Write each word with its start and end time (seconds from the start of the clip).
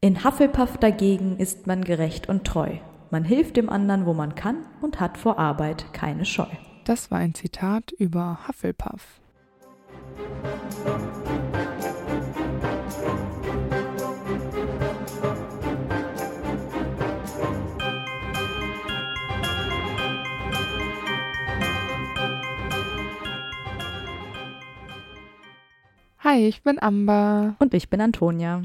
In 0.00 0.22
Hufflepuff 0.22 0.76
dagegen 0.76 1.38
ist 1.38 1.66
man 1.66 1.82
gerecht 1.82 2.28
und 2.28 2.46
treu. 2.46 2.76
Man 3.10 3.24
hilft 3.24 3.56
dem 3.56 3.68
anderen, 3.68 4.06
wo 4.06 4.14
man 4.14 4.36
kann 4.36 4.64
und 4.80 5.00
hat 5.00 5.18
vor 5.18 5.40
Arbeit 5.40 5.92
keine 5.92 6.24
Scheu. 6.24 6.46
Das 6.84 7.10
war 7.10 7.18
ein 7.18 7.34
Zitat 7.34 7.90
über 7.90 8.38
Hufflepuff. 8.46 9.20
Hi, 26.20 26.46
ich 26.46 26.62
bin 26.62 26.80
Amber 26.80 27.56
Und 27.58 27.74
ich 27.74 27.90
bin 27.90 28.00
Antonia. 28.00 28.62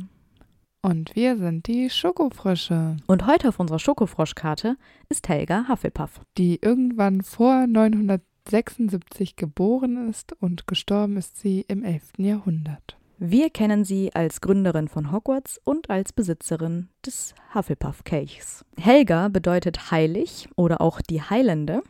Und 0.83 1.15
wir 1.15 1.37
sind 1.37 1.65
die 1.67 1.89
Schokofrösche, 1.89 2.97
Und 3.07 3.25
heute 3.25 3.47
auf 3.49 3.59
unserer 3.59 3.79
Schokofroschkarte 3.79 4.77
ist 5.09 5.27
Helga 5.29 5.65
Hufflepuff. 5.69 6.21
die 6.37 6.59
irgendwann 6.61 7.21
vor 7.21 7.65
976 7.65 9.35
geboren 9.35 10.09
ist 10.09 10.33
und 10.39 10.67
gestorben 10.67 11.17
ist 11.17 11.37
sie 11.37 11.65
im 11.67 11.83
11. 11.83 12.13
Jahrhundert. 12.17 12.97
Wir 13.17 13.49
kennen 13.49 13.85
sie 13.85 14.13
als 14.13 14.41
Gründerin 14.41 14.89
von 14.89 15.11
Hogwarts 15.11 15.59
und 15.63 15.89
als 15.89 16.11
Besitzerin 16.11 16.89
des 17.05 17.33
Hufflepuff-Kelchs. 17.55 18.65
Helga 18.77 19.29
bedeutet 19.29 19.91
heilig 19.91 20.49
oder 20.55 20.81
auch 20.81 20.99
die 20.99 21.21
Heilende. 21.21 21.81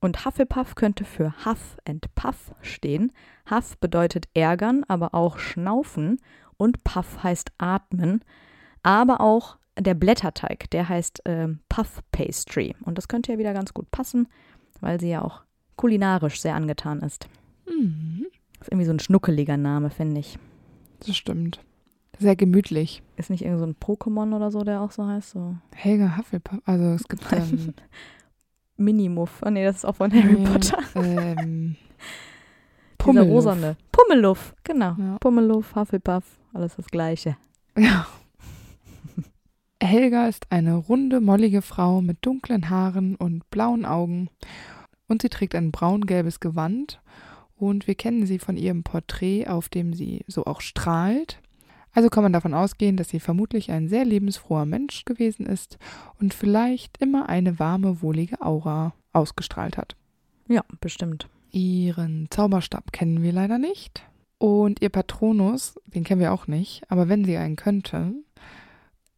Und 0.00 0.24
Hufflepuff 0.24 0.76
könnte 0.76 1.04
für 1.04 1.34
Huff 1.44 1.76
and 1.86 2.06
Puff 2.14 2.52
stehen. 2.62 3.12
Huff 3.50 3.76
bedeutet 3.78 4.28
ärgern, 4.32 4.84
aber 4.86 5.12
auch 5.12 5.38
schnaufen. 5.38 6.20
Und 6.58 6.84
Puff 6.84 7.22
heißt 7.22 7.52
atmen. 7.56 8.22
Aber 8.82 9.20
auch 9.22 9.56
der 9.78 9.94
Blätterteig, 9.94 10.68
der 10.70 10.88
heißt 10.88 11.22
ähm, 11.24 11.60
Puff 11.68 12.02
Pastry. 12.12 12.74
Und 12.84 12.98
das 12.98 13.08
könnte 13.08 13.32
ja 13.32 13.38
wieder 13.38 13.54
ganz 13.54 13.72
gut 13.72 13.90
passen, 13.90 14.28
weil 14.80 15.00
sie 15.00 15.08
ja 15.10 15.22
auch 15.22 15.42
kulinarisch 15.76 16.40
sehr 16.40 16.54
angetan 16.56 17.00
ist. 17.00 17.28
Mhm, 17.66 18.26
Ist 18.60 18.68
irgendwie 18.70 18.86
so 18.86 18.92
ein 18.92 18.98
schnuckeliger 19.00 19.56
Name, 19.56 19.90
finde 19.90 20.20
ich. 20.20 20.38
das 21.06 21.16
stimmt. 21.16 21.64
Sehr 22.18 22.34
gemütlich. 22.34 23.02
Ist 23.16 23.30
nicht 23.30 23.44
irgend 23.44 23.60
so 23.60 23.66
ein 23.66 23.76
Pokémon 23.76 24.34
oder 24.34 24.50
so, 24.50 24.64
der 24.64 24.80
auch 24.80 24.90
so 24.90 25.06
heißt? 25.06 25.30
So 25.30 25.56
Helga 25.74 26.16
Hufflepuff, 26.16 26.58
also 26.64 26.84
es 26.86 27.06
gibt 27.06 27.24
ähm, 27.32 27.74
Minimuff. 28.76 29.40
Oh 29.46 29.50
nee, 29.50 29.64
das 29.64 29.76
ist 29.76 29.84
auch 29.84 29.94
von 29.96 30.12
Harry 30.12 30.34
nee, 30.34 30.44
Potter. 30.44 30.78
Ähm, 30.96 31.76
Dieser 33.12 33.24
Pummeluff. 33.24 33.46
rosane. 33.46 33.76
Pummeluff, 33.92 34.54
genau. 34.64 34.94
Ja. 34.98 35.16
Pummeluff, 35.20 35.74
Hufflepuff, 35.74 36.24
alles 36.52 36.76
das 36.76 36.86
Gleiche. 36.86 37.36
Ja. 37.76 38.06
Helga 39.82 40.26
ist 40.26 40.46
eine 40.50 40.74
runde, 40.74 41.20
mollige 41.20 41.62
Frau 41.62 42.00
mit 42.00 42.18
dunklen 42.22 42.68
Haaren 42.68 43.14
und 43.14 43.48
blauen 43.50 43.84
Augen. 43.84 44.28
Und 45.06 45.22
sie 45.22 45.28
trägt 45.28 45.54
ein 45.54 45.70
braun-gelbes 45.70 46.40
Gewand. 46.40 47.00
Und 47.56 47.86
wir 47.86 47.94
kennen 47.94 48.26
sie 48.26 48.38
von 48.38 48.56
ihrem 48.56 48.82
Porträt, 48.82 49.46
auf 49.46 49.68
dem 49.68 49.94
sie 49.94 50.24
so 50.26 50.44
auch 50.44 50.60
strahlt. 50.60 51.40
Also 51.92 52.08
kann 52.10 52.22
man 52.22 52.32
davon 52.32 52.54
ausgehen, 52.54 52.96
dass 52.96 53.08
sie 53.08 53.18
vermutlich 53.18 53.70
ein 53.70 53.88
sehr 53.88 54.04
lebensfroher 54.04 54.66
Mensch 54.66 55.04
gewesen 55.04 55.46
ist 55.46 55.78
und 56.20 56.34
vielleicht 56.34 56.98
immer 56.98 57.28
eine 57.28 57.58
warme, 57.58 58.02
wohlige 58.02 58.40
Aura 58.40 58.92
ausgestrahlt 59.12 59.76
hat. 59.76 59.96
Ja, 60.46 60.62
bestimmt. 60.80 61.28
Ihren 61.50 62.28
Zauberstab 62.30 62.92
kennen 62.92 63.22
wir 63.22 63.32
leider 63.32 63.58
nicht. 63.58 64.02
Und 64.38 64.80
ihr 64.82 64.88
Patronus, 64.88 65.80
den 65.86 66.04
kennen 66.04 66.20
wir 66.20 66.32
auch 66.32 66.46
nicht. 66.46 66.82
Aber 66.88 67.08
wenn 67.08 67.24
sie 67.24 67.36
einen 67.36 67.56
könnte, 67.56 68.12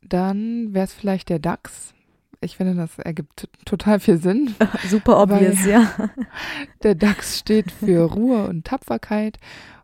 dann 0.03 0.73
wäre 0.73 0.84
es 0.84 0.95
vielleicht 0.95 1.28
der 1.28 1.39
Dachs. 1.39 1.95
Ich 2.41 2.56
finde, 2.56 2.75
das 2.75 2.98
ergibt 2.98 3.48
total 3.67 4.01
viel 4.01 4.17
Sinn. 4.17 4.55
Super 4.89 5.23
obvious, 5.23 5.64
ja. 5.67 5.92
Der 6.83 6.95
Dachs 6.95 7.39
steht 7.39 7.70
für 7.70 8.05
Ruhe 8.05 8.46
und 8.48 8.67
Tapferkeit, 8.67 9.39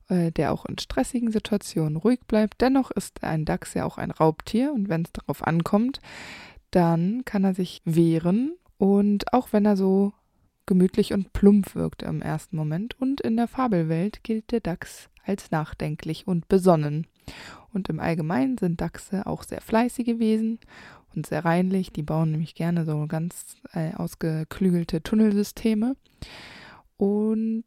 äh, 0.09 0.33
der 0.33 0.53
auch 0.53 0.65
in 0.65 0.79
stressigen 0.79 1.31
Situationen 1.31 1.97
ruhig 1.97 2.21
bleibt. 2.27 2.62
Dennoch 2.62 2.91
ist 2.91 3.23
ein 3.23 3.45
Dachs 3.45 3.75
ja 3.75 3.85
auch 3.85 3.99
ein 3.99 4.11
Raubtier 4.11 4.73
und 4.73 4.89
wenn 4.89 5.03
es 5.03 5.12
darauf 5.12 5.47
ankommt, 5.47 6.01
dann 6.71 7.27
kann 7.27 7.45
er 7.45 7.55
sich 7.55 7.83
wehren 7.85 8.55
und 8.79 9.35
auch 9.35 9.53
wenn 9.53 9.67
er 9.67 9.77
so 9.77 10.15
gemütlich 10.66 11.12
und 11.12 11.32
plump 11.32 11.75
wirkt 11.75 12.03
im 12.03 12.22
ersten 12.22 12.56
Moment 12.56 13.00
und 13.00 13.21
in 13.21 13.37
der 13.37 13.49
Fabelwelt 13.49 14.22
gilt 14.25 14.50
der 14.53 14.60
Dachs 14.60 15.09
als 15.25 15.50
nachdenklich 15.50 16.27
und 16.27 16.49
besonnen. 16.49 17.06
Und 17.72 17.88
im 17.88 18.00
Allgemeinen 18.00 18.59
sind 18.59 18.81
Dachse 18.81 19.26
auch 19.26 19.43
sehr 19.43 19.60
fleißige 19.60 20.19
Wesen 20.19 20.59
und 21.15 21.26
sehr 21.26 21.44
reinlich. 21.44 21.93
Die 21.93 22.03
bauen 22.03 22.31
nämlich 22.31 22.55
gerne 22.55 22.84
so 22.84 23.06
ganz 23.06 23.56
äh, 23.72 23.94
ausgeklügelte 23.94 25.03
Tunnelsysteme 25.03 25.97
und 26.97 27.65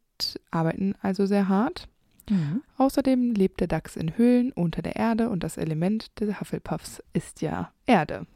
arbeiten 0.50 0.94
also 1.02 1.26
sehr 1.26 1.48
hart. 1.48 1.88
Mhm. 2.28 2.62
Außerdem 2.76 3.34
lebt 3.34 3.60
der 3.60 3.68
Dachs 3.68 3.96
in 3.96 4.16
Höhlen 4.16 4.52
unter 4.52 4.82
der 4.82 4.96
Erde 4.96 5.28
und 5.28 5.44
das 5.44 5.56
Element 5.56 6.18
des 6.20 6.40
Hufflepuffs 6.40 7.02
ist 7.12 7.42
ja 7.42 7.72
Erde. 7.86 8.26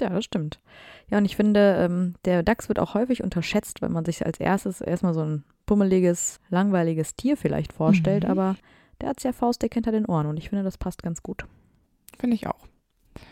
Ja, 0.00 0.10
das 0.10 0.24
stimmt. 0.24 0.60
Ja, 1.08 1.18
und 1.18 1.24
ich 1.24 1.36
finde, 1.36 1.76
ähm, 1.78 2.14
der 2.24 2.42
Dachs 2.42 2.68
wird 2.68 2.78
auch 2.78 2.94
häufig 2.94 3.22
unterschätzt, 3.22 3.80
weil 3.82 3.88
man 3.90 4.04
sich 4.04 4.24
als 4.26 4.38
erstes 4.40 4.80
erstmal 4.80 5.14
so 5.14 5.22
ein 5.22 5.44
pummeliges, 5.66 6.38
langweiliges 6.50 7.14
Tier 7.16 7.36
vielleicht 7.36 7.72
vorstellt, 7.72 8.24
Mhm. 8.24 8.30
aber 8.30 8.56
der 9.00 9.08
hat 9.10 9.22
ja 9.22 9.32
faustdick 9.32 9.74
hinter 9.74 9.92
den 9.92 10.06
Ohren 10.06 10.26
und 10.26 10.36
ich 10.36 10.48
finde, 10.50 10.64
das 10.64 10.78
passt 10.78 11.02
ganz 11.02 11.22
gut. 11.22 11.44
Finde 12.18 12.34
ich 12.36 12.46
auch. 12.46 12.66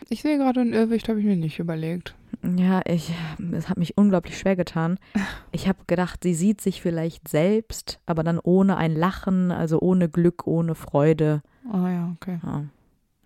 Ich 0.08 0.22
sehe 0.22 0.38
gerade 0.38 0.60
ein 0.60 0.72
Irrwicht, 0.72 1.08
habe 1.08 1.20
ich 1.20 1.26
mir 1.26 1.36
nicht 1.36 1.58
überlegt. 1.58 2.14
Ja, 2.56 2.80
ich, 2.86 3.12
es 3.52 3.68
hat 3.68 3.76
mich 3.76 3.96
unglaublich 3.98 4.38
schwer 4.38 4.56
getan. 4.56 4.98
Ich 5.52 5.68
habe 5.68 5.78
gedacht, 5.86 6.24
sie 6.24 6.34
sieht 6.34 6.60
sich 6.60 6.82
vielleicht 6.82 7.28
selbst, 7.28 8.00
aber 8.06 8.24
dann 8.24 8.40
ohne 8.42 8.76
ein 8.76 8.96
Lachen, 8.96 9.52
also 9.52 9.78
ohne 9.80 10.08
Glück, 10.08 10.46
ohne 10.48 10.74
Freude. 10.74 11.42
Ah 11.72 11.88
ja, 11.88 12.12
okay. 12.16 12.40
Ja. 12.42 12.64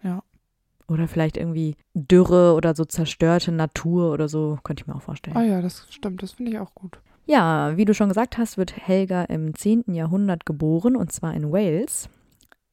Ja. 0.03 0.22
Oder 0.88 1.06
vielleicht 1.06 1.37
irgendwie 1.37 1.76
Dürre 1.94 2.54
oder 2.54 2.75
so 2.75 2.84
zerstörte 2.84 3.53
Natur 3.53 4.12
oder 4.12 4.28
so, 4.28 4.59
könnte 4.65 4.82
ich 4.82 4.87
mir 4.87 4.97
auch 4.97 5.03
vorstellen. 5.03 5.37
Ah 5.37 5.44
ja, 5.44 5.60
das 5.60 5.87
stimmt, 5.91 6.22
das 6.22 6.32
finde 6.32 6.53
ich 6.53 6.59
auch 6.59 6.75
gut. 6.75 6.99
Ja, 7.26 7.76
wie 7.76 7.84
du 7.84 7.93
schon 7.93 8.09
gesagt 8.09 8.38
hast, 8.38 8.56
wird 8.56 8.75
Helga 8.75 9.25
im 9.25 9.54
10. 9.54 9.94
Jahrhundert 9.94 10.47
geboren 10.47 10.97
und 10.97 11.12
zwar 11.12 11.34
in 11.34 11.53
Wales. 11.53 12.09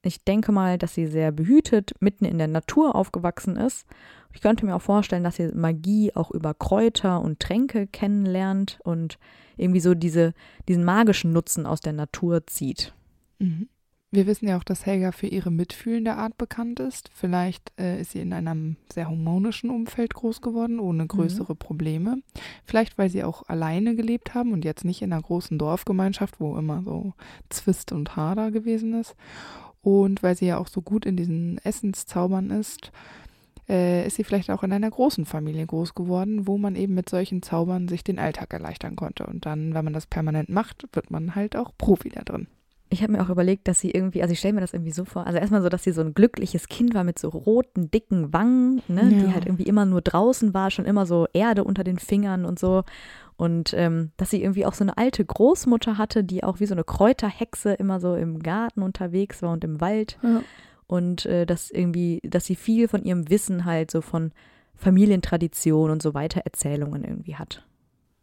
Ich 0.02 0.24
denke 0.24 0.52
mal, 0.54 0.78
dass 0.78 0.94
sie 0.94 1.08
sehr 1.08 1.32
behütet 1.32 1.92
mitten 2.00 2.26
in 2.26 2.38
der 2.38 2.48
Natur 2.48 2.96
aufgewachsen 2.96 3.58
ist. 3.58 3.86
Ich 4.34 4.42
könnte 4.42 4.66
mir 4.66 4.76
auch 4.76 4.82
vorstellen, 4.82 5.24
dass 5.24 5.38
sie 5.38 5.50
Magie 5.54 6.14
auch 6.16 6.32
über 6.32 6.54
Kräuter 6.54 7.22
und 7.22 7.40
Tränke 7.40 7.88
kennenlernt 7.88 8.80
und 8.84 9.18
irgendwie 9.58 9.80
so 9.80 9.94
diese, 9.94 10.34
diesen 10.70 10.86
magischen 10.86 11.34
Nutzen 11.34 11.66
aus 11.66 11.82
der 11.82 11.94
Natur 11.94 12.46
zieht. 12.48 12.94
Mhm. 13.40 13.68
Wir 14.12 14.28
wissen 14.28 14.48
ja 14.48 14.58
auch, 14.58 14.64
dass 14.64 14.86
Helga 14.86 15.12
für 15.12 15.28
ihre 15.28 15.52
mitfühlende 15.52 16.16
Art 16.16 16.38
bekannt 16.38 16.80
ist. 16.80 17.10
Vielleicht 17.14 17.74
äh, 17.78 18.00
ist 18.00 18.12
sie 18.12 18.22
in 18.22 18.32
einem 18.32 18.78
sehr 18.92 19.08
harmonischen 19.08 19.70
Umfeld 19.70 20.14
groß 20.14 20.42
geworden, 20.42 20.80
ohne 20.80 21.06
größere 21.06 21.54
Probleme. 21.56 22.22
Vielleicht, 22.64 22.98
weil 22.98 23.10
sie 23.10 23.24
auch 23.24 23.44
alleine 23.48 23.96
gelebt 23.96 24.34
haben 24.34 24.54
und 24.54 24.64
jetzt 24.64 24.86
nicht 24.86 25.02
in 25.02 25.12
einer 25.12 25.22
großen 25.22 25.58
Dorfgemeinschaft, 25.58 26.40
wo 26.40 26.58
immer 26.58 26.82
so 26.84 27.14
Zwist 27.50 27.92
und 27.92 28.16
Hader 28.16 28.52
gewesen 28.52 28.94
ist. 28.94 29.16
Und 29.82 30.24
weil 30.24 30.38
sie 30.38 30.48
ja 30.48 30.58
auch 30.60 30.68
so 30.68 30.82
gut 30.82 31.06
in 31.06 31.18
diesen 31.18 31.58
Essenszaubern 31.64 32.52
ist, 32.52 32.92
äh, 33.68 34.08
ist 34.08 34.16
sie 34.16 34.24
vielleicht 34.24 34.50
auch 34.50 34.64
in 34.64 34.72
einer 34.72 34.90
großen 34.90 35.26
Familie 35.26 35.66
groß 35.66 35.94
geworden, 35.94 36.48
wo 36.48 36.58
man 36.58 36.76
eben 36.76 36.94
mit 36.94 37.10
solchen 37.10 37.42
Zaubern 37.42 37.88
sich 37.88 38.04
den 38.04 38.20
Alltag 38.20 38.54
erleichtern 38.54 38.96
konnte. 38.96 39.26
Und 39.26 39.46
dann, 39.46 39.74
wenn 39.74 39.84
man 39.84 39.94
das 39.94 40.08
permanent 40.08 40.50
macht, 40.50 40.88
wird 40.94 41.12
man 41.12 41.36
halt 41.36 41.56
auch 41.56 41.72
Profi 41.78 42.10
da 42.10 42.22
drin. 42.24 42.48
Ich 42.90 43.02
habe 43.02 43.12
mir 43.14 43.22
auch 43.24 43.30
überlegt, 43.30 43.68
dass 43.68 43.80
sie 43.80 43.90
irgendwie, 43.92 44.22
also 44.22 44.32
ich 44.32 44.40
stelle 44.40 44.54
mir 44.54 44.62
das 44.62 44.74
irgendwie 44.74 44.92
so 44.92 45.06
vor, 45.06 45.26
also 45.26 45.40
erstmal 45.40 45.62
so, 45.64 45.70
dass 45.70 45.84
sie 45.84 45.92
so 45.92 46.02
ein 46.02 46.14
glückliches 46.14 46.68
Kind 46.70 46.94
war 46.94 47.04
mit 47.04 47.18
so 47.18 47.30
roten, 47.30 47.90
dicken 47.90 48.32
Wangen, 48.32 48.82
ne, 48.88 49.10
die 49.10 49.26
Ja. 49.26 49.34
halt 49.34 49.46
irgendwie 49.48 49.64
immer 49.64 49.86
nur 49.86 50.02
draußen 50.02 50.54
war, 50.54 50.70
schon 50.70 50.86
immer 50.86 51.06
so 51.08 51.26
Erde 51.34 51.64
unter 51.64 51.84
den 51.84 51.98
Fingern 51.98 52.46
und 52.46 52.60
so. 52.60 52.84
Und 53.38 53.74
ähm, 53.74 54.12
dass 54.18 54.30
sie 54.30 54.42
irgendwie 54.42 54.66
auch 54.66 54.74
so 54.76 54.84
eine 54.84 54.98
alte 54.98 55.26
Großmutter 55.26 55.98
hatte, 55.98 56.24
die 56.24 56.44
auch 56.44 56.60
wie 56.60 56.68
so 56.68 56.76
eine 56.76 56.84
Kräuterhexe 56.84 57.74
immer 57.74 58.00
so 58.00 58.16
im 58.16 58.40
Garten 58.42 58.82
unterwegs 58.82 59.42
war 59.42 59.52
und 59.52 59.64
im 59.64 59.82
Wald. 59.82 60.18
Ja. 60.22 60.42
Und 60.88 61.26
äh, 61.26 61.46
dass 61.48 61.72
irgendwie, 61.72 62.22
dass 62.24 62.46
sie 62.46 62.56
viel 62.56 62.88
von 62.88 63.04
ihrem 63.04 63.30
Wissen 63.30 63.66
halt 63.66 63.90
so 63.92 64.02
von 64.02 64.32
Familientradition 64.76 65.90
und 65.90 66.02
so 66.02 66.14
weiter 66.14 66.42
Erzählungen 66.42 67.04
irgendwie 67.04 67.36
hat. 67.36 67.66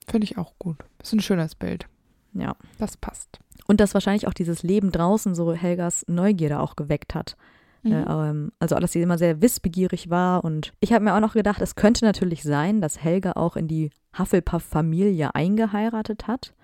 Finde 0.08 0.25
ich 0.25 0.38
auch 0.38 0.55
gut. 0.58 0.76
Ist 1.03 1.12
ein 1.12 1.20
schönes 1.20 1.55
Bild. 1.55 1.87
Ja. 2.32 2.56
Das 2.79 2.97
passt. 2.97 3.41
Und 3.67 3.81
dass 3.81 3.94
wahrscheinlich 3.94 4.26
auch 4.26 4.35
dieses 4.35 4.62
Leben 4.62 4.91
draußen 4.91 5.35
so 5.35 5.53
Helgas 5.53 6.05
Neugierde 6.09 6.61
auch 6.61 6.76
geweckt 6.76 7.14
hat. 7.14 7.37
Mhm. 7.82 7.93
Äh, 7.93 8.03
ähm, 8.03 8.53
also, 8.59 8.76
dass 8.76 8.93
sie 8.93 9.03
immer 9.03 9.19
sehr 9.19 9.41
wissbegierig 9.41 10.11
war. 10.11 10.44
Und 10.44 10.73
ich 10.81 10.93
habe 10.93 11.05
mir 11.05 11.14
auch 11.14 11.20
noch 11.20 11.35
gedacht, 11.35 11.61
es 11.61 11.75
könnte 11.75 12.05
natürlich 12.05 12.43
sein, 12.43 12.81
dass 12.81 13.03
Helga 13.03 13.32
auch 13.32 13.56
in 13.56 13.69
die 13.69 13.91
Hufflepuff-Familie 14.19 15.35
eingeheiratet 15.35 16.26
hat. 16.26 16.55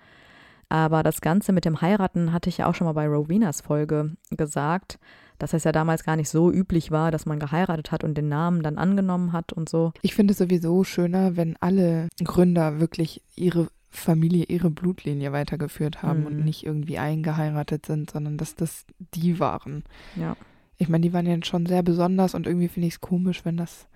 Aber 0.69 1.01
das 1.01 1.21
Ganze 1.21 1.51
mit 1.51 1.65
dem 1.65 1.81
Heiraten 1.81 2.31
hatte 2.31 2.49
ich 2.49 2.59
ja 2.59 2.67
auch 2.67 2.75
schon 2.75 2.85
mal 2.85 2.93
bei 2.93 3.07
Rowenas 3.07 3.61
Folge 3.61 4.15
gesagt, 4.29 4.99
dass 5.39 5.53
es 5.53 5.63
ja 5.63 5.71
damals 5.71 6.03
gar 6.03 6.15
nicht 6.15 6.29
so 6.29 6.51
üblich 6.51 6.91
war, 6.91 7.09
dass 7.09 7.25
man 7.25 7.39
geheiratet 7.39 7.91
hat 7.91 8.03
und 8.03 8.15
den 8.15 8.29
Namen 8.29 8.61
dann 8.61 8.77
angenommen 8.77 9.33
hat 9.33 9.51
und 9.51 9.67
so. 9.67 9.93
Ich 10.03 10.13
finde 10.13 10.33
es 10.33 10.37
sowieso 10.37 10.83
schöner, 10.83 11.37
wenn 11.37 11.55
alle 11.59 12.09
Gründer 12.23 12.79
wirklich 12.79 13.23
ihre 13.35 13.69
Familie, 13.89 14.45
ihre 14.45 14.69
Blutlinie 14.69 15.31
weitergeführt 15.31 16.03
haben 16.03 16.21
Mhm. 16.21 16.25
und 16.27 16.45
nicht 16.45 16.65
irgendwie 16.65 16.97
eingeheiratet 16.99 17.85
sind, 17.85 18.11
sondern 18.11 18.37
dass 18.37 18.55
das 18.55 18.85
die 19.13 19.39
waren. 19.39 19.83
Ja. 20.15 20.35
Ich 20.77 20.89
meine, 20.89 21.01
die 21.01 21.13
waren 21.13 21.25
ja 21.25 21.37
schon 21.43 21.65
sehr 21.65 21.83
besonders 21.83 22.35
und 22.35 22.47
irgendwie 22.47 22.67
finde 22.67 22.87
ich 22.87 22.93
es 22.95 23.01
komisch, 23.01 23.43
wenn 23.45 23.57
das, 23.57 23.87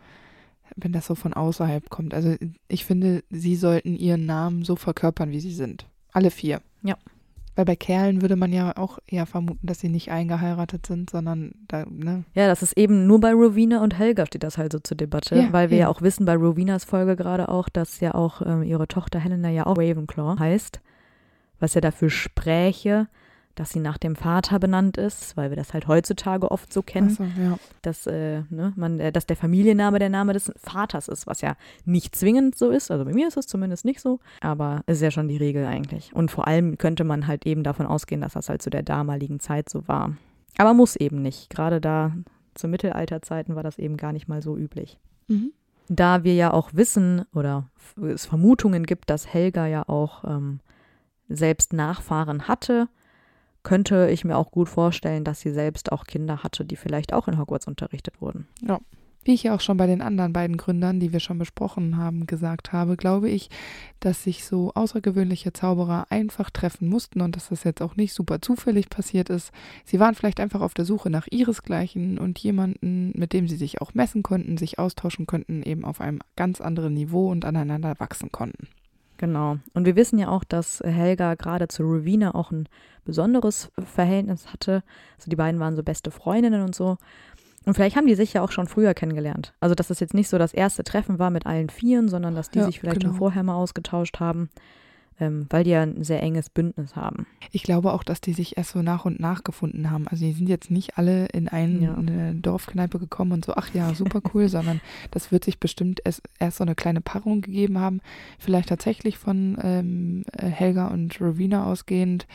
wenn 0.76 0.92
das 0.92 1.06
so 1.06 1.16
von 1.16 1.34
außerhalb 1.34 1.90
kommt. 1.90 2.14
Also 2.14 2.36
ich 2.68 2.86
finde, 2.86 3.24
sie 3.30 3.56
sollten 3.56 3.96
ihren 3.96 4.26
Namen 4.26 4.64
so 4.66 4.76
verkörpern, 4.76 5.32
wie 5.32 5.40
sie 5.40 5.54
sind. 5.54 5.86
Alle 6.12 6.32
vier. 6.32 6.62
Ja. 6.82 6.98
Weil 7.56 7.66
bei 7.66 7.76
Kerlen 7.76 8.22
würde 8.24 8.36
man 8.36 8.52
ja 8.52 8.76
auch 8.78 8.98
eher 9.06 9.28
vermuten, 9.28 9.68
dass 9.68 9.80
sie 9.80 9.90
nicht 9.90 10.10
eingeheiratet 10.12 10.88
sind, 10.88 11.12
sondern 11.12 11.54
da, 11.68 11.86
ne? 11.88 12.24
Ja, 12.34 12.48
das 12.48 12.64
ist 12.64 12.76
eben 12.78 13.06
nur 13.06 13.20
bei 13.20 13.32
Rowena 13.32 13.84
und 13.84 13.98
Helga 13.98 14.26
steht 14.26 14.42
das 14.44 14.58
halt 14.58 14.72
so 14.72 14.80
zur 14.80 14.98
Debatte, 14.98 15.36
Ja, 15.36 15.54
weil 15.54 15.70
wir 15.70 15.78
ja 15.78 15.86
eben. 15.88 15.96
auch 15.96 16.02
wissen 16.02 16.26
bei 16.26 16.36
Rowenas 16.36 16.84
Folge 16.84 17.16
gerade 17.16 17.50
auch, 17.50 17.70
dass 17.70 18.00
ja 18.00 18.16
auch 18.16 18.42
ähm, 18.44 18.64
ihre 18.64 18.88
Tochter 18.88 19.20
Helena 19.20 19.50
ja 19.50 19.68
auch 19.68 19.78
Ravenclaw 19.78 20.40
heißt, 20.40 20.82
was 21.60 21.76
ja 21.76 21.82
dafür 21.82 22.10
spräche, 22.10 23.08
dass 23.56 23.70
sie 23.70 23.80
nach 23.80 23.98
dem 23.98 24.16
Vater 24.16 24.58
benannt 24.60 24.98
ist, 24.98 25.38
weil 25.38 25.52
wir 25.52 25.58
das 25.58 25.74
halt 25.74 25.88
heutzutage 25.88 26.50
oft 26.50 26.74
so 26.74 26.82
kennen, 26.82 27.10
so, 27.10 27.24
ja. 27.24 27.58
dass, 27.84 28.08
äh, 28.08 28.42
ne, 28.50 28.74
man, 28.76 29.00
äh, 29.00 29.12
dass 29.12 29.28
der 29.28 29.36
Familienname 29.36 30.00
der 30.00 30.10
Name 30.10 30.34
des 30.34 30.52
Vaters 30.58 31.08
ist, 31.08 31.28
was 31.28 31.42
ja 31.42 31.56
nicht 31.86 32.16
zwingend 32.16 32.58
so 32.58 32.70
ist. 32.70 32.90
Also 32.90 33.06
bei 33.06 33.14
mir 33.14 33.28
ist 33.28 33.38
es 33.38 33.46
zumindest 33.46 33.86
nicht 33.86 34.00
so, 34.00 34.20
aber 34.42 34.84
ist 34.88 35.02
ja 35.02 35.12
schon 35.12 35.28
die 35.28 35.38
Regel 35.38 35.66
eigentlich. 35.66 36.14
Und 36.16 36.32
vor 36.32 36.48
allem 36.48 36.78
könnte 36.78 37.04
man 37.04 37.28
halt 37.28 37.46
eben 37.46 37.64
davon 37.64 37.86
ausgehen, 37.86 38.22
dass 38.22 38.34
das 38.34 38.50
halt 38.50 38.62
zu 38.62 38.72
der 38.72 38.84
damaligen 38.84 39.40
Zeit 39.40 39.70
so 39.70 39.88
war. 39.88 40.16
Aber 40.58 40.74
muss 40.74 40.96
eben 40.96 41.22
nicht. 41.22 41.50
Gerade 41.50 41.80
da 41.80 42.14
zu 42.56 42.68
Mittelalterzeiten 42.68 43.56
war 43.56 43.64
das 43.64 43.78
eben 43.78 43.98
gar 43.98 44.14
nicht 44.14 44.28
mal 44.28 44.42
so 44.42 44.58
üblich. 44.58 45.00
Mhm. 45.28 45.52
Da 45.90 46.24
wir 46.24 46.34
ja 46.34 46.54
auch 46.54 46.72
wissen 46.74 47.26
oder 47.34 47.70
es 48.02 48.26
Vermutungen 48.26 48.86
gibt, 48.86 49.10
dass 49.10 49.32
Helga 49.32 49.68
ja 49.68 49.88
auch 49.88 50.24
ähm, 50.24 50.60
selbst 51.28 51.74
Nachfahren 51.74 52.48
hatte, 52.48 52.88
könnte 53.64 54.10
ich 54.12 54.26
mir 54.26 54.38
auch 54.38 54.52
gut 54.52 54.70
vorstellen, 54.70 55.24
dass 55.24 55.42
sie 55.42 55.52
selbst 55.52 55.92
auch 55.92 56.06
Kinder 56.06 56.44
hatte, 56.44 56.66
die 56.66 56.76
vielleicht 56.76 57.14
auch 57.14 57.28
in 57.28 57.38
Hogwarts 57.40 57.68
unterrichtet 57.68 58.22
wurden. 58.22 58.48
Wie 59.26 59.34
ich 59.34 59.44
ja 59.44 59.56
auch 59.56 59.62
schon 59.62 59.78
bei 59.78 59.88
den 59.88 60.02
anderen 60.02 60.34
beiden 60.34 60.58
Gründern, 60.58 61.00
die 61.00 61.14
wir 61.14 61.22
schon 61.22 61.38
besprochen 61.38 61.96
haben, 61.96 62.28
gesagt 62.28 62.74
habe, 62.74 62.98
glaube 62.98 63.30
ich, 63.30 63.50
dass 64.02 64.24
sich 64.24 64.44
so 64.44 64.74
außergewöhnliche 64.74 65.54
Zauberer 65.54 66.08
einfach 66.10 66.50
treffen 66.50 66.90
mussten 66.90 67.22
und 67.22 67.38
dass 67.38 67.48
das 67.48 67.64
jetzt 67.64 67.82
auch 67.82 67.96
nicht 67.96 68.14
super 68.14 68.42
zufällig 68.42 68.90
passiert 68.90 69.30
ist. 69.30 69.54
Sie 69.86 69.98
waren 70.00 70.16
vielleicht 70.16 70.42
einfach 70.42 70.60
auf 70.60 70.74
der 70.74 70.84
Suche 70.84 71.10
nach 71.10 71.28
ihresgleichen 71.32 72.18
und 72.18 72.38
jemanden, 72.40 73.14
mit 73.16 73.32
dem 73.32 73.48
sie 73.48 73.56
sich 73.56 73.82
auch 73.82 73.94
messen 73.94 74.24
konnten, 74.24 74.58
sich 74.58 74.78
austauschen 74.78 75.26
könnten, 75.26 75.64
eben 75.64 75.86
auf 75.86 76.02
einem 76.02 76.20
ganz 76.36 76.60
anderen 76.60 76.94
Niveau 76.94 77.32
und 77.32 77.46
aneinander 77.46 77.96
wachsen 78.00 78.30
konnten. 78.30 78.68
Genau. 79.24 79.58
Und 79.74 79.86
wir 79.86 79.96
wissen 79.96 80.20
ja 80.20 80.28
auch, 80.28 80.44
dass 80.44 80.82
Helga 80.84 81.36
gerade 81.36 81.70
zu 81.70 81.84
Rowena 81.84 82.36
auch 82.36 82.52
ein 82.52 82.68
besonderes 83.06 83.72
Verhältnis 83.82 84.52
hatte. 84.52 84.84
Also 85.18 85.30
die 85.30 85.38
beiden 85.38 85.62
waren 85.62 85.78
so 85.78 85.82
beste 85.82 86.12
Freundinnen 86.12 86.62
und 86.62 86.76
so. 86.76 86.98
Und 87.66 87.74
vielleicht 87.74 87.96
haben 87.96 88.06
die 88.06 88.16
sich 88.16 88.34
ja 88.34 88.42
auch 88.42 88.52
schon 88.52 88.68
früher 88.68 88.94
kennengelernt. 88.94 89.54
Also 89.62 89.76
dass 89.76 89.90
es 89.90 90.02
jetzt 90.02 90.14
nicht 90.14 90.28
so 90.28 90.38
das 90.38 90.54
erste 90.54 90.84
Treffen 90.84 91.20
war 91.20 91.30
mit 91.30 91.46
allen 91.46 91.70
Vieren, 91.70 92.10
sondern 92.10 92.36
dass 92.36 92.50
die 92.50 92.60
Ja, 92.60 92.66
sich 92.66 92.82
vielleicht 92.82 93.00
genau. 93.00 93.14
schon 93.14 93.18
vorher 93.18 93.44
mal 93.44 93.56
ausgetauscht 93.56 94.20
haben, 94.20 94.50
ähm, 95.20 95.48
weil 95.50 95.64
die 95.64 95.72
ja 95.72 95.82
ein 95.84 96.04
sehr 96.04 96.22
enges 96.24 96.50
Bündnis 96.50 96.96
haben. 96.96 97.26
Ich 97.52 97.64
glaube 97.64 97.94
auch, 97.94 98.04
dass 98.04 98.22
die 98.22 98.34
sich 98.34 98.58
erst 98.58 98.72
so 98.72 98.82
nach 98.82 99.06
und 99.06 99.20
nach 99.20 99.44
gefunden 99.44 99.92
haben. 99.92 100.08
Also 100.08 100.26
die 100.26 100.34
sind 100.34 100.50
jetzt 100.50 100.72
nicht 100.72 100.98
alle 100.98 101.26
in 101.28 101.48
ein, 101.48 101.82
Ja. 101.82 101.96
eine 101.96 102.36
Dorfkneipe 102.36 103.00
gekommen 103.00 103.32
und 103.34 103.46
so, 103.46 103.54
ach 103.56 103.74
ja, 103.74 103.94
super 103.94 104.22
cool, 104.34 104.48
sondern 104.50 104.82
das 105.12 105.32
wird 105.32 105.44
sich 105.46 105.60
bestimmt 105.60 106.02
erst, 106.04 106.22
erst 106.40 106.58
so 106.58 106.64
eine 106.64 106.76
kleine 106.76 107.02
Paarung 107.02 107.42
gegeben 107.42 107.80
haben. 107.80 108.02
Vielleicht 108.40 108.70
tatsächlich 108.70 109.18
von 109.18 109.58
ähm, 109.62 110.24
äh, 110.32 110.48
Helga 110.48 110.88
und 110.88 111.20
Rowena 111.22 111.66
ausgehend. 111.66 112.28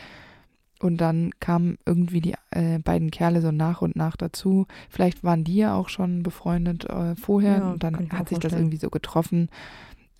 Und 0.80 0.98
dann 1.00 1.32
kamen 1.40 1.76
irgendwie 1.86 2.20
die 2.20 2.34
äh, 2.52 2.78
beiden 2.78 3.10
Kerle 3.10 3.40
so 3.40 3.50
nach 3.50 3.82
und 3.82 3.96
nach 3.96 4.16
dazu. 4.16 4.68
Vielleicht 4.88 5.24
waren 5.24 5.42
die 5.42 5.56
ja 5.56 5.74
auch 5.74 5.88
schon 5.88 6.22
befreundet 6.22 6.84
äh, 6.84 7.16
vorher 7.16 7.58
Ja, 7.58 7.70
und 7.72 7.82
dann 7.82 7.94
hat 8.12 8.28
sich 8.28 8.38
das 8.38 8.52
vorstellen. 8.52 8.62
irgendwie 8.62 8.76
so 8.76 8.88
getroffen, 8.88 9.48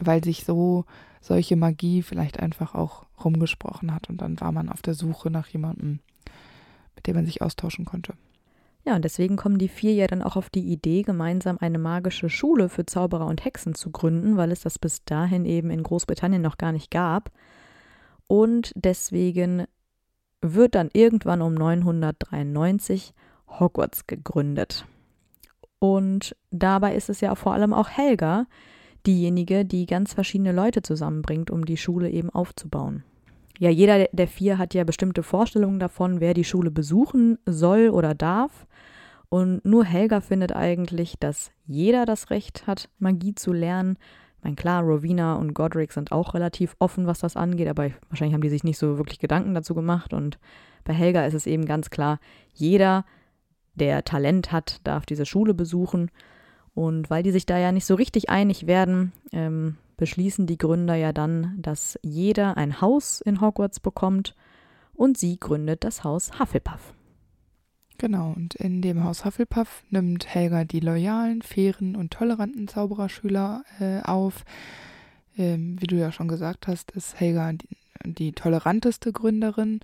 weil 0.01 0.25
sich 0.25 0.45
so 0.45 0.85
solche 1.21 1.57
Magie 1.57 2.03
vielleicht 2.03 2.41
einfach 2.41 2.75
auch 2.75 3.07
rumgesprochen 3.23 3.95
hat 3.95 4.09
und 4.09 4.21
dann 4.21 4.41
war 4.41 4.53
man 4.53 4.69
auf 4.69 4.83
der 4.83 4.95
Suche 4.95 5.31
nach 5.31 5.49
jemandem, 5.49 6.01
mit 6.95 7.07
dem 7.07 7.17
man 7.17 7.27
sich 7.27 7.43
austauschen 7.43 7.85
konnte. 7.85 8.15
Ja, 8.85 8.97
und 8.97 9.05
deswegen 9.05 9.37
kommen 9.37 9.59
die 9.59 9.69
vier 9.69 9.93
ja 9.93 10.07
dann 10.07 10.23
auch 10.23 10.37
auf 10.37 10.49
die 10.49 10.73
Idee, 10.73 11.03
gemeinsam 11.03 11.59
eine 11.61 11.79
magische 11.79 12.31
Schule 12.31 12.69
für 12.69 12.87
Zauberer 12.87 13.27
und 13.27 13.45
Hexen 13.45 13.75
zu 13.75 13.91
gründen, 13.91 14.37
weil 14.37 14.51
es 14.51 14.61
das 14.61 14.79
bis 14.79 15.05
dahin 15.05 15.45
eben 15.45 15.71
in 15.71 15.83
Großbritannien 15.83 16.41
noch 16.41 16.57
gar 16.57 16.73
nicht 16.73 16.91
gab. 16.91 17.31
Und 18.27 18.73
deswegen 18.77 19.67
wird 20.41 20.75
dann 20.75 20.89
irgendwann 20.93 21.43
um 21.43 21.55
993 21.55 23.13
Hogwarts 23.49 24.07
gegründet. 24.07 24.87
Und 25.79 26.35
dabei 26.51 26.95
ist 26.95 27.09
es 27.09 27.21
ja 27.21 27.35
vor 27.35 27.53
allem 27.53 27.73
auch 27.73 27.89
Helga, 27.91 28.47
diejenige, 29.09 29.65
die 29.65 29.87
ganz 29.87 30.13
verschiedene 30.13 30.53
Leute 30.53 30.83
zusammenbringt, 30.83 31.51
um 31.51 31.65
die 31.65 31.79
Schule 31.79 32.11
eben 32.11 32.31
aufzubauen. 32.31 33.03
Ja, 33.59 33.71
jeder 33.71 34.07
der 34.13 34.29
vier 34.29 34.59
hat 34.59 34.75
ja 34.75 34.85
bestimmte 34.85 35.25
Vorstellungen 35.25 35.81
davon, 35.81 36.21
wer 36.21 36.35
die 36.35 36.45
Schule 36.45 36.71
besuchen 36.71 37.39
soll 37.45 37.89
oder 37.89 38.15
darf. 38.15 38.67
Und 39.31 39.65
nur 39.65 39.85
Helga 39.85 40.21
findet 40.21 40.55
eigentlich, 40.55 41.17
dass 41.19 41.51
jeder 41.67 42.07
das 42.07 42.31
Recht 42.31 42.67
hat, 42.67 42.89
Magie 42.99 43.35
zu 43.35 43.53
lernen. 43.53 43.99
Ich 44.39 44.45
meine, 44.45 44.57
klar, 44.57 44.83
Rowena 44.83 45.35
und 45.35 45.55
Godric 45.55 45.93
sind 45.93 46.13
auch 46.13 46.35
relativ 46.35 46.77
offen, 46.79 47.07
was 47.07 47.19
das 47.19 47.37
angeht, 47.37 47.69
aber 47.69 47.91
wahrscheinlich 48.09 48.35
haben 48.35 48.43
die 48.43 48.49
sich 48.49 48.63
nicht 48.63 48.79
so 48.79 48.97
wirklich 48.97 49.19
Gedanken 49.19 49.55
dazu 49.55 49.75
gemacht. 49.75 50.13
Und 50.13 50.39
bei 50.85 50.93
Helga 50.93 51.27
ist 51.27 51.35
es 51.35 51.47
eben 51.47 51.65
ganz 51.65 51.91
klar, 51.91 52.21
jeder, 52.55 53.05
der 53.75 54.05
Talent 54.05 54.53
hat, 54.53 54.81
darf 54.85 55.05
diese 55.05 55.27
Schule 55.27 55.55
besuchen. 55.55 56.11
Und 56.79 57.11
weil 57.11 57.25
die 57.25 57.33
sich 57.33 57.45
da 57.45 57.59
ja 57.59 57.73
nicht 57.73 57.87
so 57.87 57.97
richtig 57.97 58.31
einig 58.31 58.69
werden, 58.69 59.11
ähm, 59.33 59.79
beschließen 59.97 60.47
die 60.47 60.59
Gründer 60.59 60.95
ja 60.95 61.13
dann, 61.13 61.61
dass 61.61 61.99
jeder 62.03 62.57
ein 62.57 62.81
Haus 62.81 63.21
in 63.21 63.41
Hogwarts 63.41 63.81
bekommt 63.81 64.37
und 64.95 65.19
sie 65.19 65.41
gründet 65.41 65.83
das 65.83 66.05
Haus 66.05 66.39
Hufflepuff. 66.39 66.95
Genau, 67.99 68.33
und 68.37 68.55
in 68.55 68.81
dem 68.81 69.03
Haus 69.03 69.25
Hufflepuff 69.25 69.83
nimmt 69.91 70.33
Helga 70.33 70.63
die 70.63 70.79
loyalen, 70.79 71.43
fairen 71.43 71.97
und 71.97 72.13
toleranten 72.13 72.69
Zaubererschüler 72.69 73.65
äh, 73.81 74.01
auf. 74.03 74.45
Ähm, 75.37 75.81
wie 75.81 75.89
du 75.89 75.97
ja 75.97 76.13
schon 76.13 76.29
gesagt 76.29 76.69
hast, 76.69 76.93
ist 76.93 77.19
Helga 77.19 77.55
die, 77.55 77.77
die 78.05 78.31
toleranteste 78.31 79.13
Gründerin. 79.13 79.81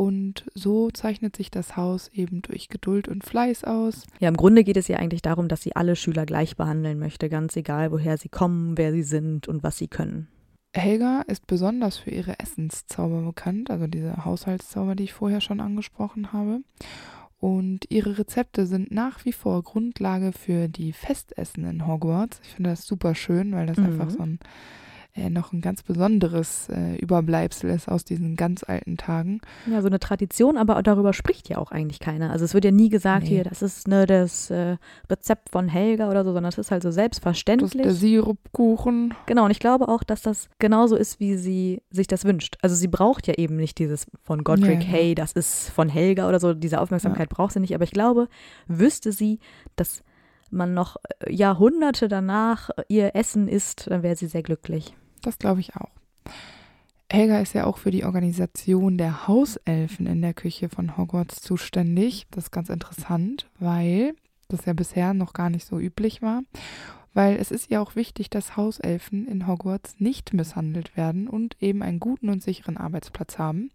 Und 0.00 0.46
so 0.54 0.90
zeichnet 0.90 1.36
sich 1.36 1.50
das 1.50 1.76
Haus 1.76 2.08
eben 2.14 2.40
durch 2.40 2.70
Geduld 2.70 3.06
und 3.06 3.22
Fleiß 3.22 3.64
aus. 3.64 4.06
Ja, 4.18 4.30
im 4.30 4.36
Grunde 4.38 4.64
geht 4.64 4.78
es 4.78 4.88
ja 4.88 4.96
eigentlich 4.96 5.20
darum, 5.20 5.46
dass 5.46 5.60
sie 5.60 5.76
alle 5.76 5.94
Schüler 5.94 6.24
gleich 6.24 6.56
behandeln 6.56 6.98
möchte, 6.98 7.28
ganz 7.28 7.54
egal, 7.54 7.92
woher 7.92 8.16
sie 8.16 8.30
kommen, 8.30 8.78
wer 8.78 8.92
sie 8.92 9.02
sind 9.02 9.46
und 9.46 9.62
was 9.62 9.76
sie 9.76 9.88
können. 9.88 10.26
Helga 10.74 11.20
ist 11.26 11.46
besonders 11.46 11.98
für 11.98 12.08
ihre 12.08 12.38
Essenszauber 12.40 13.20
bekannt, 13.20 13.70
also 13.70 13.88
diese 13.88 14.24
Haushaltszauber, 14.24 14.94
die 14.94 15.04
ich 15.04 15.12
vorher 15.12 15.42
schon 15.42 15.60
angesprochen 15.60 16.32
habe. 16.32 16.60
Und 17.38 17.80
ihre 17.90 18.16
Rezepte 18.16 18.64
sind 18.66 18.90
nach 18.90 19.26
wie 19.26 19.32
vor 19.34 19.62
Grundlage 19.62 20.32
für 20.32 20.68
die 20.68 20.94
Festessen 20.94 21.64
in 21.64 21.86
Hogwarts. 21.86 22.40
Ich 22.42 22.54
finde 22.54 22.70
das 22.70 22.86
super 22.86 23.14
schön, 23.14 23.52
weil 23.52 23.66
das 23.66 23.76
Mhm. 23.76 23.84
einfach 23.84 24.08
so 24.08 24.22
ein 24.22 24.38
äh, 25.14 25.28
noch 25.30 25.52
ein 25.52 25.60
ganz 25.60 25.82
besonderes 25.82 26.68
äh, 26.68 26.96
Überbleibsel 26.96 27.70
ist 27.70 27.88
aus 27.88 28.04
diesen 28.04 28.36
ganz 28.36 28.62
alten 28.62 28.96
Tagen. 28.96 29.40
Ja, 29.70 29.80
so 29.82 29.88
eine 29.88 29.98
Tradition, 29.98 30.56
aber 30.56 30.82
darüber 30.82 31.12
spricht 31.12 31.48
ja 31.48 31.58
auch 31.58 31.72
eigentlich 31.72 31.98
keiner. 31.98 32.30
Also 32.30 32.44
es 32.44 32.54
wird 32.54 32.64
ja 32.64 32.70
nie 32.70 32.88
gesagt, 32.88 33.24
Nee. 33.24 33.28
hier, 33.30 33.44
das 33.44 33.62
ist 33.62 33.88
ne, 33.88 34.06
das 34.06 34.50
äh, 34.50 34.76
Rezept 35.10 35.50
von 35.50 35.68
Helga 35.68 36.08
oder 36.10 36.22
so, 36.24 36.32
sondern 36.32 36.50
es 36.50 36.58
ist 36.58 36.70
halt 36.70 36.82
so 36.82 36.88
Das 36.88 36.92
ist 36.92 37.00
selbstverständlich. 37.02 37.72
der 37.72 37.92
Sirupkuchen. 37.92 39.14
Genau, 39.26 39.44
und 39.44 39.50
ich 39.50 39.58
glaube 39.60 39.88
auch, 39.88 40.02
dass 40.04 40.22
das 40.22 40.48
genauso 40.58 40.96
ist, 40.96 41.20
wie 41.20 41.36
sie 41.36 41.82
sich 41.90 42.06
das 42.06 42.24
wünscht. 42.24 42.56
Also 42.62 42.74
sie 42.76 42.88
braucht 42.88 43.26
ja 43.26 43.34
eben 43.34 43.56
nicht 43.56 43.78
dieses 43.78 44.06
von 44.22 44.44
Godric, 44.44 44.82
Ja, 44.82 44.88
hey, 44.88 45.14
das 45.14 45.32
ist 45.32 45.70
von 45.70 45.88
Helga 45.88 46.28
oder 46.28 46.40
so, 46.40 46.54
diese 46.54 46.80
Aufmerksamkeit 46.80 47.28
braucht 47.28 47.52
sie 47.52 47.60
nicht. 47.60 47.74
Aber 47.74 47.84
ich 47.84 47.90
glaube, 47.92 48.28
wüsste 48.68 49.12
sie, 49.12 49.38
dass 49.76 50.02
man 50.50 50.74
noch 50.74 50.96
äh, 51.20 51.32
Jahrhunderte 51.32 52.08
danach 52.08 52.70
ihr 52.88 53.14
Essen 53.14 53.46
isst, 53.48 53.86
dann 53.88 54.02
wäre 54.02 54.16
sie 54.16 54.26
sehr 54.26 54.42
glücklich. 54.42 54.94
Das 55.22 55.38
glaube 55.38 55.60
ich 55.60 55.76
auch. 55.76 55.90
Helga 57.12 57.40
ist 57.40 57.54
ja 57.54 57.66
auch 57.66 57.78
für 57.78 57.90
die 57.90 58.04
Organisation 58.04 58.96
der 58.96 59.26
Hauselfen 59.26 60.06
in 60.06 60.22
der 60.22 60.32
Küche 60.32 60.68
von 60.68 60.96
Hogwarts 60.96 61.40
zuständig. 61.40 62.26
Das 62.30 62.44
ist 62.44 62.50
ganz 62.52 62.68
interessant, 62.68 63.48
weil 63.58 64.14
das 64.48 64.64
ja 64.64 64.72
bisher 64.74 65.12
noch 65.12 65.32
gar 65.32 65.50
nicht 65.50 65.66
so 65.66 65.78
üblich 65.78 66.22
war. 66.22 66.42
weil 67.12 67.36
es 67.36 67.50
ist 67.50 67.70
ja 67.70 67.80
auch 67.80 67.96
wichtig, 67.96 68.30
dass 68.30 68.56
Hauselfen 68.56 69.26
in 69.26 69.46
Hogwarts 69.46 69.96
nicht 69.98 70.32
misshandelt 70.32 70.96
werden 70.96 71.28
und 71.28 71.56
eben 71.60 71.82
einen 71.82 71.98
guten 71.98 72.28
und 72.28 72.42
sicheren 72.42 72.76
Arbeitsplatz 72.76 73.38
haben. 73.38 73.70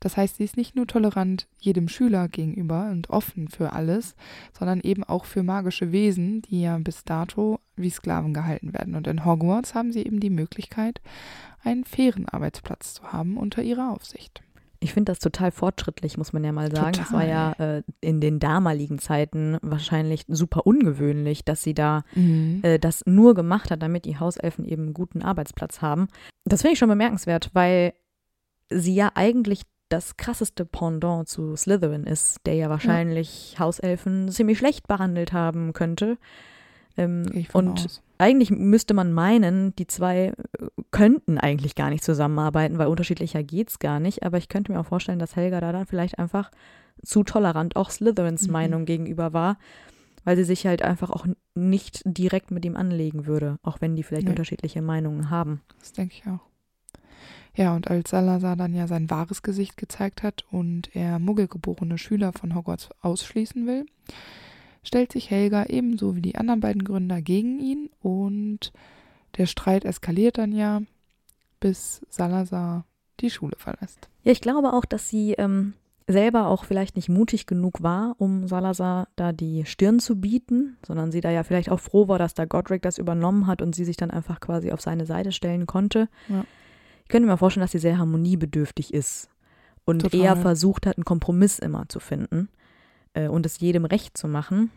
Das 0.00 0.16
heißt, 0.16 0.36
sie 0.36 0.44
ist 0.44 0.56
nicht 0.56 0.76
nur 0.76 0.86
tolerant 0.86 1.48
jedem 1.58 1.88
Schüler 1.88 2.28
gegenüber 2.28 2.90
und 2.90 3.10
offen 3.10 3.48
für 3.48 3.72
alles, 3.72 4.14
sondern 4.56 4.80
eben 4.80 5.02
auch 5.02 5.24
für 5.24 5.42
magische 5.42 5.92
Wesen, 5.92 6.42
die 6.42 6.60
ja 6.60 6.78
bis 6.78 7.04
dato 7.04 7.58
wie 7.78 7.90
Sklaven 7.90 8.34
gehalten 8.34 8.72
werden. 8.72 8.94
Und 8.94 9.06
in 9.06 9.24
Hogwarts 9.24 9.74
haben 9.74 9.92
sie 9.92 10.04
eben 10.04 10.20
die 10.20 10.30
Möglichkeit, 10.30 11.00
einen 11.62 11.84
fairen 11.84 12.28
Arbeitsplatz 12.28 12.94
zu 12.94 13.12
haben 13.12 13.36
unter 13.36 13.62
ihrer 13.62 13.90
Aufsicht. 13.92 14.42
Ich 14.80 14.92
finde 14.92 15.10
das 15.10 15.18
total 15.18 15.50
fortschrittlich, 15.50 16.16
muss 16.18 16.32
man 16.32 16.44
ja 16.44 16.52
mal 16.52 16.70
sagen. 16.70 16.92
Total. 16.92 17.04
Das 17.04 17.12
war 17.12 17.26
ja 17.26 17.52
äh, 17.58 17.82
in 18.00 18.20
den 18.20 18.38
damaligen 18.38 18.98
Zeiten 19.00 19.58
wahrscheinlich 19.60 20.24
super 20.28 20.66
ungewöhnlich, 20.66 21.44
dass 21.44 21.62
sie 21.62 21.74
da 21.74 22.04
mhm. 22.14 22.60
äh, 22.62 22.78
das 22.78 23.02
nur 23.04 23.34
gemacht 23.34 23.72
hat, 23.72 23.82
damit 23.82 24.04
die 24.04 24.20
Hauselfen 24.20 24.64
eben 24.64 24.82
einen 24.82 24.94
guten 24.94 25.22
Arbeitsplatz 25.22 25.82
haben. 25.82 26.06
Das 26.44 26.62
finde 26.62 26.74
ich 26.74 26.78
schon 26.78 26.88
bemerkenswert, 26.88 27.50
weil 27.54 27.92
sie 28.70 28.94
ja 28.94 29.10
eigentlich 29.14 29.62
das 29.88 30.16
krasseste 30.16 30.64
Pendant 30.64 31.28
zu 31.28 31.56
Slytherin 31.56 32.04
ist, 32.04 32.40
der 32.46 32.54
ja 32.54 32.68
wahrscheinlich 32.68 33.54
ja. 33.54 33.60
Hauselfen 33.60 34.30
ziemlich 34.30 34.58
schlecht 34.58 34.86
behandelt 34.86 35.32
haben 35.32 35.72
könnte. 35.72 36.18
Ähm, 36.98 37.46
und 37.52 37.84
aus. 37.84 38.02
eigentlich 38.18 38.50
müsste 38.50 38.92
man 38.92 39.12
meinen, 39.12 39.74
die 39.76 39.86
zwei 39.86 40.26
äh, 40.26 40.34
könnten 40.90 41.38
eigentlich 41.38 41.74
gar 41.74 41.90
nicht 41.90 42.04
zusammenarbeiten, 42.04 42.78
weil 42.78 42.88
unterschiedlicher 42.88 43.42
geht 43.42 43.70
es 43.70 43.78
gar 43.78 44.00
nicht. 44.00 44.24
Aber 44.24 44.36
ich 44.36 44.48
könnte 44.48 44.72
mir 44.72 44.80
auch 44.80 44.86
vorstellen, 44.86 45.18
dass 45.18 45.36
Helga 45.36 45.60
da 45.60 45.72
dann 45.72 45.86
vielleicht 45.86 46.18
einfach 46.18 46.50
zu 47.02 47.22
tolerant 47.22 47.76
auch 47.76 47.90
Slytherins 47.90 48.46
mhm. 48.46 48.52
Meinung 48.52 48.84
gegenüber 48.84 49.32
war, 49.32 49.58
weil 50.24 50.36
sie 50.36 50.44
sich 50.44 50.66
halt 50.66 50.82
einfach 50.82 51.10
auch 51.10 51.26
nicht 51.54 52.02
direkt 52.04 52.50
mit 52.50 52.64
ihm 52.64 52.76
anlegen 52.76 53.26
würde, 53.26 53.58
auch 53.62 53.80
wenn 53.80 53.96
die 53.96 54.02
vielleicht 54.02 54.24
nee. 54.24 54.30
unterschiedliche 54.30 54.82
Meinungen 54.82 55.30
haben. 55.30 55.62
Das 55.78 55.92
denke 55.92 56.14
ich 56.16 56.26
auch. 56.28 56.40
Ja, 57.54 57.74
und 57.74 57.90
als 57.90 58.10
Salazar 58.10 58.56
dann 58.56 58.74
ja 58.74 58.86
sein 58.86 59.10
wahres 59.10 59.42
Gesicht 59.42 59.76
gezeigt 59.76 60.22
hat 60.22 60.44
und 60.50 60.94
er 60.94 61.18
muggelgeborene 61.18 61.98
Schüler 61.98 62.32
von 62.32 62.54
Hogwarts 62.54 62.90
ausschließen 63.00 63.66
will, 63.66 63.86
stellt 64.82 65.12
sich 65.12 65.30
Helga 65.30 65.66
ebenso 65.66 66.16
wie 66.16 66.22
die 66.22 66.36
anderen 66.36 66.60
beiden 66.60 66.84
Gründer 66.84 67.20
gegen 67.22 67.58
ihn 67.60 67.90
und 68.00 68.72
der 69.36 69.46
Streit 69.46 69.84
eskaliert 69.84 70.38
dann 70.38 70.52
ja, 70.52 70.82
bis 71.60 72.02
Salazar 72.08 72.84
die 73.20 73.30
Schule 73.30 73.56
verlässt. 73.56 74.08
Ja, 74.22 74.32
ich 74.32 74.40
glaube 74.40 74.72
auch, 74.72 74.84
dass 74.84 75.08
sie 75.08 75.32
ähm, 75.32 75.74
selber 76.06 76.46
auch 76.46 76.64
vielleicht 76.64 76.96
nicht 76.96 77.08
mutig 77.08 77.46
genug 77.46 77.82
war, 77.82 78.14
um 78.18 78.46
Salazar 78.46 79.08
da 79.16 79.32
die 79.32 79.64
Stirn 79.66 79.98
zu 79.98 80.20
bieten, 80.20 80.76
sondern 80.86 81.12
sie 81.12 81.20
da 81.20 81.30
ja 81.30 81.42
vielleicht 81.42 81.70
auch 81.70 81.80
froh 81.80 82.08
war, 82.08 82.18
dass 82.18 82.34
da 82.34 82.44
Godric 82.44 82.82
das 82.82 82.98
übernommen 82.98 83.46
hat 83.46 83.60
und 83.60 83.74
sie 83.74 83.84
sich 83.84 83.96
dann 83.96 84.10
einfach 84.10 84.40
quasi 84.40 84.72
auf 84.72 84.80
seine 84.80 85.06
Seite 85.06 85.32
stellen 85.32 85.66
konnte. 85.66 86.08
Ja. 86.28 86.44
Ich 87.02 87.08
könnte 87.08 87.28
mir 87.28 87.36
vorstellen, 87.36 87.62
dass 87.62 87.72
sie 87.72 87.78
sehr 87.78 87.98
harmoniebedürftig 87.98 88.94
ist 88.94 89.28
und 89.84 90.02
Total. 90.02 90.20
eher 90.20 90.36
versucht 90.36 90.86
hat, 90.86 90.96
einen 90.96 91.04
Kompromiss 91.04 91.58
immer 91.58 91.88
zu 91.88 92.00
finden 92.00 92.48
äh, 93.18 93.28
und 93.28 93.44
es 93.46 93.60
jedem 93.60 93.84
recht 93.84 94.16
zu 94.16 94.28
machen. 94.28 94.70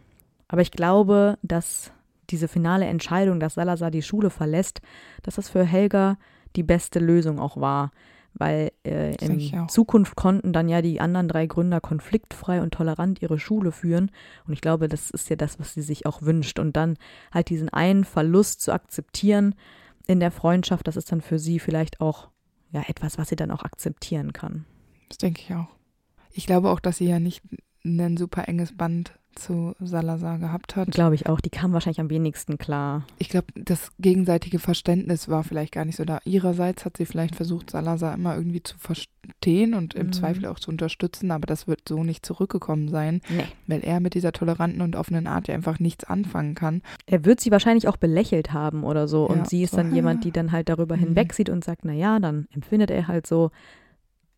Aber 0.47 0.61
ich 0.61 0.71
glaube, 0.71 1.37
dass 1.41 1.91
diese 2.29 2.47
finale 2.47 2.85
Entscheidung, 2.85 3.39
dass 3.39 3.55
Salazar 3.55 3.91
die 3.91 4.01
Schule 4.01 4.29
verlässt, 4.29 4.81
dass 5.23 5.35
das 5.35 5.49
für 5.49 5.63
Helga 5.63 6.17
die 6.55 6.63
beste 6.63 6.99
Lösung 6.99 7.39
auch 7.39 7.57
war. 7.57 7.91
Weil 8.33 8.71
äh, 8.85 9.15
in 9.17 9.67
Zukunft 9.67 10.15
konnten 10.15 10.53
dann 10.53 10.69
ja 10.69 10.81
die 10.81 11.01
anderen 11.01 11.27
drei 11.27 11.47
Gründer 11.47 11.81
konfliktfrei 11.81 12.61
und 12.61 12.73
tolerant 12.73 13.21
ihre 13.21 13.37
Schule 13.37 13.73
führen. 13.73 14.09
Und 14.47 14.53
ich 14.53 14.61
glaube, 14.61 14.87
das 14.87 15.09
ist 15.11 15.29
ja 15.29 15.35
das, 15.35 15.59
was 15.59 15.73
sie 15.73 15.81
sich 15.81 16.05
auch 16.05 16.21
wünscht. 16.21 16.57
Und 16.57 16.77
dann 16.77 16.97
halt 17.33 17.49
diesen 17.49 17.67
einen 17.69 18.05
Verlust 18.05 18.61
zu 18.61 18.71
akzeptieren, 18.71 19.55
in 20.07 20.19
der 20.19 20.31
Freundschaft, 20.31 20.87
das 20.87 20.97
ist 20.97 21.11
dann 21.11 21.21
für 21.21 21.39
sie 21.39 21.59
vielleicht 21.59 22.01
auch 22.01 22.29
ja 22.71 22.83
etwas, 22.87 23.17
was 23.17 23.29
sie 23.29 23.35
dann 23.35 23.51
auch 23.51 23.63
akzeptieren 23.63 24.33
kann. 24.33 24.65
Das 25.09 25.17
denke 25.17 25.41
ich 25.41 25.53
auch. 25.53 25.67
Ich 26.33 26.45
glaube 26.45 26.69
auch, 26.69 26.79
dass 26.79 26.97
sie 26.97 27.07
ja 27.07 27.19
nicht 27.19 27.43
ein 27.83 28.17
super 28.17 28.47
enges 28.47 28.75
Band 28.75 29.13
zu 29.35 29.75
Salazar 29.79 30.39
gehabt 30.39 30.75
hat. 30.75 30.91
Glaube 30.91 31.15
ich 31.15 31.27
auch. 31.27 31.39
Die 31.39 31.49
kam 31.49 31.73
wahrscheinlich 31.73 31.99
am 31.99 32.09
wenigsten 32.09 32.57
klar. 32.57 33.05
Ich 33.17 33.29
glaube, 33.29 33.47
das 33.55 33.91
gegenseitige 33.99 34.59
Verständnis 34.59 35.29
war 35.29 35.43
vielleicht 35.43 35.73
gar 35.73 35.85
nicht 35.85 35.95
so 35.95 36.05
da. 36.05 36.19
Ihrerseits 36.25 36.85
hat 36.85 36.97
sie 36.97 37.05
vielleicht 37.05 37.35
versucht, 37.35 37.69
Salazar 37.69 38.13
immer 38.13 38.35
irgendwie 38.35 38.61
zu 38.61 38.77
verstehen 38.77 39.73
und 39.73 39.93
im 39.93 40.07
mhm. 40.07 40.13
Zweifel 40.13 40.45
auch 40.47 40.59
zu 40.59 40.69
unterstützen, 40.69 41.31
aber 41.31 41.45
das 41.45 41.67
wird 41.67 41.87
so 41.87 42.03
nicht 42.03 42.25
zurückgekommen 42.25 42.89
sein, 42.89 43.21
nee. 43.29 43.45
weil 43.67 43.81
er 43.81 43.99
mit 43.99 44.15
dieser 44.15 44.33
toleranten 44.33 44.81
und 44.81 44.95
offenen 44.95 45.27
Art 45.27 45.47
ja 45.47 45.55
einfach 45.55 45.79
nichts 45.79 46.03
anfangen 46.03 46.55
kann. 46.55 46.81
Er 47.05 47.23
wird 47.23 47.39
sie 47.39 47.51
wahrscheinlich 47.51 47.87
auch 47.87 47.97
belächelt 47.97 48.51
haben 48.51 48.83
oder 48.83 49.07
so 49.07 49.27
ja, 49.27 49.33
und 49.33 49.47
sie 49.49 49.63
ist 49.63 49.71
so, 49.71 49.77
dann 49.77 49.89
ja. 49.89 49.95
jemand, 49.95 50.25
die 50.25 50.31
dann 50.31 50.51
halt 50.51 50.67
darüber 50.67 50.97
mhm. 50.97 51.01
hinwegsieht 51.01 51.49
und 51.49 51.63
sagt, 51.63 51.85
naja, 51.85 52.19
dann 52.19 52.47
empfindet 52.51 52.91
er 52.91 53.07
halt 53.07 53.25
so, 53.25 53.51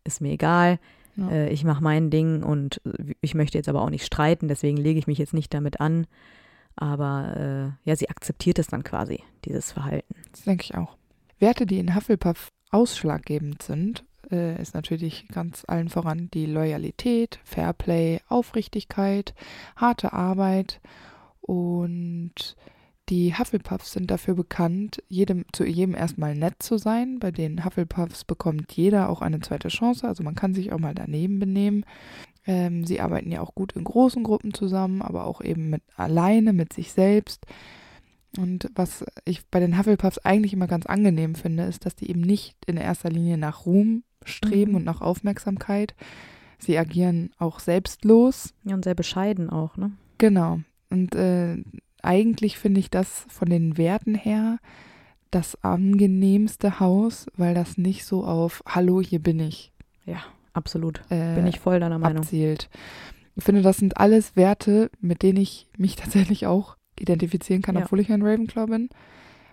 ist 0.04 0.20
mir 0.20 0.32
egal 0.32 0.78
ja. 1.16 1.30
Äh, 1.30 1.48
ich 1.50 1.64
mache 1.64 1.82
mein 1.82 2.10
Ding 2.10 2.42
und 2.42 2.80
ich 3.20 3.34
möchte 3.34 3.58
jetzt 3.58 3.68
aber 3.68 3.82
auch 3.82 3.90
nicht 3.90 4.04
streiten, 4.04 4.48
deswegen 4.48 4.76
lege 4.76 4.98
ich 4.98 5.06
mich 5.06 5.18
jetzt 5.18 5.34
nicht 5.34 5.52
damit 5.54 5.80
an. 5.80 6.06
Aber 6.76 7.76
äh, 7.84 7.88
ja, 7.88 7.96
sie 7.96 8.08
akzeptiert 8.08 8.58
es 8.58 8.66
dann 8.66 8.82
quasi, 8.82 9.22
dieses 9.44 9.72
Verhalten. 9.72 10.14
Das 10.32 10.42
denke 10.42 10.64
ich 10.64 10.74
auch. 10.74 10.96
Werte, 11.38 11.66
die 11.66 11.78
in 11.78 11.94
Hufflepuff 11.94 12.48
ausschlaggebend 12.70 13.62
sind, 13.62 14.04
äh, 14.30 14.60
ist 14.60 14.74
natürlich 14.74 15.28
ganz 15.28 15.64
allen 15.68 15.88
voran 15.88 16.28
die 16.32 16.46
Loyalität, 16.46 17.38
Fairplay, 17.44 18.20
Aufrichtigkeit, 18.28 19.34
harte 19.76 20.12
Arbeit 20.12 20.80
und 21.40 22.56
die 23.08 23.36
Hufflepuffs 23.36 23.92
sind 23.92 24.10
dafür 24.10 24.34
bekannt, 24.34 25.02
jedem, 25.08 25.44
zu 25.52 25.64
jedem 25.64 25.94
erstmal 25.94 26.34
nett 26.34 26.62
zu 26.62 26.78
sein. 26.78 27.18
Bei 27.18 27.30
den 27.30 27.64
Hufflepuffs 27.64 28.24
bekommt 28.24 28.72
jeder 28.72 29.08
auch 29.10 29.20
eine 29.20 29.40
zweite 29.40 29.68
Chance, 29.68 30.08
also 30.08 30.22
man 30.22 30.34
kann 30.34 30.54
sich 30.54 30.72
auch 30.72 30.78
mal 30.78 30.94
daneben 30.94 31.38
benehmen. 31.38 31.84
Ähm, 32.46 32.84
sie 32.84 33.00
arbeiten 33.00 33.30
ja 33.30 33.40
auch 33.40 33.54
gut 33.54 33.72
in 33.72 33.84
großen 33.84 34.22
Gruppen 34.22 34.54
zusammen, 34.54 35.02
aber 35.02 35.26
auch 35.26 35.40
eben 35.40 35.70
mit 35.70 35.82
alleine, 35.96 36.52
mit 36.52 36.72
sich 36.72 36.92
selbst. 36.92 37.46
Und 38.38 38.70
was 38.74 39.04
ich 39.24 39.46
bei 39.46 39.60
den 39.60 39.78
Hufflepuffs 39.78 40.18
eigentlich 40.18 40.52
immer 40.52 40.66
ganz 40.66 40.86
angenehm 40.86 41.34
finde, 41.34 41.64
ist, 41.64 41.86
dass 41.86 41.94
die 41.94 42.10
eben 42.10 42.20
nicht 42.20 42.56
in 42.66 42.76
erster 42.76 43.10
Linie 43.10 43.38
nach 43.38 43.66
Ruhm 43.66 44.02
streben 44.24 44.72
mhm. 44.72 44.76
und 44.78 44.84
nach 44.84 45.00
Aufmerksamkeit. 45.00 45.94
Sie 46.58 46.78
agieren 46.78 47.30
auch 47.38 47.60
selbstlos. 47.60 48.54
Ja, 48.64 48.74
und 48.74 48.84
sehr 48.84 48.94
bescheiden 48.94 49.50
auch, 49.50 49.76
ne? 49.76 49.92
Genau. 50.18 50.60
Und 50.90 51.14
äh, 51.14 51.58
eigentlich 52.04 52.58
finde 52.58 52.80
ich 52.80 52.90
das 52.90 53.26
von 53.28 53.48
den 53.48 53.76
Werten 53.78 54.14
her 54.14 54.58
das 55.30 55.62
angenehmste 55.64 56.78
Haus, 56.78 57.26
weil 57.36 57.54
das 57.54 57.76
nicht 57.76 58.04
so 58.04 58.24
auf 58.24 58.62
Hallo, 58.66 59.00
hier 59.00 59.18
bin 59.18 59.40
ich. 59.40 59.72
Ja, 60.06 60.18
absolut. 60.52 61.00
Äh, 61.10 61.34
bin 61.34 61.46
ich 61.46 61.58
voll 61.58 61.80
deiner 61.80 61.98
Meinung. 61.98 62.22
Abzielt. 62.22 62.70
Ich 63.34 63.42
finde, 63.42 63.62
das 63.62 63.78
sind 63.78 63.96
alles 63.96 64.36
Werte, 64.36 64.90
mit 65.00 65.22
denen 65.22 65.38
ich 65.38 65.68
mich 65.76 65.96
tatsächlich 65.96 66.46
auch 66.46 66.76
identifizieren 66.98 67.62
kann, 67.62 67.74
ja. 67.74 67.82
obwohl 67.82 68.00
ich 68.00 68.12
ein 68.12 68.22
Ravenclaw 68.22 68.66
bin. 68.66 68.88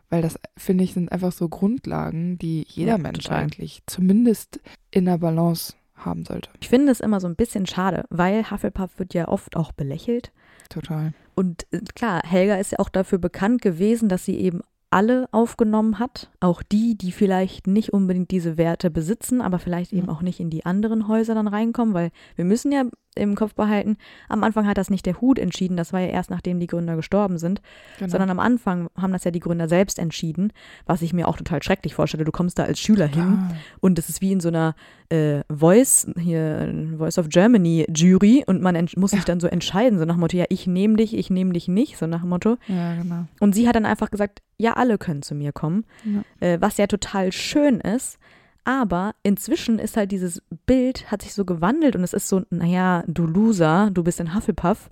Weil 0.09 0.21
das, 0.21 0.37
finde 0.57 0.83
ich, 0.83 0.93
sind 0.93 1.11
einfach 1.11 1.31
so 1.31 1.47
Grundlagen, 1.47 2.37
die 2.37 2.65
jeder 2.67 2.91
ja, 2.91 2.97
Mensch 2.97 3.23
total. 3.23 3.43
eigentlich 3.43 3.81
zumindest 3.87 4.59
in 4.91 5.05
der 5.05 5.17
Balance 5.17 5.73
haben 5.95 6.25
sollte. 6.25 6.49
Ich 6.59 6.69
finde 6.69 6.91
es 6.91 6.99
immer 6.99 7.19
so 7.19 7.27
ein 7.27 7.35
bisschen 7.35 7.65
schade, 7.65 8.03
weil 8.09 8.51
Hufflepuff 8.51 8.99
wird 8.99 9.13
ja 9.13 9.29
oft 9.29 9.55
auch 9.55 9.71
belächelt. 9.71 10.31
Total. 10.69 11.13
Und 11.41 11.65
äh, 11.71 11.79
klar, 11.95 12.21
Helga 12.23 12.57
ist 12.57 12.73
ja 12.73 12.77
auch 12.77 12.89
dafür 12.89 13.17
bekannt 13.17 13.63
gewesen, 13.63 14.09
dass 14.09 14.25
sie 14.25 14.37
eben 14.37 14.61
alle 14.91 15.27
aufgenommen 15.31 15.97
hat, 15.97 16.29
auch 16.39 16.61
die, 16.61 16.95
die 16.95 17.11
vielleicht 17.11 17.65
nicht 17.65 17.93
unbedingt 17.93 18.29
diese 18.29 18.57
Werte 18.57 18.91
besitzen, 18.91 19.41
aber 19.41 19.57
vielleicht 19.57 19.91
eben 19.91 20.07
auch 20.07 20.21
nicht 20.21 20.39
in 20.39 20.51
die 20.51 20.67
anderen 20.67 21.07
Häuser 21.07 21.33
dann 21.33 21.47
reinkommen, 21.47 21.95
weil 21.95 22.11
wir 22.35 22.45
müssen 22.45 22.71
ja 22.71 22.83
im 23.15 23.35
Kopf 23.35 23.55
behalten, 23.55 23.97
am 24.29 24.43
Anfang 24.43 24.67
hat 24.67 24.77
das 24.77 24.89
nicht 24.89 25.05
der 25.05 25.19
Hut 25.19 25.37
entschieden, 25.37 25.75
das 25.75 25.91
war 25.91 25.99
ja 25.99 26.07
erst 26.07 26.29
nachdem 26.29 26.59
die 26.59 26.67
Gründer 26.67 26.95
gestorben 26.95 27.37
sind, 27.37 27.61
genau. 27.99 28.09
sondern 28.09 28.29
am 28.29 28.39
Anfang 28.39 28.89
haben 28.95 29.11
das 29.11 29.25
ja 29.25 29.31
die 29.31 29.41
Gründer 29.41 29.67
selbst 29.67 29.99
entschieden, 29.99 30.53
was 30.85 31.01
ich 31.01 31.11
mir 31.11 31.27
auch 31.27 31.35
total 31.35 31.61
schrecklich 31.61 31.93
vorstelle. 31.93 32.23
Du 32.23 32.31
kommst 32.31 32.57
da 32.57 32.63
als 32.63 32.79
Schüler 32.79 33.07
hin 33.07 33.49
ah. 33.49 33.55
und 33.81 33.99
es 33.99 34.07
ist 34.07 34.21
wie 34.21 34.31
in 34.31 34.39
so 34.39 34.47
einer 34.47 34.75
äh, 35.09 35.41
Voice, 35.49 36.07
hier 36.17 36.73
Voice 36.97 37.17
of 37.17 37.27
Germany 37.27 37.85
Jury 37.93 38.43
und 38.47 38.61
man 38.61 38.87
muss 38.95 39.11
sich 39.11 39.23
dann 39.25 39.39
so 39.41 39.47
entscheiden, 39.47 39.99
so 39.99 40.05
nach 40.05 40.15
Motto, 40.17 40.37
ja, 40.37 40.45
ich 40.49 40.65
nehme 40.65 40.95
dich, 40.95 41.15
ich 41.15 41.29
nehme 41.29 41.51
dich 41.51 41.67
nicht, 41.67 41.97
so 41.97 42.07
nach 42.07 42.23
Motto. 42.23 42.57
Ja, 42.67 42.95
genau. 42.95 43.25
Und 43.41 43.53
sie 43.53 43.67
hat 43.67 43.75
dann 43.75 43.85
einfach 43.85 44.09
gesagt, 44.09 44.41
ja, 44.57 44.73
alle 44.73 44.97
können 44.97 45.21
zu 45.21 45.35
mir 45.35 45.51
kommen, 45.51 45.85
ja. 46.05 46.47
äh, 46.47 46.61
was 46.61 46.77
ja 46.77 46.87
total 46.87 47.31
schön 47.31 47.81
ist, 47.81 48.19
aber 48.63 49.15
inzwischen 49.23 49.79
ist 49.79 49.97
halt 49.97 50.11
dieses 50.11 50.41
Bild, 50.65 51.11
hat 51.11 51.23
sich 51.23 51.33
so 51.33 51.45
gewandelt 51.45 51.95
und 51.95 52.03
es 52.03 52.13
ist 52.13 52.27
so, 52.27 52.43
naja, 52.49 53.03
du 53.07 53.25
Loser, 53.25 53.89
du 53.91 54.03
bist 54.03 54.21
ein 54.21 54.35
Hufflepuff, 54.35 54.89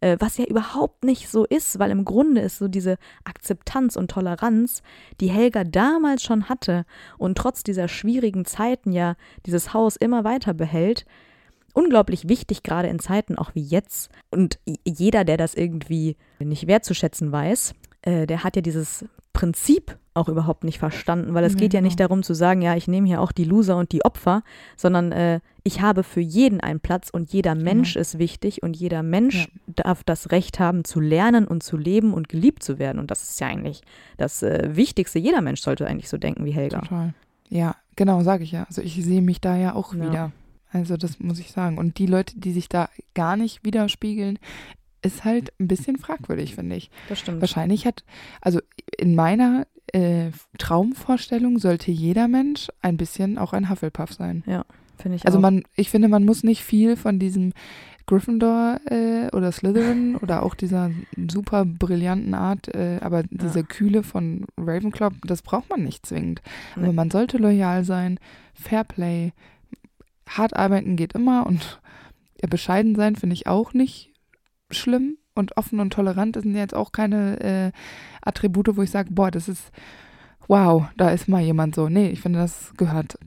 äh, 0.00 0.16
was 0.18 0.36
ja 0.36 0.44
überhaupt 0.44 1.04
nicht 1.04 1.28
so 1.28 1.44
ist, 1.44 1.78
weil 1.78 1.90
im 1.90 2.04
Grunde 2.04 2.40
ist 2.40 2.58
so 2.58 2.68
diese 2.68 2.98
Akzeptanz 3.24 3.96
und 3.96 4.10
Toleranz, 4.10 4.82
die 5.20 5.30
Helga 5.30 5.64
damals 5.64 6.22
schon 6.22 6.48
hatte 6.48 6.84
und 7.18 7.38
trotz 7.38 7.62
dieser 7.62 7.88
schwierigen 7.88 8.44
Zeiten 8.44 8.92
ja 8.92 9.14
dieses 9.46 9.72
Haus 9.72 9.96
immer 9.96 10.24
weiter 10.24 10.52
behält, 10.54 11.06
unglaublich 11.72 12.28
wichtig, 12.28 12.62
gerade 12.62 12.88
in 12.88 12.98
Zeiten 12.98 13.38
auch 13.38 13.54
wie 13.54 13.62
jetzt. 13.62 14.10
Und 14.30 14.58
jeder, 14.84 15.24
der 15.24 15.36
das 15.36 15.54
irgendwie 15.54 16.16
nicht 16.38 16.66
wertzuschätzen 16.66 17.30
weiß, 17.30 17.74
äh, 18.02 18.26
der 18.26 18.44
hat 18.44 18.56
ja 18.56 18.62
dieses 18.62 19.04
Prinzip 19.32 19.98
auch 20.14 20.28
überhaupt 20.28 20.64
nicht 20.64 20.78
verstanden, 20.78 21.34
weil 21.34 21.44
es 21.44 21.54
Ja, 21.54 21.58
geht 21.60 21.74
ja 21.74 21.80
nicht 21.80 21.96
genau. 21.96 22.08
darum 22.08 22.22
zu 22.22 22.34
sagen, 22.34 22.60
ja, 22.62 22.76
ich 22.76 22.86
nehme 22.88 23.06
hier 23.06 23.20
auch 23.20 23.32
die 23.32 23.44
Loser 23.44 23.76
und 23.76 23.92
die 23.92 24.04
Opfer, 24.04 24.42
sondern 24.76 25.12
äh, 25.12 25.40
ich 25.64 25.80
habe 25.80 26.02
für 26.02 26.20
jeden 26.20 26.60
einen 26.60 26.80
Platz 26.80 27.08
und 27.10 27.32
jeder 27.32 27.54
Mensch 27.54 27.96
ist 27.96 28.18
wichtig 28.18 28.62
und 28.62 28.76
jeder 28.76 29.02
Mensch 29.02 29.48
darf 29.66 30.04
das 30.04 30.30
Recht 30.30 30.58
haben 30.60 30.84
zu 30.84 31.00
lernen 31.00 31.46
und 31.46 31.62
zu 31.62 31.76
leben 31.76 32.12
und 32.12 32.28
geliebt 32.28 32.62
zu 32.62 32.78
werden. 32.78 32.98
Und 32.98 33.10
das 33.10 33.22
ist 33.22 33.40
ja 33.40 33.46
eigentlich 33.46 33.82
das 34.18 34.42
äh, 34.42 34.70
Wichtigste. 34.76 35.18
Jeder 35.18 35.40
Mensch 35.40 35.60
sollte 35.60 35.86
eigentlich 35.86 36.08
so 36.08 36.18
denken 36.18 36.44
wie 36.44 36.50
Helga. 36.52 36.80
Total. 36.80 37.14
Ja, 37.48 37.76
genau, 37.96 38.22
sage 38.22 38.44
ich 38.44 38.52
ja. 38.52 38.64
Also 38.64 38.82
ich 38.82 39.02
sehe 39.04 39.22
mich 39.22 39.40
da 39.40 39.56
ja 39.56 39.74
auch 39.74 39.94
Ja. 39.94 40.10
wieder. 40.10 40.32
Also 40.72 40.96
das 40.96 41.20
muss 41.20 41.38
ich 41.38 41.52
sagen. 41.52 41.78
Und 41.78 41.98
die 41.98 42.06
Leute, 42.06 42.38
die 42.40 42.52
sich 42.52 42.68
da 42.68 42.88
gar 43.14 43.36
nicht 43.36 43.62
widerspiegeln, 43.64 44.38
ist 45.02 45.24
halt 45.24 45.52
ein 45.60 45.68
bisschen 45.68 45.98
fragwürdig, 45.98 46.54
finde 46.54 46.76
ich. 46.76 46.90
Das 47.08 47.18
stimmt. 47.18 47.40
Wahrscheinlich 47.40 47.86
hat, 47.86 48.04
also 48.40 48.60
in 48.98 49.14
meiner 49.14 49.66
äh, 49.92 50.30
Traumvorstellung 50.58 51.58
sollte 51.58 51.90
jeder 51.90 52.28
Mensch 52.28 52.68
ein 52.80 52.96
bisschen 52.96 53.38
auch 53.38 53.52
ein 53.52 53.68
Hufflepuff 53.68 54.12
sein. 54.12 54.42
Finde 54.98 55.16
ich 55.16 55.26
Also 55.26 55.38
auch. 55.38 55.42
man, 55.42 55.62
ich 55.74 55.90
finde, 55.90 56.08
man 56.08 56.24
muss 56.24 56.42
nicht 56.44 56.62
viel 56.62 56.96
von 56.96 57.18
diesem 57.18 57.52
Gryffindor 58.06 58.80
äh, 58.86 59.28
oder 59.34 59.52
Slytherin 59.52 60.16
oder 60.22 60.42
auch 60.42 60.54
dieser 60.54 60.90
super 61.30 61.64
brillanten 61.64 62.34
Art, 62.34 62.68
äh, 62.74 62.98
aber 63.00 63.22
diese 63.24 63.64
Kühle 63.64 64.02
von 64.02 64.46
Ravenclaw, 64.58 65.14
das 65.24 65.42
braucht 65.42 65.70
man 65.70 65.84
nicht 65.84 66.06
zwingend. 66.06 66.42
Nee. 66.76 66.84
Aber 66.84 66.92
man 66.92 67.10
sollte 67.10 67.38
loyal 67.38 67.84
sein, 67.84 68.18
Fairplay, 68.54 69.32
hart 70.28 70.56
arbeiten 70.56 70.96
geht 70.96 71.12
immer 71.14 71.46
und 71.46 71.80
ja, 72.40 72.48
bescheiden 72.48 72.94
sein 72.94 73.16
finde 73.16 73.34
ich 73.34 73.46
auch 73.46 73.72
nicht 73.72 74.10
schlimm 74.70 75.16
und 75.34 75.56
offen 75.56 75.80
und 75.80 75.92
tolerant 75.92 76.36
sind 76.36 76.54
jetzt 76.54 76.74
auch 76.74 76.92
keine 76.92 77.40
äh, 77.40 77.72
Attribute, 78.22 78.76
wo 78.76 78.82
ich 78.82 78.90
sage, 78.90 79.10
boah, 79.12 79.30
das 79.30 79.48
ist 79.48 79.70
wow, 80.48 80.84
da 80.96 81.10
ist 81.10 81.28
mal 81.28 81.42
jemand 81.42 81.74
so. 81.74 81.88
Nee, 81.88 82.08
ich 82.08 82.20
finde, 82.20 82.40
das 82.40 82.72
gehört 82.76 83.18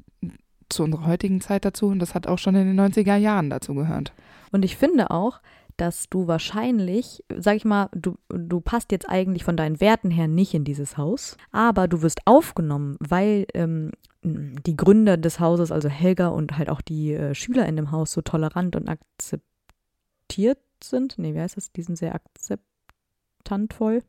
zu 0.69 0.83
unserer 0.83 1.05
heutigen 1.05 1.41
Zeit 1.41 1.65
dazu 1.65 1.87
und 1.87 1.99
das 1.99 2.15
hat 2.15 2.27
auch 2.27 2.39
schon 2.39 2.55
in 2.55 2.67
den 2.67 2.79
90er 2.79 3.15
Jahren 3.15 3.49
dazu 3.49 3.73
gehört. 3.73 4.13
Und 4.51 4.65
ich 4.65 4.77
finde 4.77 5.11
auch, 5.11 5.41
dass 5.77 6.09
du 6.09 6.27
wahrscheinlich, 6.27 7.23
sag 7.35 7.57
ich 7.57 7.65
mal, 7.65 7.89
du, 7.93 8.15
du 8.29 8.61
passt 8.61 8.91
jetzt 8.91 9.09
eigentlich 9.09 9.43
von 9.43 9.57
deinen 9.57 9.81
Werten 9.81 10.09
her 10.09 10.27
nicht 10.27 10.53
in 10.53 10.63
dieses 10.63 10.97
Haus, 10.97 11.35
aber 11.51 11.87
du 11.87 12.01
wirst 12.01 12.21
aufgenommen, 12.25 12.97
weil 12.99 13.45
ähm, 13.53 13.91
die 14.23 14.77
Gründer 14.77 15.17
des 15.17 15.39
Hauses, 15.39 15.71
also 15.71 15.89
Helga 15.89 16.29
und 16.29 16.57
halt 16.57 16.69
auch 16.69 16.81
die 16.81 17.13
äh, 17.13 17.35
Schüler 17.35 17.65
in 17.67 17.75
dem 17.75 17.91
Haus 17.91 18.11
so 18.11 18.21
tolerant 18.21 18.75
und 18.75 18.87
akzeptiert 18.87 20.59
sind. 20.89 21.17
Nee, 21.17 21.33
wie 21.33 21.39
heißt 21.39 21.57
das? 21.57 21.71
Die 21.71 21.81
sind 21.81 21.97
sehr 21.97 22.13
akzeptantvoll. 22.15 24.03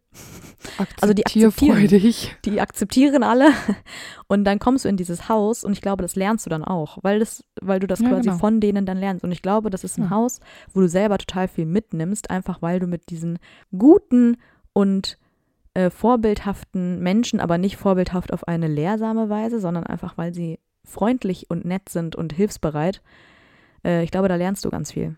Also 1.00 1.14
die 1.14 1.25
akzeptieren. 1.26 1.76
Die 2.45 2.61
akzeptieren 2.61 3.23
alle. 3.23 3.49
Und 4.28 4.45
dann 4.45 4.59
kommst 4.59 4.85
du 4.85 4.88
in 4.88 4.97
dieses 4.97 5.28
Haus 5.28 5.64
und 5.64 5.73
ich 5.73 5.80
glaube, 5.80 6.02
das 6.02 6.16
lernst 6.16 6.47
du 6.47 6.50
dann 6.50 6.64
auch, 6.64 6.99
weil, 7.02 7.18
das, 7.18 7.45
weil 7.61 7.78
du 7.80 7.87
das 7.87 8.00
Ja, 8.00 8.09
quasi 8.09 8.28
genau. 8.28 8.38
von 8.38 8.61
denen 8.61 8.87
dann 8.87 8.99
lernst. 8.99 9.25
Und 9.25 9.33
ich 9.33 9.42
glaube, 9.42 9.71
das 9.71 9.85
ist 9.85 9.99
ein 9.99 10.04
Ja. 10.04 10.11
Haus, 10.11 10.40
wo 10.75 10.80
du 10.80 10.88
selber 10.88 11.18
total 11.18 11.49
viel 11.49 11.66
mitnimmst, 11.66 12.30
einfach 12.30 12.62
weil 12.62 12.80
du 12.80 12.87
mit 12.87 13.11
diesen 13.11 13.38
guten 13.76 14.37
und 14.73 15.18
äh, 15.75 15.90
vorbildhaften 15.90 17.00
Menschen, 17.00 17.40
aber 17.40 17.59
nicht 17.59 17.76
vorbildhaft 17.76 18.33
auf 18.33 18.49
eine 18.49 18.66
lehrsame 18.68 19.28
Weise, 19.28 19.61
sondern 19.61 19.85
einfach, 19.85 20.16
weil 20.16 20.33
sie 20.35 20.59
freundlich 20.85 21.50
und 21.50 21.64
nett 21.64 21.88
sind 21.88 22.16
und 22.16 22.33
hilfsbereit. 22.33 23.02
Äh, 23.85 24.02
ich 24.02 24.11
glaube, 24.11 24.28
da 24.28 24.37
lernst 24.37 24.64
du 24.64 24.71
ganz 24.71 24.92
viel. 24.92 25.16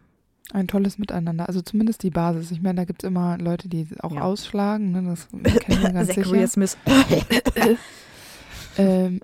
Ein 0.52 0.66
tolles 0.66 0.98
Miteinander. 0.98 1.46
Also 1.46 1.60
zumindest 1.60 2.02
die 2.02 2.10
Basis. 2.10 2.50
Ich 2.50 2.62
meine, 2.62 2.76
da 2.76 2.84
gibt 2.84 3.02
es 3.02 3.06
immer 3.08 3.36
Leute, 3.38 3.68
die 3.68 3.86
auch 4.00 4.14
Ja. 4.14 4.22
ausschlagen. 4.22 4.92
Ne? 4.92 5.02
Das 5.02 5.28
kennen 5.60 5.82
wir 5.82 5.92
ganz 5.92 6.14
sicher. 6.14 6.46
Smith. 6.48 6.76
Ähm, 8.76 9.20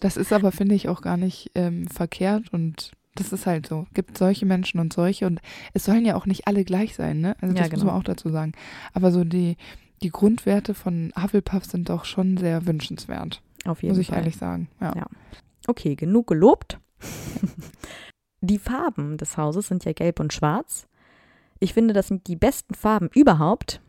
das 0.00 0.16
ist 0.16 0.32
aber, 0.32 0.50
finde 0.50 0.74
ich, 0.74 0.88
auch 0.88 1.00
gar 1.00 1.16
nicht 1.16 1.50
ähm, 1.54 1.86
verkehrt 1.86 2.52
und 2.52 2.90
das 3.14 3.32
ist 3.32 3.46
halt 3.46 3.66
so. 3.68 3.86
Gibt 3.94 4.18
solche 4.18 4.44
Menschen 4.46 4.80
und 4.80 4.92
solche 4.92 5.26
und 5.26 5.40
es 5.72 5.84
sollen 5.84 6.04
ja 6.04 6.16
auch 6.16 6.26
nicht 6.26 6.48
alle 6.48 6.64
gleich 6.64 6.96
sein, 6.96 7.20
ne? 7.20 7.36
Also 7.40 7.54
Ja, 7.54 7.62
das 7.62 7.70
muss 7.70 7.80
genau. 7.82 7.92
man 7.92 8.00
auch 8.00 8.04
dazu 8.04 8.30
sagen. 8.30 8.50
Aber 8.92 9.12
so 9.12 9.22
die, 9.22 9.56
die 10.02 10.10
Grundwerte 10.10 10.74
von 10.74 11.12
Hufflepuff 11.16 11.64
sind 11.66 11.88
doch 11.88 12.04
schon 12.04 12.36
sehr 12.36 12.66
wünschenswert, 12.66 13.40
Auf 13.64 13.82
jeden 13.84 13.92
muss 13.94 14.00
ich 14.00 14.08
Fall. 14.08 14.18
ehrlich 14.18 14.36
sagen. 14.36 14.66
Ja. 14.80 14.92
Ja. 14.96 15.06
Okay, 15.68 15.94
genug 15.94 16.26
gelobt. 16.26 16.80
die 18.44 18.58
Farben 18.58 19.16
des 19.16 19.36
Hauses 19.36 19.68
sind 19.68 19.84
ja 19.84 19.92
gelb 19.92 20.20
und 20.20 20.32
schwarz. 20.32 20.86
Ich 21.58 21.74
finde, 21.74 21.94
das 21.94 22.08
sind 22.08 22.26
die 22.26 22.36
besten 22.36 22.74
Farben 22.74 23.08
überhaupt. 23.14 23.80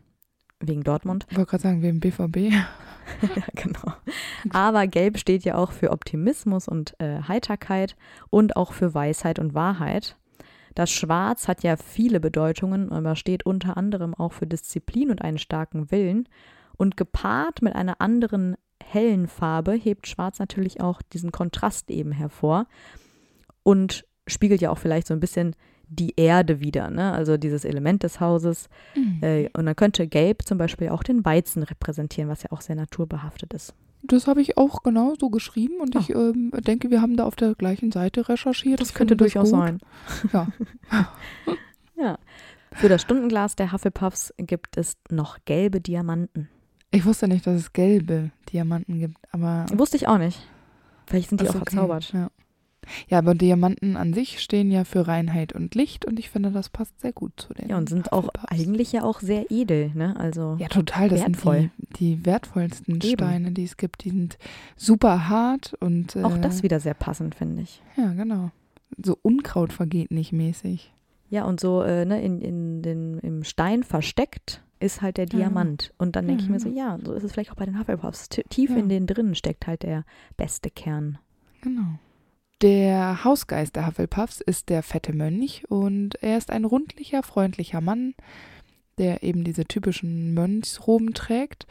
Wegen 0.60 0.84
Dortmund. 0.84 1.26
Ich 1.30 1.36
wollte 1.36 1.50
gerade 1.50 1.62
sagen, 1.64 1.82
im 1.82 2.00
BVB. 2.00 2.36
ja, 2.40 3.44
genau. 3.54 3.92
Aber 4.50 4.86
gelb 4.86 5.18
steht 5.18 5.44
ja 5.44 5.56
auch 5.56 5.70
für 5.72 5.90
Optimismus 5.90 6.66
und 6.66 6.98
äh, 6.98 7.20
Heiterkeit 7.28 7.94
und 8.30 8.56
auch 8.56 8.72
für 8.72 8.94
Weisheit 8.94 9.38
und 9.38 9.52
Wahrheit. 9.52 10.16
Das 10.74 10.90
Schwarz 10.90 11.46
hat 11.46 11.62
ja 11.62 11.76
viele 11.76 12.20
Bedeutungen, 12.20 12.90
aber 12.90 13.16
steht 13.16 13.44
unter 13.44 13.76
anderem 13.76 14.14
auch 14.14 14.32
für 14.32 14.46
Disziplin 14.46 15.10
und 15.10 15.20
einen 15.20 15.38
starken 15.38 15.90
Willen. 15.90 16.26
Und 16.78 16.96
gepaart 16.96 17.60
mit 17.60 17.74
einer 17.74 18.00
anderen 18.00 18.56
hellen 18.82 19.26
Farbe 19.26 19.72
hebt 19.72 20.06
Schwarz 20.06 20.38
natürlich 20.38 20.80
auch 20.80 21.02
diesen 21.02 21.32
Kontrast 21.32 21.90
eben 21.90 22.12
hervor 22.12 22.66
und 23.62 24.06
spiegelt 24.26 24.60
ja 24.60 24.70
auch 24.70 24.78
vielleicht 24.78 25.06
so 25.06 25.14
ein 25.14 25.20
bisschen 25.20 25.54
die 25.88 26.14
Erde 26.16 26.60
wieder, 26.60 26.90
ne? 26.90 27.12
also 27.12 27.36
dieses 27.36 27.64
Element 27.64 28.02
des 28.02 28.18
Hauses. 28.18 28.68
Äh, 29.20 29.48
und 29.52 29.66
dann 29.66 29.76
könnte 29.76 30.08
Gelb 30.08 30.42
zum 30.42 30.58
Beispiel 30.58 30.88
auch 30.88 31.04
den 31.04 31.24
Weizen 31.24 31.62
repräsentieren, 31.62 32.28
was 32.28 32.42
ja 32.42 32.50
auch 32.50 32.60
sehr 32.60 32.74
naturbehaftet 32.76 33.54
ist. 33.54 33.72
Das 34.02 34.26
habe 34.26 34.40
ich 34.42 34.56
auch 34.56 34.82
genau 34.82 35.14
so 35.18 35.30
geschrieben 35.30 35.80
und 35.80 35.96
Ah. 35.96 36.00
ich 36.00 36.10
ähm, 36.10 36.50
denke, 36.66 36.90
wir 36.90 37.00
haben 37.02 37.16
da 37.16 37.24
auf 37.24 37.34
der 37.36 37.54
gleichen 37.54 37.90
Seite 37.92 38.28
recherchiert. 38.28 38.80
Das 38.80 38.88
Ich 38.90 38.94
könnte 38.94 39.16
durchaus 39.16 39.50
gut. 39.50 39.58
sein. 39.60 39.78
Ja. 40.32 40.48
Ja. 41.98 42.18
Für 42.72 42.88
das 42.90 43.02
Stundenglas 43.02 43.56
der 43.56 43.72
Hufflepuffs 43.72 44.34
gibt 44.38 44.76
es 44.76 44.98
noch 45.10 45.38
gelbe 45.46 45.80
Diamanten. 45.80 46.48
Ich 46.90 47.04
wusste 47.06 47.26
nicht, 47.26 47.46
dass 47.46 47.54
es 47.58 47.72
gelbe 47.72 48.30
Diamanten 48.52 48.98
gibt, 48.98 49.16
aber 49.32 49.66
Wusste 49.72 49.96
ich 49.96 50.06
auch 50.06 50.18
nicht. 50.18 50.46
Vielleicht 51.06 51.30
sind 51.30 51.40
die 51.40 51.46
auch 51.48 51.54
okay, 51.54 51.58
verzaubert. 51.70 52.12
Ja. 52.12 52.30
Ja, 53.08 53.18
aber 53.18 53.34
Diamanten 53.34 53.96
an 53.96 54.12
sich 54.14 54.40
stehen 54.40 54.70
ja 54.70 54.84
für 54.84 55.06
Reinheit 55.08 55.52
und 55.52 55.74
Licht 55.74 56.04
und 56.04 56.18
ich 56.18 56.30
finde, 56.30 56.50
das 56.50 56.68
passt 56.68 56.98
sehr 57.00 57.12
gut 57.12 57.32
zu 57.36 57.54
den 57.54 57.68
Ja, 57.68 57.76
und 57.78 57.88
sind 57.88 58.12
auch 58.12 58.28
eigentlich 58.48 58.92
ja 58.92 59.02
auch 59.02 59.20
sehr 59.20 59.50
edel, 59.50 59.90
ne? 59.94 60.14
Also 60.18 60.56
Ja, 60.58 60.68
total. 60.68 61.08
Das 61.08 61.20
wertvoll. 61.20 61.58
sind 61.60 61.72
die, 62.00 62.16
die 62.16 62.26
wertvollsten 62.26 62.96
Eben. 62.96 63.02
Steine, 63.18 63.52
die 63.52 63.64
es 63.64 63.76
gibt. 63.76 64.04
Die 64.04 64.10
sind 64.10 64.38
super 64.76 65.28
hart 65.28 65.74
und 65.80 66.16
äh, 66.16 66.22
auch 66.24 66.38
das 66.38 66.62
wieder 66.62 66.80
sehr 66.80 66.94
passend, 66.94 67.34
finde 67.34 67.62
ich. 67.62 67.82
Ja, 67.96 68.12
genau. 68.12 68.50
So 69.04 69.18
Unkraut 69.22 69.72
vergeht 69.72 70.10
nicht 70.10 70.32
mäßig. 70.32 70.92
Ja, 71.28 71.44
und 71.44 71.58
so 71.60 71.82
äh, 71.82 72.04
ne, 72.04 72.22
in, 72.22 72.40
in 72.40 72.82
den, 72.82 73.18
im 73.18 73.42
Stein 73.44 73.82
versteckt 73.82 74.62
ist 74.78 75.02
halt 75.02 75.16
der 75.16 75.24
Ja, 75.26 75.38
Diamant. 75.38 75.92
Und 75.98 76.14
dann 76.16 76.26
denke 76.26 76.42
Ja, 76.42 76.46
ich 76.46 76.50
mir 76.52 76.60
so, 76.60 76.68
genau. 76.68 76.78
ja, 76.80 76.98
so 77.04 77.14
ist 77.14 77.24
es 77.24 77.32
vielleicht 77.32 77.50
auch 77.50 77.56
bei 77.56 77.64
den 77.64 77.78
Hufflepuffs. 77.78 78.28
T 78.28 78.42
tief 78.48 78.70
Ja. 78.70 78.76
in 78.76 78.88
denen 78.88 79.06
drinnen 79.06 79.34
steckt 79.34 79.66
halt 79.66 79.82
der 79.82 80.04
beste 80.36 80.70
Kern. 80.70 81.18
Genau. 81.62 81.98
Der 82.62 83.22
Hausgeist 83.24 83.76
der 83.76 83.86
Hufflepuffs 83.86 84.40
ist 84.40 84.70
der 84.70 84.82
fette 84.82 85.12
Mönch 85.14 85.64
und 85.68 86.14
er 86.22 86.38
ist 86.38 86.50
ein 86.50 86.64
rundlicher, 86.64 87.22
freundlicher 87.22 87.82
Mann, 87.82 88.14
der 88.98 89.22
eben 89.22 89.44
diese 89.44 89.66
typischen 89.66 90.32
Mönchsroben 90.32 91.12
trägt. 91.12 91.66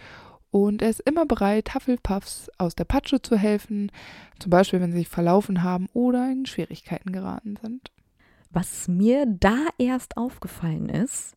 Und 0.52 0.82
er 0.82 0.90
ist 0.92 1.02
immer 1.02 1.26
bereit, 1.26 1.74
Hufflepuffs 1.74 2.50
aus 2.60 2.76
der 2.76 2.86
Patsche 2.86 3.22
zu 3.22 3.36
helfen, 3.36 3.92
zum 4.40 4.52
Beispiel, 4.52 4.80
wenn 4.80 4.92
sie 4.92 5.00
sich 5.00 5.10
verlaufen 5.10 5.64
haben 5.64 5.88
oder 5.94 6.32
in 6.32 6.46
Schwierigkeiten 6.46 7.12
geraten 7.12 7.58
sind. 7.62 7.92
Was 8.52 8.88
mir 8.88 9.26
da 9.28 9.58
erst 9.78 10.16
aufgefallen 10.18 10.88
ist, 10.88 11.36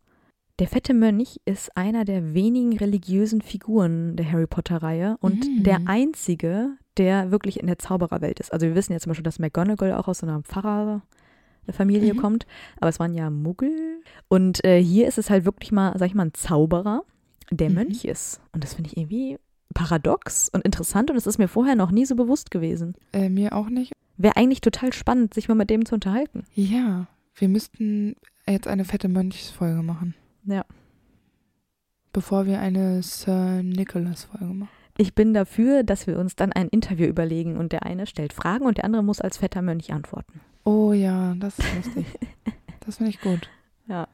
der 0.60 0.68
fette 0.68 0.92
Mönch 0.92 1.40
ist 1.46 1.76
einer 1.76 2.04
der 2.04 2.34
wenigen 2.34 2.76
religiösen 2.76 3.40
Figuren 3.40 4.14
der 4.14 4.30
Harry 4.30 4.46
Potter-Reihe 4.46 5.16
und 5.20 5.46
Mhm. 5.48 5.62
der 5.64 5.80
einzige, 5.86 6.76
der 6.98 7.30
wirklich 7.30 7.58
in 7.60 7.66
der 7.66 7.78
Zaubererwelt 7.78 8.40
ist. 8.40 8.52
Also 8.52 8.66
wir 8.66 8.74
wissen 8.74 8.92
ja 8.92 8.98
zum 8.98 9.10
Beispiel, 9.10 9.22
dass 9.24 9.38
McGonagall 9.38 9.92
auch 9.92 10.08
aus 10.08 10.18
so 10.18 10.26
einer 10.26 10.42
Pfarrerfamilie 10.42 12.14
Mhm. 12.14 12.18
kommt, 12.18 12.46
aber 12.80 12.88
es 12.90 12.98
waren 12.98 13.14
ja 13.14 13.30
Muggel. 13.30 14.00
Und 14.28 14.64
äh, 14.64 14.82
hier 14.82 15.06
ist 15.08 15.18
es 15.18 15.30
halt 15.30 15.44
wirklich 15.44 15.72
mal, 15.72 15.96
sag 15.98 16.06
ich 16.06 16.14
mal, 16.14 16.26
ein 16.26 16.34
Zauberer, 16.34 17.02
der 17.50 17.68
Mhm. 17.70 17.74
Mönch 17.76 18.04
ist. 18.04 18.40
Und 18.52 18.64
das 18.64 18.74
finde 18.74 18.90
ich 18.90 18.96
irgendwie 18.96 19.38
paradox 19.74 20.48
und 20.48 20.64
interessant 20.64 21.10
und 21.10 21.16
es 21.16 21.26
ist 21.26 21.38
mir 21.38 21.48
vorher 21.48 21.76
noch 21.76 21.90
nie 21.90 22.04
so 22.06 22.16
bewusst 22.16 22.50
gewesen. 22.50 22.94
Äh, 23.12 23.28
mir 23.28 23.54
auch 23.54 23.68
nicht. 23.68 23.92
Wäre 24.16 24.36
eigentlich 24.36 24.60
total 24.60 24.92
spannend, 24.92 25.34
sich 25.34 25.48
mal 25.48 25.54
mit 25.54 25.70
dem 25.70 25.84
zu 25.86 25.94
unterhalten. 25.94 26.44
Ja, 26.54 27.06
wir 27.36 27.48
müssten 27.48 28.16
jetzt 28.48 28.66
eine 28.66 28.84
fette 28.84 29.08
Mönchsfolge 29.08 29.82
machen. 29.82 30.14
Ja. 30.44 30.64
Bevor 32.12 32.46
wir 32.46 32.58
eine 32.60 33.02
Sir 33.02 33.62
Nicholas-Folge 33.62 34.46
machen. 34.54 34.68
Ich 35.00 35.14
bin 35.14 35.32
dafür, 35.32 35.84
dass 35.84 36.08
wir 36.08 36.18
uns 36.18 36.34
dann 36.34 36.52
ein 36.52 36.68
Interview 36.68 37.06
überlegen 37.06 37.56
und 37.56 37.70
der 37.70 37.84
eine 37.84 38.04
stellt 38.04 38.32
Fragen 38.32 38.66
und 38.66 38.78
der 38.78 38.84
andere 38.84 39.04
muss 39.04 39.20
als 39.20 39.36
fetter 39.36 39.62
Mönch 39.62 39.92
antworten. 39.92 40.40
Oh 40.64 40.92
ja, 40.92 41.36
das 41.38 41.56
ist 41.60 41.74
lustig. 41.76 42.06
das 42.84 42.96
finde 42.96 43.10
ich 43.10 43.20
gut. 43.20 43.48
Ja. 43.86 44.08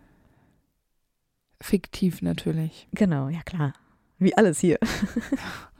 Fiktiv 1.58 2.20
natürlich. 2.20 2.86
Genau, 2.92 3.30
ja 3.30 3.40
klar. 3.42 3.72
Wie 4.18 4.36
alles 4.36 4.58
hier. 4.58 4.78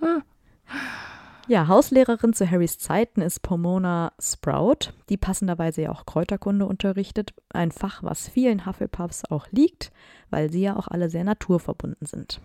ja, 1.49 1.69
Hauslehrerin 1.69 2.33
zu 2.33 2.51
Harrys 2.51 2.79
Zeiten 2.79 3.21
ist 3.21 3.43
Pomona 3.43 4.15
Sprout, 4.19 4.95
die 5.11 5.19
passenderweise 5.19 5.83
ja 5.83 5.93
auch 5.93 6.07
Kräuterkunde 6.07 6.65
unterrichtet. 6.65 7.35
Ein 7.51 7.73
Fach, 7.73 8.03
was 8.03 8.27
vielen 8.27 8.65
Hufflepuffs 8.65 9.27
auch 9.27 9.49
liegt, 9.51 9.93
weil 10.31 10.51
sie 10.51 10.63
ja 10.63 10.77
auch 10.77 10.89
alle 10.89 11.11
sehr 11.11 11.25
naturverbunden 11.25 12.07
sind. 12.07 12.41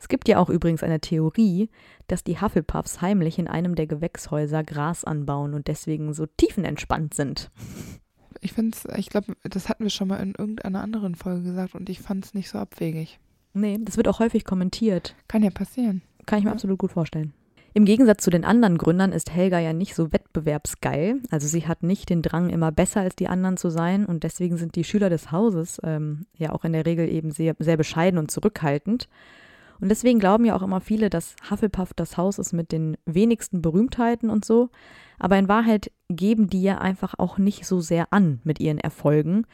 Es 0.00 0.08
gibt 0.08 0.28
ja 0.28 0.38
auch 0.38 0.48
übrigens 0.48 0.82
eine 0.82 0.98
Theorie, 0.98 1.68
dass 2.08 2.24
die 2.24 2.40
Hufflepuffs 2.40 3.02
heimlich 3.02 3.38
in 3.38 3.46
einem 3.46 3.74
der 3.74 3.86
Gewächshäuser 3.86 4.64
Gras 4.64 5.04
anbauen 5.04 5.52
und 5.52 5.68
deswegen 5.68 6.14
so 6.14 6.24
tiefenentspannt 6.26 7.12
sind. 7.12 7.50
Ich 8.40 8.54
finde 8.54 8.76
es, 8.76 8.98
ich 8.98 9.10
glaube, 9.10 9.34
das 9.42 9.68
hatten 9.68 9.84
wir 9.84 9.90
schon 9.90 10.08
mal 10.08 10.16
in 10.16 10.34
irgendeiner 10.36 10.80
anderen 10.80 11.14
Folge 11.14 11.42
gesagt 11.42 11.74
und 11.74 11.90
ich 11.90 12.00
fand 12.00 12.24
es 12.24 12.34
nicht 12.34 12.48
so 12.48 12.58
abwegig. 12.58 13.20
Nee, 13.52 13.78
das 13.82 13.98
wird 13.98 14.08
auch 14.08 14.20
häufig 14.20 14.44
kommentiert. 14.44 15.14
Kann 15.28 15.42
ja 15.42 15.50
passieren. 15.50 16.00
Kann 16.24 16.38
ich 16.38 16.44
mir 16.46 16.52
absolut 16.52 16.78
gut 16.78 16.92
vorstellen. 16.92 17.34
Im 17.72 17.84
Gegensatz 17.84 18.24
zu 18.24 18.30
den 18.30 18.44
anderen 18.44 18.78
Gründern 18.78 19.12
ist 19.12 19.32
Helga 19.32 19.60
ja 19.60 19.72
nicht 19.72 19.94
so 19.94 20.12
wettbewerbsgeil. 20.12 21.20
Also 21.30 21.46
sie 21.46 21.68
hat 21.68 21.82
nicht 21.82 22.08
den 22.08 22.22
Drang, 22.22 22.48
immer 22.48 22.72
besser 22.72 23.00
als 23.00 23.14
die 23.14 23.28
anderen 23.28 23.56
zu 23.56 23.70
sein. 23.70 24.06
Und 24.06 24.24
deswegen 24.24 24.56
sind 24.56 24.74
die 24.74 24.84
Schüler 24.84 25.08
des 25.08 25.30
Hauses 25.30 25.80
ähm, 25.84 26.26
ja 26.36 26.52
auch 26.52 26.64
in 26.64 26.72
der 26.72 26.86
Regel 26.86 27.08
eben 27.08 27.30
sehr, 27.30 27.54
sehr 27.58 27.76
bescheiden 27.76 28.18
und 28.18 28.30
zurückhaltend. 28.30 29.08
Und 29.80 29.88
deswegen 29.88 30.18
glauben 30.18 30.44
ja 30.44 30.54
auch 30.56 30.62
immer 30.62 30.80
viele, 30.80 31.10
dass 31.10 31.36
Hufflepuff 31.50 31.94
das 31.94 32.16
Haus 32.16 32.38
ist 32.38 32.52
mit 32.52 32.72
den 32.72 32.96
wenigsten 33.06 33.62
Berühmtheiten 33.62 34.30
und 34.30 34.44
so. 34.44 34.70
Aber 35.18 35.38
in 35.38 35.48
Wahrheit 35.48 35.90
geben 36.08 36.48
die 36.48 36.62
ja 36.62 36.78
einfach 36.78 37.14
auch 37.18 37.38
nicht 37.38 37.66
so 37.66 37.80
sehr 37.80 38.12
an 38.12 38.40
mit 38.44 38.60
ihren 38.60 38.78
Erfolgen. 38.78 39.46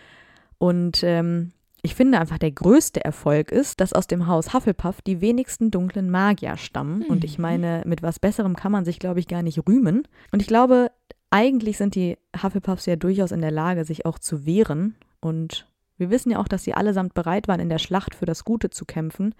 Und 0.58 1.02
ähm, 1.02 1.52
ich 1.82 1.94
finde 1.94 2.18
einfach, 2.18 2.38
der 2.38 2.50
größte 2.50 3.04
Erfolg 3.04 3.52
ist, 3.52 3.80
dass 3.80 3.92
aus 3.92 4.08
dem 4.08 4.26
Haus 4.26 4.52
Hufflepuff 4.52 5.02
die 5.02 5.20
wenigsten 5.20 5.70
dunklen 5.70 6.10
Magier 6.10 6.56
stammen. 6.56 7.02
Und 7.02 7.22
ich 7.22 7.38
mhm. 7.38 7.42
meine, 7.42 7.82
mit 7.86 8.02
was 8.02 8.18
Besserem 8.18 8.56
kann 8.56 8.72
man 8.72 8.84
sich, 8.84 8.98
glaube 8.98 9.20
ich, 9.20 9.28
gar 9.28 9.42
nicht 9.42 9.68
rühmen. 9.68 10.08
Und 10.32 10.42
ich 10.42 10.48
glaube, 10.48 10.90
eigentlich 11.30 11.76
sind 11.76 11.94
die 11.94 12.16
Hufflepuffs 12.42 12.86
ja 12.86 12.96
durchaus 12.96 13.30
in 13.30 13.40
der 13.40 13.50
Lage, 13.50 13.84
sich 13.84 14.06
auch 14.06 14.18
zu 14.18 14.46
wehren. 14.46 14.96
Und 15.20 15.68
wir 15.96 16.10
wissen 16.10 16.30
ja 16.30 16.38
auch, 16.38 16.48
dass 16.48 16.64
sie 16.64 16.74
allesamt 16.74 17.14
bereit 17.14 17.48
waren, 17.48 17.60
in 17.60 17.68
der 17.68 17.78
Schlacht 17.78 18.14
für 18.14 18.26
das 18.26 18.44
Gute 18.44 18.70
zu 18.70 18.84
kämpfen. 18.84 19.34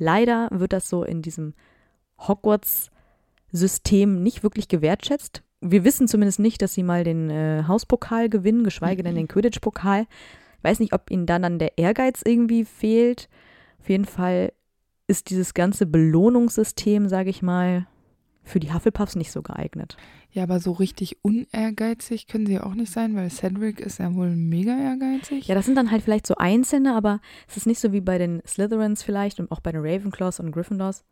Leider 0.00 0.48
wird 0.50 0.72
das 0.72 0.88
so 0.88 1.04
in 1.04 1.20
diesem 1.20 1.52
Hogwarts-System 2.18 4.22
nicht 4.22 4.42
wirklich 4.42 4.68
gewertschätzt. 4.68 5.42
Wir 5.60 5.84
wissen 5.84 6.08
zumindest 6.08 6.38
nicht, 6.38 6.62
dass 6.62 6.72
sie 6.72 6.82
mal 6.82 7.04
den 7.04 7.28
äh, 7.28 7.64
Hauspokal 7.68 8.30
gewinnen, 8.30 8.64
geschweige 8.64 9.02
denn 9.02 9.14
den 9.14 9.28
Quidditch-Pokal. 9.28 10.06
Weiß 10.62 10.80
nicht, 10.80 10.94
ob 10.94 11.10
ihnen 11.10 11.26
dann, 11.26 11.42
dann 11.42 11.58
der 11.58 11.76
Ehrgeiz 11.76 12.22
irgendwie 12.24 12.64
fehlt. 12.64 13.28
Auf 13.78 13.90
jeden 13.90 14.06
Fall 14.06 14.54
ist 15.06 15.28
dieses 15.28 15.52
ganze 15.52 15.84
Belohnungssystem, 15.84 17.08
sage 17.08 17.28
ich 17.28 17.42
mal, 17.42 17.86
für 18.42 18.60
die 18.60 18.72
Hufflepuffs 18.72 19.16
nicht 19.16 19.30
so 19.30 19.42
geeignet. 19.42 19.96
Ja, 20.32 20.44
aber 20.44 20.60
so 20.60 20.72
richtig 20.72 21.18
unehrgeizig 21.22 22.26
können 22.26 22.46
sie 22.46 22.60
auch 22.60 22.74
nicht 22.74 22.92
sein, 22.92 23.14
weil 23.16 23.30
Cedric 23.30 23.80
ist 23.80 23.98
ja 23.98 24.14
wohl 24.14 24.30
mega 24.30 24.76
ehrgeizig. 24.78 25.46
Ja, 25.46 25.54
das 25.54 25.66
sind 25.66 25.76
dann 25.76 25.90
halt 25.90 26.02
vielleicht 26.02 26.26
so 26.26 26.36
Einzelne, 26.36 26.94
aber 26.94 27.20
es 27.48 27.56
ist 27.56 27.66
nicht 27.66 27.80
so 27.80 27.92
wie 27.92 28.00
bei 28.00 28.18
den 28.18 28.42
Slytherins 28.46 29.02
vielleicht 29.02 29.40
und 29.40 29.50
auch 29.50 29.60
bei 29.60 29.72
den 29.72 29.82
Ravenclaws 29.82 30.40
und 30.40 30.52
Gryffindors, 30.52 31.04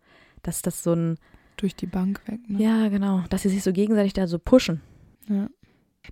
dass 0.42 0.62
das 0.62 0.82
so 0.82 0.94
ein 0.94 1.18
durch 1.56 1.74
die 1.74 1.86
Bank 1.86 2.22
weg, 2.28 2.40
ne? 2.48 2.62
Ja, 2.62 2.88
genau, 2.88 3.24
dass 3.30 3.42
sie 3.42 3.48
sich 3.48 3.62
so 3.64 3.72
gegenseitig 3.72 4.12
da 4.12 4.26
so 4.26 4.38
pushen. 4.38 4.80
Ja. 5.28 5.48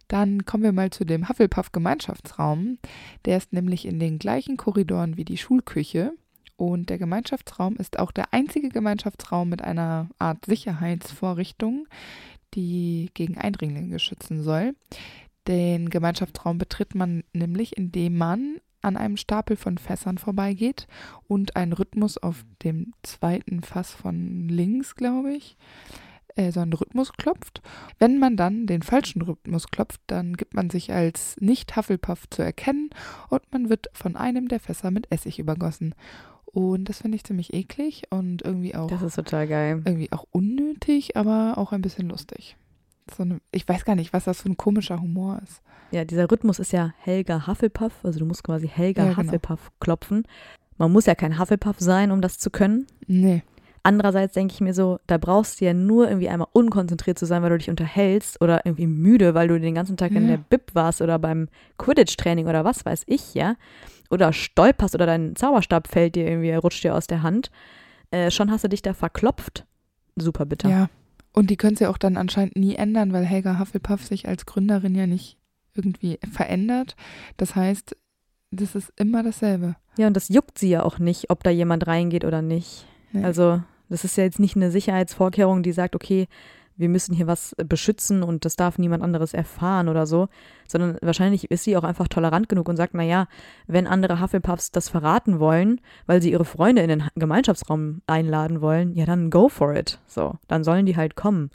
Dann 0.08 0.44
kommen 0.44 0.64
wir 0.64 0.72
mal 0.72 0.90
zu 0.90 1.04
dem 1.04 1.28
Hufflepuff-Gemeinschaftsraum. 1.28 2.78
Der 3.24 3.36
ist 3.36 3.52
nämlich 3.52 3.86
in 3.86 3.98
den 3.98 4.18
gleichen 4.18 4.56
Korridoren 4.56 5.16
wie 5.16 5.24
die 5.24 5.38
Schulküche. 5.38 6.12
Und 6.56 6.88
der 6.88 6.98
Gemeinschaftsraum 6.98 7.76
ist 7.76 7.98
auch 7.98 8.12
der 8.12 8.32
einzige 8.32 8.70
Gemeinschaftsraum 8.70 9.48
mit 9.48 9.62
einer 9.62 10.08
Art 10.18 10.44
Sicherheitsvorrichtung, 10.46 11.86
die 12.54 13.10
gegen 13.14 13.36
Eindringlinge 13.36 13.98
schützen 13.98 14.42
soll. 14.42 14.74
Den 15.46 15.90
Gemeinschaftsraum 15.90 16.58
betritt 16.58 16.94
man 16.94 17.22
nämlich, 17.32 17.76
indem 17.76 18.16
man 18.16 18.56
an 18.82 18.96
einem 18.96 19.16
Stapel 19.16 19.56
von 19.56 19.78
Fässern 19.78 20.18
vorbeigeht 20.18 20.86
und 21.28 21.56
einen 21.56 21.72
Rhythmus 21.72 22.18
auf 22.18 22.44
dem 22.62 22.92
zweiten 23.02 23.62
Fass 23.62 23.92
von 23.92 24.48
links, 24.48 24.94
glaube 24.94 25.32
ich, 25.34 25.56
äh, 26.36 26.52
so 26.52 26.60
einen 26.60 26.72
Rhythmus 26.72 27.12
klopft. 27.12 27.62
Wenn 27.98 28.18
man 28.18 28.36
dann 28.36 28.66
den 28.66 28.82
falschen 28.82 29.22
Rhythmus 29.22 29.68
klopft, 29.68 30.00
dann 30.06 30.36
gibt 30.36 30.54
man 30.54 30.70
sich 30.70 30.92
als 30.92 31.36
nicht 31.40 31.76
Hufflepuff 31.76 32.28
zu 32.30 32.42
erkennen 32.42 32.90
und 33.28 33.42
man 33.52 33.68
wird 33.68 33.88
von 33.92 34.16
einem 34.16 34.48
der 34.48 34.60
Fässer 34.60 34.90
mit 34.90 35.10
Essig 35.10 35.38
übergossen. 35.38 35.94
Und 36.56 36.88
das 36.88 37.02
finde 37.02 37.16
ich 37.16 37.24
ziemlich 37.24 37.52
eklig 37.52 38.04
und 38.08 38.40
irgendwie 38.40 38.74
auch. 38.74 38.88
Das 38.88 39.02
ist 39.02 39.16
total 39.16 39.46
geil. 39.46 39.82
Irgendwie 39.84 40.10
auch 40.10 40.24
unnötig, 40.30 41.14
aber 41.14 41.58
auch 41.58 41.72
ein 41.72 41.82
bisschen 41.82 42.08
lustig. 42.08 42.56
So 43.14 43.24
eine, 43.24 43.42
ich 43.52 43.68
weiß 43.68 43.84
gar 43.84 43.94
nicht, 43.94 44.14
was 44.14 44.24
das 44.24 44.40
für 44.40 44.48
ein 44.48 44.56
komischer 44.56 45.02
Humor 45.02 45.38
ist. 45.44 45.60
Ja, 45.90 46.06
dieser 46.06 46.30
Rhythmus 46.30 46.58
ist 46.58 46.72
ja 46.72 46.94
Helga 46.96 47.46
Hufflepuff. 47.46 47.92
Also 48.04 48.20
du 48.20 48.24
musst 48.24 48.42
quasi 48.42 48.68
Helga 48.68 49.02
ja, 49.02 49.10
genau. 49.10 49.24
Hufflepuff 49.24 49.70
klopfen. 49.80 50.26
Man 50.78 50.92
muss 50.92 51.04
ja 51.04 51.14
kein 51.14 51.38
Hufflepuff 51.38 51.76
sein, 51.78 52.10
um 52.10 52.22
das 52.22 52.38
zu 52.38 52.48
können. 52.48 52.86
Nee. 53.06 53.42
Andererseits 53.82 54.32
denke 54.32 54.54
ich 54.54 54.62
mir 54.62 54.72
so, 54.72 54.98
da 55.06 55.18
brauchst 55.18 55.60
du 55.60 55.66
ja 55.66 55.74
nur 55.74 56.08
irgendwie 56.08 56.30
einmal 56.30 56.48
unkonzentriert 56.52 57.18
zu 57.18 57.26
sein, 57.26 57.42
weil 57.42 57.50
du 57.50 57.58
dich 57.58 57.68
unterhältst 57.68 58.40
oder 58.40 58.64
irgendwie 58.64 58.86
müde, 58.86 59.34
weil 59.34 59.48
du 59.48 59.60
den 59.60 59.74
ganzen 59.74 59.98
Tag 59.98 60.12
ja. 60.12 60.16
in 60.16 60.26
der 60.26 60.38
Bib 60.38 60.70
warst 60.72 61.02
oder 61.02 61.18
beim 61.18 61.48
Quidditch-Training 61.76 62.46
oder 62.46 62.64
was 62.64 62.86
weiß 62.86 63.02
ich, 63.06 63.34
ja 63.34 63.56
oder 64.10 64.32
stolperst 64.32 64.94
oder 64.94 65.06
dein 65.06 65.36
Zauberstab 65.36 65.88
fällt 65.88 66.14
dir 66.14 66.26
irgendwie, 66.26 66.52
rutscht 66.54 66.84
dir 66.84 66.94
aus 66.94 67.06
der 67.06 67.22
Hand, 67.22 67.50
äh, 68.10 68.30
schon 68.30 68.50
hast 68.50 68.64
du 68.64 68.68
dich 68.68 68.82
da 68.82 68.94
verklopft. 68.94 69.66
Super 70.16 70.46
bitter. 70.46 70.68
Ja. 70.68 70.88
Und 71.32 71.50
die 71.50 71.56
können 71.56 71.74
es 71.74 71.80
ja 71.80 71.90
auch 71.90 71.98
dann 71.98 72.16
anscheinend 72.16 72.56
nie 72.56 72.76
ändern, 72.76 73.12
weil 73.12 73.24
Helga 73.24 73.58
Hufflepuff 73.58 74.04
sich 74.04 74.26
als 74.26 74.46
Gründerin 74.46 74.94
ja 74.94 75.06
nicht 75.06 75.36
irgendwie 75.74 76.18
verändert. 76.32 76.96
Das 77.36 77.54
heißt, 77.54 77.94
das 78.50 78.74
ist 78.74 78.92
immer 78.96 79.22
dasselbe. 79.22 79.76
Ja, 79.98 80.06
und 80.06 80.14
das 80.14 80.28
juckt 80.28 80.58
sie 80.58 80.70
ja 80.70 80.82
auch 80.82 80.98
nicht, 80.98 81.30
ob 81.30 81.44
da 81.44 81.50
jemand 81.50 81.86
reingeht 81.86 82.24
oder 82.24 82.40
nicht. 82.40 82.86
Nee. 83.12 83.24
Also, 83.24 83.62
das 83.88 84.04
ist 84.04 84.16
ja 84.16 84.24
jetzt 84.24 84.38
nicht 84.38 84.56
eine 84.56 84.70
Sicherheitsvorkehrung, 84.70 85.62
die 85.62 85.72
sagt, 85.72 85.94
okay, 85.94 86.26
wir 86.76 86.88
müssen 86.88 87.14
hier 87.14 87.26
was 87.26 87.54
beschützen 87.56 88.22
und 88.22 88.44
das 88.44 88.56
darf 88.56 88.78
niemand 88.78 89.02
anderes 89.02 89.34
erfahren 89.34 89.88
oder 89.88 90.06
so, 90.06 90.28
sondern 90.66 90.98
wahrscheinlich 91.00 91.50
ist 91.50 91.64
sie 91.64 91.76
auch 91.76 91.84
einfach 91.84 92.08
tolerant 92.08 92.48
genug 92.48 92.68
und 92.68 92.76
sagt, 92.76 92.94
naja, 92.94 93.28
wenn 93.66 93.86
andere 93.86 94.20
Hufflepuffs 94.20 94.70
das 94.70 94.88
verraten 94.88 95.38
wollen, 95.40 95.80
weil 96.06 96.22
sie 96.22 96.32
ihre 96.32 96.44
Freunde 96.44 96.82
in 96.82 96.88
den 96.88 97.04
Gemeinschaftsraum 97.14 98.02
einladen 98.06 98.60
wollen, 98.60 98.94
ja 98.94 99.06
dann 99.06 99.30
go 99.30 99.48
for 99.48 99.74
it. 99.74 99.98
So, 100.06 100.34
dann 100.48 100.64
sollen 100.64 100.86
die 100.86 100.96
halt 100.96 101.16
kommen. 101.16 101.50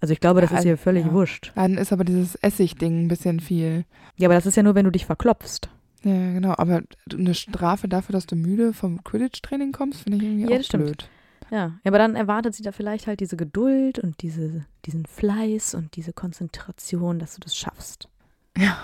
Also 0.00 0.12
ich 0.12 0.20
glaube, 0.20 0.40
das 0.40 0.50
ja, 0.50 0.58
ist 0.58 0.64
ihr 0.64 0.76
völlig 0.76 1.06
ja. 1.06 1.12
wurscht. 1.12 1.52
Dann 1.54 1.78
ist 1.78 1.92
aber 1.92 2.04
dieses 2.04 2.34
Essig-Ding 2.36 3.04
ein 3.04 3.08
bisschen 3.08 3.40
viel. 3.40 3.84
Ja, 4.16 4.28
aber 4.28 4.34
das 4.34 4.46
ist 4.46 4.56
ja 4.56 4.62
nur, 4.62 4.74
wenn 4.74 4.84
du 4.84 4.90
dich 4.90 5.06
verklopfst. 5.06 5.68
Ja, 6.04 6.32
genau. 6.32 6.54
Aber 6.56 6.82
eine 7.12 7.34
Strafe 7.34 7.88
dafür, 7.88 8.12
dass 8.12 8.26
du 8.26 8.36
müde 8.36 8.72
vom 8.72 9.02
Quidditch-Training 9.02 9.72
kommst, 9.72 10.02
finde 10.02 10.18
ich 10.18 10.24
irgendwie 10.24 10.42
ja, 10.42 10.46
auch 10.46 10.50
blöd. 10.50 10.66
Stimmt. 10.66 11.02
Ja. 11.02 11.08
Ja, 11.50 11.78
aber 11.84 11.98
dann 11.98 12.16
erwartet 12.16 12.54
sie 12.54 12.62
da 12.62 12.72
vielleicht 12.72 13.06
halt 13.06 13.20
diese 13.20 13.36
Geduld 13.36 13.98
und 13.98 14.22
diese, 14.22 14.64
diesen 14.84 15.06
Fleiß 15.06 15.74
und 15.74 15.96
diese 15.96 16.12
Konzentration, 16.12 17.18
dass 17.18 17.34
du 17.34 17.40
das 17.40 17.56
schaffst. 17.56 18.08
Ja, 18.56 18.78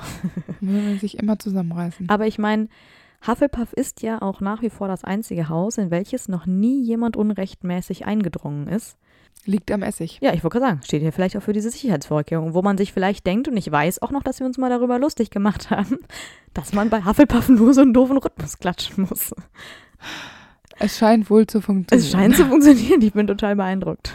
man 0.61 0.99
sich 0.99 1.19
immer 1.19 1.39
zusammenreißen. 1.39 2.09
Aber 2.09 2.27
ich 2.27 2.39
meine, 2.39 2.69
Hufflepuff 3.27 3.73
ist 3.73 4.03
ja 4.03 4.21
auch 4.21 4.41
nach 4.41 4.63
wie 4.63 4.71
vor 4.71 4.89
das 4.89 5.05
einzige 5.05 5.49
Haus, 5.49 5.79
in 5.79 5.91
welches 5.91 6.29
noch 6.29 6.47
nie 6.47 6.83
jemand 6.83 7.17
unrechtmäßig 7.17 8.05
eingedrungen 8.05 8.67
ist. 8.67 8.97
Liegt 9.45 9.73
am 9.73 9.83
Essig. 9.83 10.19
Ja, 10.21 10.33
ich 10.35 10.45
wollte 10.45 10.59
gerade 10.59 10.73
sagen, 10.73 10.83
steht 10.85 11.03
hier 11.03 11.13
vielleicht 11.13 11.37
auch 11.37 11.43
für 11.43 11.53
diese 11.53 11.71
Sicherheitsvorkehrung, 11.71 12.55
wo 12.55 12.63
man 12.63 12.79
sich 12.79 12.93
vielleicht 12.93 13.27
denkt, 13.27 13.49
und 13.49 13.57
ich 13.57 13.71
weiß 13.71 14.03
auch 14.03 14.13
noch, 14.13 14.23
dass 14.23 14.39
wir 14.39 14.47
uns 14.47 14.59
mal 14.59 14.71
darüber 14.71 14.99
lustig 14.99 15.31
gemacht 15.31 15.71
haben, 15.71 15.99
dass 16.55 16.73
man 16.73 16.91
bei 16.91 17.05
Hufflepuff 17.05 17.49
nur 17.49 17.75
so 17.75 17.81
einen 17.81 17.95
doofen 17.95 18.19
Rhythmus 18.19 18.59
klatschen 18.59 19.07
muss. 19.09 19.35
Es 20.83 20.99
scheint 20.99 21.31
wohl 21.31 21.47
zu 21.47 21.61
funktionieren. 21.61 22.07
Es 22.07 22.13
scheint 22.13 22.37
zu 22.37 22.45
funktionieren. 22.45 23.01
Ich 23.03 23.13
bin 23.13 23.27
total 23.27 23.57
beeindruckt. 23.57 24.15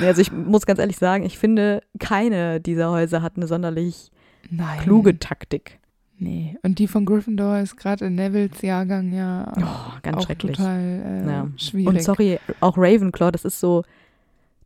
Also 0.00 0.20
ich 0.20 0.30
muss 0.30 0.66
ganz 0.66 0.78
ehrlich 0.78 0.98
sagen, 0.98 1.24
ich 1.24 1.38
finde, 1.38 1.82
keine 1.98 2.60
dieser 2.60 2.90
Häuser 2.90 3.22
hat 3.22 3.36
eine 3.36 3.46
sonderlich 3.46 4.12
Nein. 4.50 4.78
kluge 4.80 5.18
Taktik. 5.18 5.78
Nee. 6.18 6.56
Und 6.62 6.78
die 6.78 6.88
von 6.88 7.04
Gryffindor 7.04 7.58
ist 7.58 7.76
gerade 7.76 8.06
in 8.06 8.16
Nevilles 8.16 8.60
Jahrgang 8.62 9.12
ja 9.12 9.52
oh, 9.56 9.98
ganz 10.02 10.18
auch 10.18 10.22
schrecklich. 10.22 10.56
total 10.56 10.78
äh, 10.78 11.26
ja. 11.26 11.48
schwierig. 11.56 11.86
Und 11.88 12.02
sorry, 12.02 12.38
auch 12.60 12.76
Ravenclaw, 12.76 13.30
das 13.30 13.44
ist 13.44 13.60
so, 13.60 13.84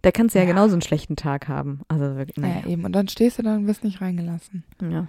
da 0.00 0.10
kannst 0.10 0.34
du 0.34 0.38
ja, 0.38 0.44
ja. 0.44 0.50
genauso 0.50 0.72
einen 0.72 0.82
schlechten 0.82 1.14
Tag 1.14 1.48
haben. 1.48 1.80
Also 1.88 2.16
wirklich. 2.16 2.38
Naja. 2.38 2.62
Ja, 2.64 2.70
eben. 2.70 2.84
Und 2.84 2.92
dann 2.92 3.08
stehst 3.08 3.38
du 3.38 3.42
da 3.42 3.54
und 3.54 3.66
wirst 3.66 3.84
nicht 3.84 4.00
reingelassen. 4.00 4.64
Ja. 4.80 5.08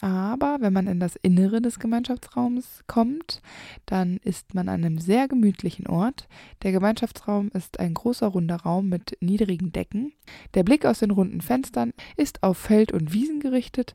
Aber 0.00 0.58
wenn 0.60 0.72
man 0.72 0.86
in 0.86 1.00
das 1.00 1.16
Innere 1.16 1.60
des 1.60 1.78
Gemeinschaftsraums 1.78 2.84
kommt, 2.86 3.40
dann 3.86 4.18
ist 4.18 4.54
man 4.54 4.68
an 4.68 4.84
einem 4.84 4.98
sehr 4.98 5.28
gemütlichen 5.28 5.86
Ort. 5.86 6.28
Der 6.62 6.72
Gemeinschaftsraum 6.72 7.50
ist 7.54 7.80
ein 7.80 7.94
großer 7.94 8.26
runder 8.26 8.56
Raum 8.56 8.88
mit 8.88 9.16
niedrigen 9.20 9.72
Decken. 9.72 10.12
Der 10.54 10.62
Blick 10.62 10.84
aus 10.86 11.00
den 11.00 11.10
runden 11.10 11.40
Fenstern 11.40 11.92
ist 12.16 12.42
auf 12.42 12.58
Feld 12.58 12.92
und 12.92 13.12
Wiesen 13.12 13.40
gerichtet. 13.40 13.94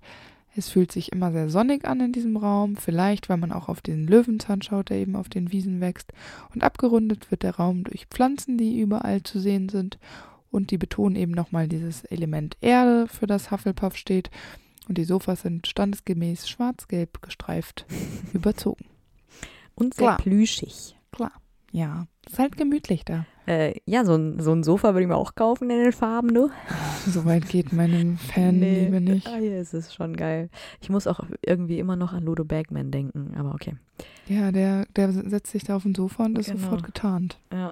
Es 0.55 0.69
fühlt 0.69 0.91
sich 0.91 1.11
immer 1.11 1.31
sehr 1.31 1.49
sonnig 1.49 1.85
an 1.85 2.01
in 2.01 2.11
diesem 2.11 2.35
Raum, 2.35 2.75
vielleicht 2.75 3.29
weil 3.29 3.37
man 3.37 3.51
auch 3.51 3.69
auf 3.69 3.81
den 3.81 4.07
Löwenzahn 4.07 4.61
schaut, 4.61 4.89
der 4.89 4.97
eben 4.97 5.15
auf 5.15 5.29
den 5.29 5.51
Wiesen 5.51 5.79
wächst. 5.79 6.11
Und 6.53 6.63
abgerundet 6.63 7.31
wird 7.31 7.43
der 7.43 7.55
Raum 7.55 7.83
durch 7.83 8.07
Pflanzen, 8.07 8.57
die 8.57 8.79
überall 8.79 9.23
zu 9.23 9.39
sehen 9.39 9.69
sind. 9.69 9.99
Und 10.51 10.71
die 10.71 10.77
betonen 10.77 11.15
eben 11.15 11.33
nochmal 11.33 11.67
dieses 11.67 12.03
Element 12.05 12.57
Erde, 12.61 13.07
für 13.07 13.27
das 13.27 13.51
Hufflepuff 13.51 13.95
steht. 13.95 14.31
Und 14.89 14.97
die 14.97 15.05
Sofas 15.05 15.43
sind 15.43 15.67
standesgemäß 15.67 16.49
schwarz-gelb 16.49 17.21
gestreift 17.21 17.85
überzogen. 18.33 18.85
Und 19.75 19.93
sehr 19.93 20.07
Klar. 20.07 20.17
plüschig. 20.17 20.97
Klar. 21.11 21.31
Ja, 21.71 22.07
ist 22.27 22.39
halt 22.39 22.57
gemütlich 22.57 23.05
da. 23.05 23.25
Äh, 23.45 23.75
ja, 23.85 24.03
so 24.03 24.15
ein, 24.15 24.39
so 24.39 24.51
ein 24.51 24.63
Sofa 24.63 24.89
würde 24.89 25.01
ich 25.03 25.07
mir 25.07 25.15
auch 25.15 25.35
kaufen 25.35 25.69
in 25.69 25.77
den 25.83 25.91
Farben, 25.91 26.33
du. 26.33 26.49
Soweit 27.05 27.47
geht 27.47 27.71
meine 27.71 28.17
Fanliebe 28.17 28.99
nicht. 28.99 29.27
Ah, 29.27 29.37
hier 29.37 29.59
ist 29.61 29.73
es 29.75 29.93
schon 29.93 30.17
geil. 30.17 30.49
Ich 30.81 30.89
muss 30.89 31.05
auch 31.07 31.19
irgendwie 31.45 31.77
immer 31.79 31.95
noch 31.95 32.11
an 32.13 32.23
Ludo 32.23 32.43
Bagman 32.43 32.89
denken, 32.91 33.35
aber 33.37 33.53
okay. 33.53 33.75
Ja, 34.27 34.51
der, 34.51 34.85
der 34.95 35.11
setzt 35.13 35.51
sich 35.51 35.63
da 35.63 35.75
auf 35.75 35.83
den 35.83 35.93
Sofa 35.95 36.25
und 36.25 36.37
ist 36.39 36.47
Genau. 36.47 36.59
sofort 36.63 36.83
getarnt. 36.83 37.39
Ja. 37.53 37.71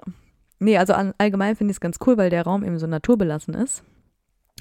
Nee, 0.60 0.78
also 0.78 0.94
an, 0.94 1.14
allgemein 1.18 1.56
finde 1.56 1.72
ich 1.72 1.78
es 1.78 1.82
ganz 1.82 1.98
cool, 2.06 2.18
weil 2.18 2.30
der 2.30 2.44
Raum 2.44 2.64
eben 2.64 2.78
so 2.80 2.86
naturbelassen 2.88 3.56
ist. 3.56 3.84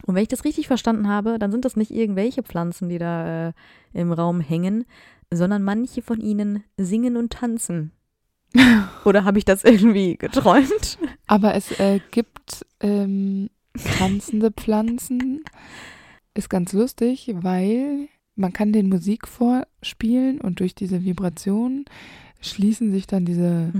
Und 0.04 0.14
wenn 0.14 0.22
ich 0.22 0.28
das 0.28 0.44
richtig 0.44 0.66
verstanden 0.66 1.08
habe, 1.08 1.38
dann 1.38 1.50
sind 1.50 1.64
das 1.64 1.76
nicht 1.76 1.90
irgendwelche 1.90 2.42
Pflanzen, 2.42 2.88
die 2.88 2.98
da 2.98 3.48
äh, 3.48 3.52
im 3.92 4.12
Raum 4.12 4.40
hängen, 4.40 4.84
sondern 5.32 5.62
manche 5.62 6.02
von 6.02 6.20
ihnen 6.20 6.62
singen 6.76 7.16
und 7.16 7.32
tanzen. 7.32 7.92
Oder 9.04 9.24
habe 9.24 9.38
ich 9.38 9.44
das 9.44 9.64
irgendwie 9.64 10.16
geträumt? 10.16 10.98
Aber 11.26 11.54
es 11.54 11.72
äh, 11.80 12.00
gibt 12.10 12.64
ähm, 12.80 13.50
tanzende 13.98 14.50
Pflanzen. 14.52 15.42
Ist 16.34 16.50
ganz 16.50 16.72
lustig, 16.72 17.34
weil 17.40 18.08
man 18.34 18.52
kann 18.52 18.72
den 18.72 18.88
Musik 18.88 19.26
vorspielen 19.26 20.40
und 20.40 20.60
durch 20.60 20.74
diese 20.74 21.04
Vibration 21.04 21.86
schließen 22.40 22.92
sich 22.92 23.06
dann 23.06 23.24
diese 23.24 23.72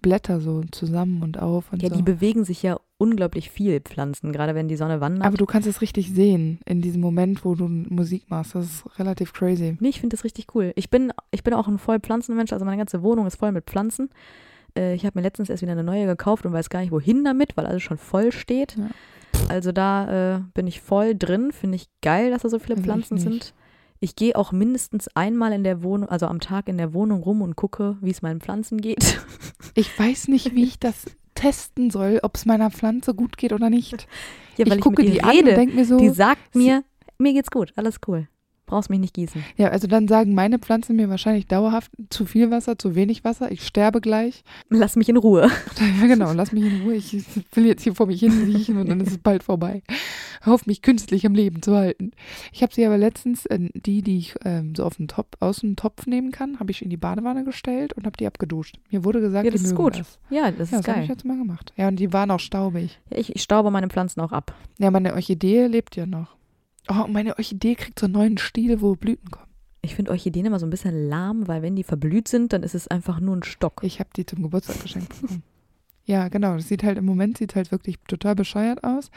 Blätter 0.00 0.40
so 0.40 0.62
zusammen 0.70 1.22
und 1.22 1.38
auf 1.38 1.72
und 1.72 1.82
Ja, 1.82 1.88
so. 1.88 1.96
die 1.96 2.02
bewegen 2.02 2.44
sich 2.44 2.62
ja 2.62 2.78
unglaublich 2.98 3.50
viel, 3.50 3.80
Pflanzen, 3.80 4.32
gerade 4.32 4.54
wenn 4.54 4.68
die 4.68 4.76
Sonne 4.76 5.00
wandert. 5.00 5.24
Aber 5.24 5.36
du 5.36 5.46
kannst 5.46 5.68
es 5.68 5.80
richtig 5.80 6.10
sehen 6.12 6.58
in 6.66 6.82
diesem 6.82 7.00
Moment, 7.00 7.44
wo 7.44 7.54
du 7.54 7.68
Musik 7.68 8.24
machst. 8.28 8.54
Das 8.54 8.66
ist 8.66 8.98
relativ 8.98 9.32
crazy. 9.32 9.76
Nee, 9.80 9.88
ich 9.88 10.00
finde 10.00 10.16
das 10.16 10.24
richtig 10.24 10.54
cool. 10.54 10.72
Ich 10.74 10.90
bin, 10.90 11.12
ich 11.30 11.44
bin 11.44 11.54
auch 11.54 11.68
ein 11.68 11.78
voll 11.78 12.00
Pflanzenmensch, 12.00 12.52
also 12.52 12.64
meine 12.64 12.76
ganze 12.76 13.02
Wohnung 13.02 13.26
ist 13.26 13.36
voll 13.36 13.52
mit 13.52 13.64
Pflanzen. 13.66 14.10
Äh, 14.76 14.94
ich 14.94 15.06
habe 15.06 15.18
mir 15.18 15.22
letztens 15.22 15.48
erst 15.48 15.62
wieder 15.62 15.72
eine 15.72 15.84
neue 15.84 16.06
gekauft 16.06 16.44
und 16.44 16.52
weiß 16.52 16.70
gar 16.70 16.80
nicht, 16.80 16.90
wohin 16.92 17.24
damit, 17.24 17.56
weil 17.56 17.66
alles 17.66 17.82
schon 17.82 17.98
voll 17.98 18.32
steht. 18.32 18.76
Ja. 18.76 18.88
Also 19.48 19.72
da 19.72 20.36
äh, 20.36 20.40
bin 20.54 20.66
ich 20.66 20.80
voll 20.80 21.14
drin. 21.14 21.52
Finde 21.52 21.76
ich 21.76 21.88
geil, 22.02 22.30
dass 22.30 22.42
da 22.42 22.48
so 22.48 22.58
viele 22.58 22.74
Also 22.74 22.82
ich 22.82 22.86
Pflanzen 22.86 23.14
nicht. 23.14 23.22
sind. 23.24 23.54
Ich 24.00 24.16
gehe 24.16 24.36
auch 24.36 24.52
mindestens 24.52 25.08
einmal 25.16 25.52
in 25.52 25.64
der 25.64 25.82
Wohnung, 25.82 26.08
also 26.08 26.26
am 26.26 26.40
Tag 26.40 26.68
in 26.68 26.78
der 26.78 26.94
Wohnung 26.94 27.22
rum 27.22 27.42
und 27.42 27.56
gucke, 27.56 27.96
wie 28.00 28.10
es 28.10 28.22
meinen 28.22 28.40
Pflanzen 28.40 28.80
geht. 28.80 29.20
Ich 29.74 29.96
weiß 29.98 30.28
nicht, 30.28 30.54
wie 30.54 30.64
ich 30.64 30.78
das 30.78 31.04
testen 31.38 31.90
soll, 31.90 32.20
ob 32.22 32.36
es 32.36 32.46
meiner 32.46 32.70
Pflanze 32.70 33.14
gut 33.14 33.36
geht 33.36 33.52
oder 33.52 33.70
nicht. 33.70 34.06
Ja, 34.58 34.66
ich 34.66 34.80
gucke 34.80 35.02
mit 35.04 35.12
die 35.12 35.18
ihr 35.18 35.24
an 35.24 35.30
und 35.30 35.36
rede. 35.36 35.54
denke 35.54 35.76
mir 35.76 35.84
so, 35.84 35.98
die 35.98 36.08
sagt 36.08 36.56
mir, 36.56 36.82
mir 37.16 37.32
geht's 37.32 37.48
gut, 37.48 37.72
alles 37.76 38.00
cool. 38.08 38.26
Brauchst 38.68 38.90
mich 38.90 39.00
nicht 39.00 39.14
gießen. 39.14 39.42
ja, 39.56 39.68
also 39.70 39.88
dann 39.88 40.06
sagen 40.06 40.34
meine 40.34 40.58
Pflanzen 40.60 40.94
mir 40.94 41.08
wahrscheinlich 41.10 41.46
dauerhaft 41.48 41.90
zu 42.10 42.24
viel 42.26 42.50
Wasser, 42.52 42.78
zu 42.78 42.94
wenig 42.94 43.24
Wasser, 43.24 43.50
ich 43.50 43.66
sterbe 43.66 44.00
gleich. 44.00 44.44
Lass 44.68 44.94
mich 44.94 45.08
in 45.08 45.16
Ruhe. 45.16 45.50
Ja, 46.00 46.06
genau, 46.06 46.32
lass 46.32 46.52
mich 46.52 46.62
in 46.64 46.82
Ruhe, 46.82 46.94
ich 46.94 47.16
will 47.54 47.66
jetzt 47.66 47.82
hier 47.82 47.94
vor 47.94 48.06
mich 48.06 48.20
hin 48.20 48.32
riechen 48.44 48.76
und 48.78 48.88
dann 48.88 49.00
ist 49.00 49.10
es 49.10 49.18
bald 49.18 49.42
vorbei. 49.42 49.82
Hoff 50.46 50.66
mich 50.66 50.82
künstlich 50.82 51.24
im 51.24 51.34
Leben 51.34 51.62
zu 51.62 51.74
halten. 51.74 52.12
Ich 52.52 52.62
habe 52.62 52.72
sie 52.72 52.86
aber 52.86 52.96
letztens, 52.96 53.44
äh, 53.46 53.58
die, 53.74 54.02
die 54.02 54.18
ich 54.18 54.34
ähm, 54.44 54.74
so 54.76 54.84
auf 54.84 54.96
den 54.96 55.08
Top, 55.08 55.36
aus 55.40 55.60
dem 55.60 55.74
Topf 55.74 56.06
nehmen 56.06 56.30
kann, 56.30 56.60
habe 56.60 56.70
ich 56.70 56.80
in 56.82 56.90
die 56.90 56.96
Badewanne 56.96 57.44
gestellt 57.44 57.92
und 57.94 58.06
habe 58.06 58.16
die 58.16 58.26
abgeduscht. 58.26 58.76
Mir 58.90 59.04
wurde 59.04 59.20
gesagt, 59.20 59.44
Ja, 59.46 59.50
das 59.50 59.62
ist 59.62 59.74
gut. 59.74 59.98
das. 59.98 60.18
Ja, 60.30 60.50
das 60.52 60.70
Ja, 60.70 60.78
ist 60.78 60.86
das 60.86 60.94
habe 60.94 61.00
ich 61.02 61.08
geil. 61.08 61.16
jetzt 61.16 61.24
mal 61.24 61.36
gemacht. 61.38 61.72
Ja, 61.76 61.88
und 61.88 61.96
die 61.98 62.12
waren 62.12 62.30
auch 62.30 62.38
staubig. 62.40 63.00
Ja, 63.10 63.18
ich, 63.18 63.34
ich 63.34 63.42
staube 63.42 63.70
meine 63.70 63.88
Pflanzen 63.88 64.20
auch 64.20 64.32
ab. 64.32 64.54
Ja, 64.78 64.90
meine 64.90 65.14
Orchidee 65.14 65.66
lebt 65.66 65.96
ja 65.96 66.06
noch. 66.06 66.36
Oh, 66.90 67.06
meine 67.08 67.36
Orchidee 67.36 67.74
kriegt 67.74 67.98
so 67.98 68.06
einen 68.06 68.14
neuen 68.14 68.38
Stiel, 68.38 68.80
wo 68.80 68.94
Blüten 68.96 69.30
kommen. 69.30 69.46
Ich 69.82 69.94
finde 69.94 70.10
Orchideen 70.10 70.46
immer 70.46 70.58
so 70.58 70.66
ein 70.66 70.70
bisschen 70.70 71.08
lahm, 71.08 71.46
weil 71.46 71.62
wenn 71.62 71.76
die 71.76 71.84
verblüht 71.84 72.28
sind, 72.28 72.52
dann 72.52 72.62
ist 72.62 72.74
es 72.74 72.88
einfach 72.88 73.20
nur 73.20 73.36
ein 73.36 73.42
Stock. 73.44 73.80
Ich 73.84 74.00
habe 74.00 74.10
die 74.16 74.26
zum 74.26 74.42
Geburtstag 74.42 74.82
geschenkt 74.82 75.20
bekommen. 75.20 75.42
Ja, 76.04 76.28
genau. 76.28 76.56
Das 76.56 76.68
sieht 76.68 76.82
halt 76.84 76.96
im 76.96 77.04
Moment 77.04 77.36
sieht 77.36 77.54
halt 77.54 77.70
wirklich 77.70 77.98
total 78.08 78.34
bescheuert 78.34 78.82
aus. 78.82 79.10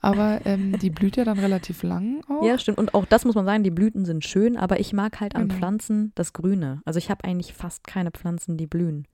Aber 0.00 0.40
ähm, 0.46 0.78
die 0.78 0.88
blüht 0.88 1.18
ja 1.18 1.24
dann 1.24 1.38
relativ 1.38 1.82
lang 1.82 2.22
auch. 2.28 2.42
Ja, 2.42 2.58
stimmt. 2.58 2.78
Und 2.78 2.94
auch 2.94 3.04
das 3.04 3.26
muss 3.26 3.34
man 3.34 3.44
sagen, 3.44 3.62
die 3.64 3.70
Blüten 3.70 4.06
sind 4.06 4.24
schön, 4.24 4.56
aber 4.56 4.80
ich 4.80 4.94
mag 4.94 5.20
halt 5.20 5.36
an 5.36 5.42
Genau. 5.48 5.54
Pflanzen 5.58 6.12
das 6.14 6.32
Grüne. 6.32 6.80
Also 6.86 6.96
ich 6.96 7.10
habe 7.10 7.24
eigentlich 7.24 7.52
fast 7.52 7.86
keine 7.86 8.10
Pflanzen, 8.10 8.56
die 8.56 8.66
blühen. 8.66 9.06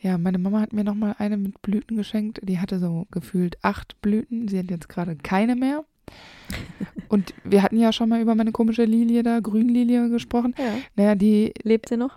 Ja, 0.00 0.16
meine 0.18 0.38
Mama 0.38 0.60
hat 0.60 0.72
mir 0.72 0.84
nochmal 0.84 1.16
eine 1.18 1.36
mit 1.36 1.60
Blüten 1.62 1.96
geschenkt. 1.96 2.38
Die 2.44 2.60
hatte 2.60 2.78
so 2.78 3.08
gefühlt 3.10 3.58
acht 3.62 4.00
Blüten. 4.00 4.46
Sie 4.46 4.56
hat 4.60 4.70
jetzt 4.70 4.88
gerade 4.88 5.16
keine 5.16 5.56
mehr. 5.56 5.84
Und 7.08 7.34
wir 7.44 7.62
hatten 7.62 7.78
ja 7.78 7.92
schon 7.92 8.08
mal 8.08 8.20
über 8.20 8.34
meine 8.34 8.52
komische 8.52 8.84
Lilie 8.84 9.22
da, 9.22 9.40
Grünlilie, 9.40 10.08
gesprochen. 10.10 10.54
Ja. 10.58 10.72
Naja, 10.96 11.14
die, 11.14 11.52
Lebt 11.62 11.88
sie 11.88 11.96
noch? 11.96 12.16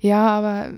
ja, 0.00 0.26
aber 0.26 0.72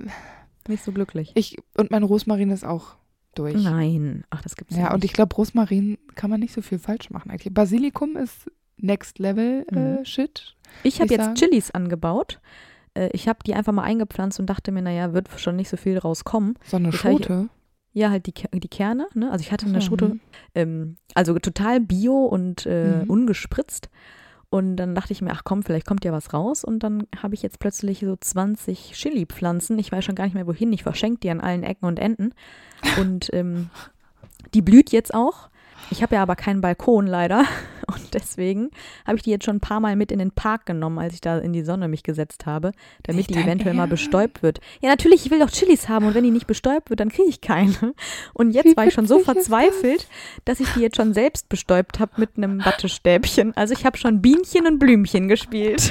Nicht 0.69 0.85
so 0.85 0.93
glücklich. 0.93 1.33
ich, 1.35 1.57
und 1.77 1.91
mein 1.91 2.03
Rosmarin 2.03 2.51
ist 2.51 2.65
auch 2.65 2.97
durch. 3.35 3.63
Nein. 3.63 4.25
Ach, 4.31 4.43
das 4.43 4.57
gibt's 4.57 4.75
Ja, 4.77 4.85
ja 4.85 4.89
und 4.95 4.99
ich 5.05 5.11
nicht. 5.11 5.15
glaube, 5.15 5.35
Rosmarin 5.37 5.99
kann 6.15 6.31
man 6.31 6.41
nicht 6.41 6.55
so 6.55 6.63
viel 6.63 6.79
falsch 6.79 7.11
machen 7.11 7.31
eigentlich. 7.31 7.53
Basilikum 7.53 8.17
ist 8.17 8.51
Next 8.79 9.19
Level 9.19 9.67
äh, 9.71 9.75
Mhm. 9.99 10.05
Shit. 10.05 10.55
Ich 10.83 11.01
habe 11.01 11.13
jetzt 11.13 11.25
sagen. 11.25 11.35
Chilis 11.37 11.71
angebaut. 11.71 12.41
Äh, 12.95 13.11
Ich 13.13 13.29
habe 13.29 13.39
die 13.47 13.55
einfach 13.55 13.73
mal 13.73 13.83
eingepflanzt 13.85 14.41
und 14.41 14.47
dachte 14.47 14.73
mir, 14.73 14.83
naja, 14.83 15.13
wird 15.13 15.29
schon 15.39 15.57
nicht 15.57 15.69
so 15.69 15.77
viel 15.77 15.99
rauskommen. 15.99 16.59
So 16.65 16.77
eine 16.79 16.89
ich- 16.91 16.97
Schote. 16.97 17.49
Ja, 17.97 18.11
halt 18.11 18.27
die, 18.27 18.35
die 18.53 18.69
Kerne. 18.69 19.07
Ne? 19.15 19.31
Also 19.31 19.41
ich 19.43 19.53
hatte 19.53 19.65
eine 19.65 19.81
So, 19.81 19.87
Schote, 19.87 20.09
mhm. 20.09 20.21
ähm, 20.55 20.97
also 21.15 21.39
total 21.39 21.81
bio 21.81 22.27
und 22.27 22.67
äh, 22.67 23.03
Mhm. 23.05 23.11
ungespritzt. 23.11 23.89
Und 24.51 24.77
dann 24.77 24.95
dachte 24.95 25.13
ich 25.15 25.23
mir, 25.23 25.33
ach 25.33 25.45
komm, 25.45 25.63
vielleicht 25.63 25.87
kommt 25.87 26.05
ja 26.05 26.13
was 26.13 26.35
raus. 26.35 26.63
Und 26.63 26.81
dann 26.83 27.05
habe 27.23 27.35
ich 27.35 27.43
jetzt 27.43 27.59
plötzlich 27.59 28.01
so 28.01 28.15
20 28.15 28.93
Chili-Pflanzen. 28.93 29.79
Ich 29.79 29.91
weiß 29.91 30.05
schon 30.05 30.15
gar 30.15 30.25
nicht 30.25 30.35
mehr 30.35 30.47
wohin. 30.47 30.73
Ich 30.75 30.83
verschenke 30.83 31.21
die 31.21 31.31
an 31.31 31.41
allen 31.41 31.63
Ecken 31.63 31.87
und 31.87 31.99
Enden. 31.99 32.35
Und 33.01 33.31
ähm, 33.33 33.71
die 34.53 34.63
blüht 34.63 34.91
jetzt 34.93 35.15
auch. 35.15 35.49
Ich 35.91 36.03
habe 36.03 36.17
ja 36.17 36.23
aber 36.23 36.37
keinen 36.37 36.61
Balkon 36.61 37.07
leider. 37.07 37.45
Und 37.87 38.15
deswegen 38.15 38.71
habe 39.07 39.17
ich 39.17 39.23
die 39.23 39.31
jetzt 39.31 39.45
schon 39.45 39.57
ein 39.57 39.61
paar 39.61 39.79
Mal 39.79 39.95
mit 39.95 40.11
in 40.11 40.19
den 40.19 40.33
Park 40.33 40.67
genommen, 40.67 40.99
als 40.99 41.15
ich 41.15 41.21
da 41.21 41.39
in 41.39 41.53
die 41.53 41.63
Sonne 41.63 41.87
mich 41.87 42.03
gesetzt 42.03 42.45
habe, 42.45 42.73
damit 43.05 43.31
die 43.31 43.37
eventuell 43.37 43.75
mal 43.75 43.87
bestäubt 43.87 44.43
wird. 44.43 44.61
Ja, 44.81 44.89
natürlich, 44.89 45.25
ich 45.25 45.31
will 45.31 45.39
doch 45.39 45.51
Chilis 45.51 45.89
haben 45.89 46.07
und 46.07 46.15
wenn 46.15 46.25
die 46.25 46.33
nicht 46.33 46.49
bestäubt 46.49 46.91
wird, 46.91 46.99
dann 46.99 47.11
kriege 47.11 47.29
ich 47.29 47.41
keine. 47.41 47.95
Und 48.35 48.51
jetzt 48.51 48.65
Wie 48.67 48.77
war 48.77 48.87
ich 48.87 48.95
schon 48.95 49.07
so 49.07 49.21
verzweifelt, 49.21 50.09
dass 50.45 50.59
ich 50.59 50.69
die 50.73 50.81
jetzt 50.81 50.97
schon 50.97 51.15
selbst 51.15 51.49
bestäubt 51.49 52.01
habe 52.01 52.13
mit 52.17 52.31
einem 52.37 52.65
Wattestäbchen. 52.65 53.57
Also 53.57 53.73
ich 53.73 53.87
habe 53.87 53.97
schon 53.97 54.21
Bienchen 54.21 54.67
und 54.67 54.81
Blümchen 54.81 55.29
gespielt. 55.29 55.89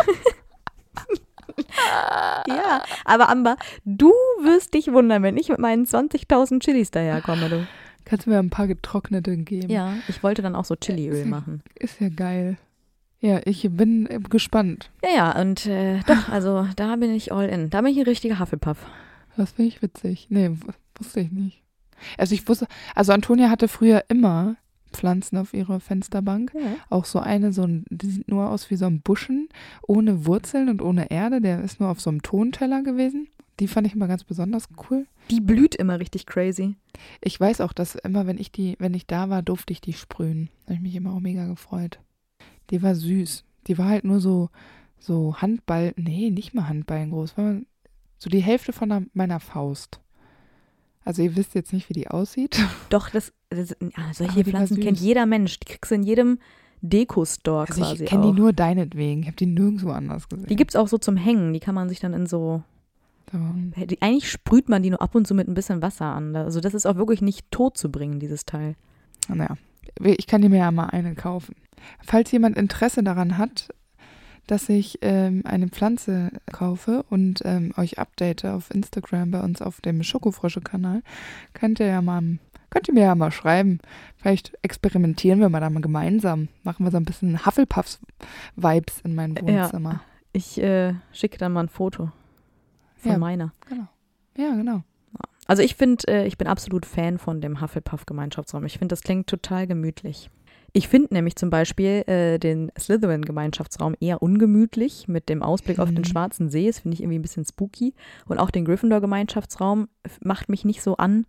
ja, 2.48 2.84
aber 3.06 3.30
Amber, 3.30 3.56
du 3.86 4.12
wirst 4.42 4.74
dich 4.74 4.92
wundern, 4.92 5.24
wenn 5.24 5.38
ich 5.38 5.48
mit 5.48 5.60
meinen 5.60 5.86
20.000 5.86 6.60
Chilis 6.60 6.92
daherkomme, 6.92 7.50
du. 7.50 7.68
Kannst 8.06 8.26
du 8.26 8.30
mir 8.30 8.40
ein 8.40 8.50
paar 8.52 8.68
getrocknete 8.68 9.36
geben? 9.38 9.70
Ja, 9.70 9.96
ich 10.08 10.22
wollte 10.24 10.42
dann 10.42 10.56
auch 10.56 10.66
so 10.66 10.76
Chiliöl 10.76 11.20
ja- 11.20 11.26
machen. 11.26 11.62
Ist 11.78 12.00
ja 12.00 12.10
geil. 12.10 12.58
Ja, 13.20 13.42
ich 13.46 13.68
bin 13.72 14.08
gespannt. 14.30 14.92
Ja, 15.04 15.10
ja, 15.16 15.42
und 15.42 15.66
äh, 15.66 16.00
doch, 16.06 16.30
also 16.30 16.68
da 16.76 16.96
bin 16.98 17.12
ich 17.12 17.32
all 17.32 17.50
in. 17.50 17.72
Da 17.72 17.82
bin 17.82 17.92
ich 17.92 17.98
ein 17.98 18.04
richtiger 18.06 18.40
Hufflepuff. 18.40 18.78
Das 19.36 19.54
finde 19.54 19.70
ich 19.70 19.82
witzig. 19.82 20.28
Nee, 20.30 20.52
wusste 20.98 21.22
ich 21.22 21.32
nicht. 21.32 21.64
Also 22.18 22.36
ich 22.36 22.48
wusste, 22.48 22.68
also 22.94 23.14
Antonia 23.14 23.50
hatte 23.50 23.68
früher 23.68 24.04
immer 24.10 24.58
Pflanzen 24.92 25.38
auf 25.38 25.54
ihrer 25.54 25.80
Fensterbank. 25.80 26.52
Ja. 26.54 26.76
Auch 26.90 27.06
so 27.06 27.20
eine, 27.20 27.52
so 27.52 27.64
ein, 27.64 27.86
die 27.90 28.08
sieht 28.08 28.28
nur 28.28 28.50
aus 28.50 28.70
wie 28.70 28.76
so 28.76 28.86
ein 28.86 29.02
Buschen, 29.02 29.50
ohne 29.88 30.26
Wurzeln 30.26 30.70
und 30.70 30.82
ohne 30.82 31.10
Erde. 31.10 31.42
Der 31.42 31.64
ist 31.64 31.80
nur 31.80 31.90
auf 31.90 32.02
so 32.02 32.10
einem 32.10 32.22
Tonteller 32.22 32.84
gewesen. 32.84 33.28
Die 33.60 33.68
fand 33.68 33.88
ich 33.88 33.94
immer 33.94 34.08
ganz 34.08 34.24
besonders 34.24 34.68
cool. 34.90 35.08
Die 35.32 35.40
blüht 35.40 35.76
immer 35.76 36.00
richtig 36.00 36.26
crazy. 36.26 36.76
Ich 37.22 37.40
weiß 37.40 37.62
auch, 37.62 37.72
dass 37.74 37.96
immer, 37.96 38.28
wenn 38.28 38.38
ich 38.38 38.52
die, 38.52 38.76
wenn 38.80 38.94
ich 38.94 39.08
da 39.08 39.30
war, 39.30 39.42
durfte 39.42 39.72
ich 39.72 39.80
die 39.82 39.94
sprühen. 39.94 40.50
Da 40.66 40.74
habe 40.74 40.76
ich 40.76 40.82
mich 40.82 40.96
immer 40.96 41.14
auch 41.14 41.20
mega 41.22 41.46
gefreut. 41.48 42.00
Die 42.70 42.82
war 42.84 42.96
süß. 42.96 43.44
Die 43.68 43.78
war 43.78 43.88
halt 43.88 44.04
nur 44.04 44.20
so, 44.20 44.50
so 45.00 45.36
Handball, 45.42 45.94
nee, 45.96 46.30
nicht 46.32 46.54
mal 46.54 46.68
Handballen 46.68 47.12
groß, 47.12 47.38
war 47.38 47.56
so 48.18 48.30
die 48.30 48.42
Hälfte 48.44 48.74
von 48.74 48.92
einer- 48.92 49.06
meiner 49.14 49.40
Faust. 49.40 50.00
Also 51.04 51.22
ihr 51.22 51.36
wisst 51.36 51.54
jetzt 51.56 51.72
nicht, 51.74 51.88
wie 51.90 51.94
die 51.94 52.08
aussieht. 52.10 52.58
Doch, 52.90 53.10
das, 53.10 53.32
das 53.50 53.76
Aber 53.82 54.14
solche 54.14 54.38
war 54.38 54.44
Pflanzen 54.44 54.80
kennt 54.82 55.00
jeder 55.00 55.26
Mensch. 55.26 55.60
Die 55.60 55.66
kriegst 55.66 55.92
du 55.92 55.96
in 55.96 56.04
jedem 56.04 56.40
Deko-Store 56.82 57.68
Also 57.68 57.82
quasi 57.82 58.04
ich 58.04 58.10
kenne 58.10 58.28
die 58.28 58.32
nur 58.40 58.54
deinetwegen. 58.54 59.22
Ich 59.22 59.28
habe 59.28 59.38
die 59.38 59.46
nirgendwo 59.46 59.92
anders 59.92 60.28
gesehen. 60.30 60.48
Die 60.48 60.56
gibt's 60.56 60.76
auch 60.76 60.88
so 60.88 60.98
zum 60.98 61.16
Hängen. 61.18 61.54
Die 61.54 61.60
kann 61.60 61.76
man 61.76 61.90
sich 61.90 62.00
dann 62.00 62.14
in 62.14 62.26
so. 62.28 62.64
So. 63.32 63.38
Eigentlich 64.02 64.30
sprüht 64.30 64.70
man 64.70 64.84
die 64.84 64.90
nur 64.90 65.02
ab 65.02 65.16
und 65.16 65.28
zu 65.28 65.34
mit 65.34 65.48
ein 65.48 65.54
bisschen 65.54 65.82
Wasser 65.82 66.06
an. 66.06 66.36
Also 66.36 66.60
das 66.60 66.74
ist 66.74 66.86
auch 66.86 66.96
wirklich 66.96 67.22
nicht 67.22 67.50
tot 67.52 67.78
zu 67.78 67.92
bringen, 67.92 68.20
dieses 68.20 68.46
Teil. 68.46 68.76
Naja, 69.28 69.58
ich 70.02 70.28
kann 70.28 70.42
dir 70.42 70.50
mir 70.50 70.60
ja 70.60 70.72
mal 70.72 70.88
eine 70.88 71.16
kaufen. 71.16 71.56
Falls 72.04 72.32
jemand 72.32 72.58
Interesse 72.58 73.04
daran 73.04 73.38
hat, 73.38 73.70
dass 74.48 74.70
ich 74.70 75.00
ähm, 75.02 75.42
eine 75.46 75.68
Pflanze 75.68 76.32
kaufe 76.52 77.04
und 77.10 77.42
ähm, 77.46 77.74
euch 77.78 77.98
update 77.98 78.46
auf 78.46 78.70
Instagram 78.74 79.32
bei 79.32 79.42
uns 79.42 79.62
auf 79.62 79.82
dem 79.82 80.04
Schokofrosche-Kanal. 80.04 81.02
Könnt 81.54 81.80
ihr 81.80 81.88
ja 81.88 82.02
mal, 82.02 82.38
könnt 82.70 82.88
ihr 82.88 82.94
mir 82.94 83.04
ja 83.04 83.16
mal 83.16 83.32
schreiben. 83.32 83.80
Vielleicht 84.18 84.56
experimentieren 84.62 85.40
wir 85.40 85.50
mal 85.50 85.62
da 85.62 85.70
mal 85.70 85.82
gemeinsam. 85.82 86.50
Machen 86.64 86.86
wir 86.86 86.92
so 86.92 86.98
ein 86.98 87.06
bisschen 87.06 87.46
Hufflepuffs-Vibes 87.46 89.02
in 89.04 89.16
mein 89.16 89.36
Wohnzimmer. 89.42 89.92
Ja, 89.92 90.02
ich 90.34 90.62
äh, 90.62 90.94
schicke 91.12 91.40
dann 91.40 91.54
mal 91.54 91.62
ein 91.62 91.70
Foto 91.70 92.12
von 93.06 93.14
Ja. 93.14 93.18
meiner. 93.20 93.54
Genau. 93.70 93.88
Ja, 94.38 94.56
genau. 94.56 94.84
Also 95.48 95.62
ich 95.62 95.76
finde, 95.76 96.08
äh, 96.08 96.28
ich 96.28 96.38
bin 96.38 96.48
absolut 96.48 96.86
Fan 96.86 97.18
von 97.20 97.40
dem 97.40 97.62
Hufflepuff-Gemeinschaftsraum. 97.62 98.66
Ich 98.66 98.80
finde, 98.80 98.94
das 98.94 99.02
klingt 99.04 99.28
total 99.28 99.68
gemütlich. 99.68 100.30
Ich 100.74 100.88
finde 100.90 101.14
nämlich 101.14 101.36
zum 101.38 101.50
Beispiel 101.50 102.04
äh, 102.08 102.38
den 102.40 102.72
Slytherin-Gemeinschaftsraum 102.78 103.96
eher 104.02 104.22
ungemütlich 104.22 105.08
mit 105.08 105.30
dem 105.30 105.42
Ausblick 105.44 105.80
auf 105.80 105.90
den 105.90 106.00
Mhm. 106.00 106.06
Schwarzen 106.06 106.50
See. 106.50 106.68
Das 106.68 106.80
finde 106.80 106.96
ich 106.96 107.02
irgendwie 107.02 107.20
ein 107.20 107.22
bisschen 107.22 107.46
spooky. 107.46 107.94
Und 108.28 108.40
auch 108.40 108.50
den 108.52 108.66
Gryffindor-Gemeinschaftsraum 108.66 109.88
macht 110.22 110.50
mich 110.50 110.66
nicht 110.66 110.82
so 110.82 110.98
an, 110.98 111.26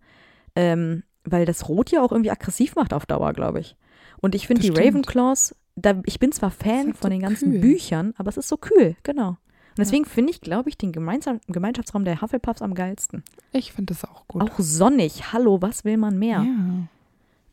ähm, 0.55 1.03
weil 1.23 1.45
das 1.45 1.69
Rot 1.69 1.91
ja 1.91 2.01
auch 2.03 2.11
irgendwie 2.11 2.31
aggressiv 2.31 2.75
macht 2.75 2.93
auf 2.93 3.05
Dauer, 3.05 3.33
glaube 3.33 3.59
ich. 3.59 3.75
Und 4.19 4.35
ich 4.35 4.47
finde 4.47 4.61
die 4.63 4.69
stimmt. 4.71 4.85
Ravenclaws, 4.87 5.55
da, 5.75 6.01
ich 6.05 6.19
bin 6.19 6.31
zwar 6.31 6.49
Fan 6.51 6.87
halt 6.87 6.97
von 6.97 7.03
so 7.03 7.09
den 7.09 7.21
ganzen 7.21 7.51
kühl. 7.51 7.61
Büchern, 7.61 8.13
aber 8.17 8.29
es 8.29 8.37
ist 8.37 8.47
so 8.49 8.57
kühl, 8.57 8.95
genau. 9.03 9.37
Und 9.77 9.85
deswegen 9.85 10.05
finde 10.05 10.31
ich, 10.31 10.41
glaube 10.41 10.69
ich, 10.69 10.77
den 10.77 10.91
Gemeinsam 10.91 11.39
Gemeinschaftsraum 11.47 12.03
der 12.03 12.21
Hufflepuffs 12.21 12.61
am 12.61 12.73
geilsten. 12.73 13.23
Ich 13.51 13.73
finde 13.73 13.93
das 13.93 14.03
auch 14.05 14.27
gut. 14.27 14.41
Auch 14.41 14.57
sonnig. 14.57 15.33
Hallo, 15.33 15.61
was 15.61 15.85
will 15.85 15.97
man 15.97 16.17
mehr? 16.17 16.39
ja. 16.43 16.87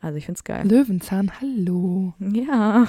Also 0.00 0.18
ich 0.18 0.26
finde 0.26 0.36
es 0.38 0.44
geil. 0.44 0.68
Löwenzahn, 0.68 1.32
hallo. 1.40 2.12
Ja. 2.18 2.86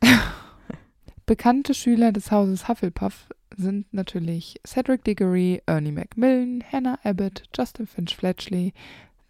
Bekannte 1.26 1.74
Schüler 1.74 2.12
des 2.12 2.30
Hauses 2.30 2.68
Hufflepuff 2.68 3.28
sind 3.56 3.92
natürlich 3.92 4.60
Cedric 4.64 5.02
Diggory, 5.02 5.62
Ernie 5.66 5.90
Macmillan, 5.90 6.62
Hannah 6.70 6.98
Abbott, 7.02 7.42
Justin 7.56 7.88
Finch 7.88 8.14
Fletchley, 8.14 8.72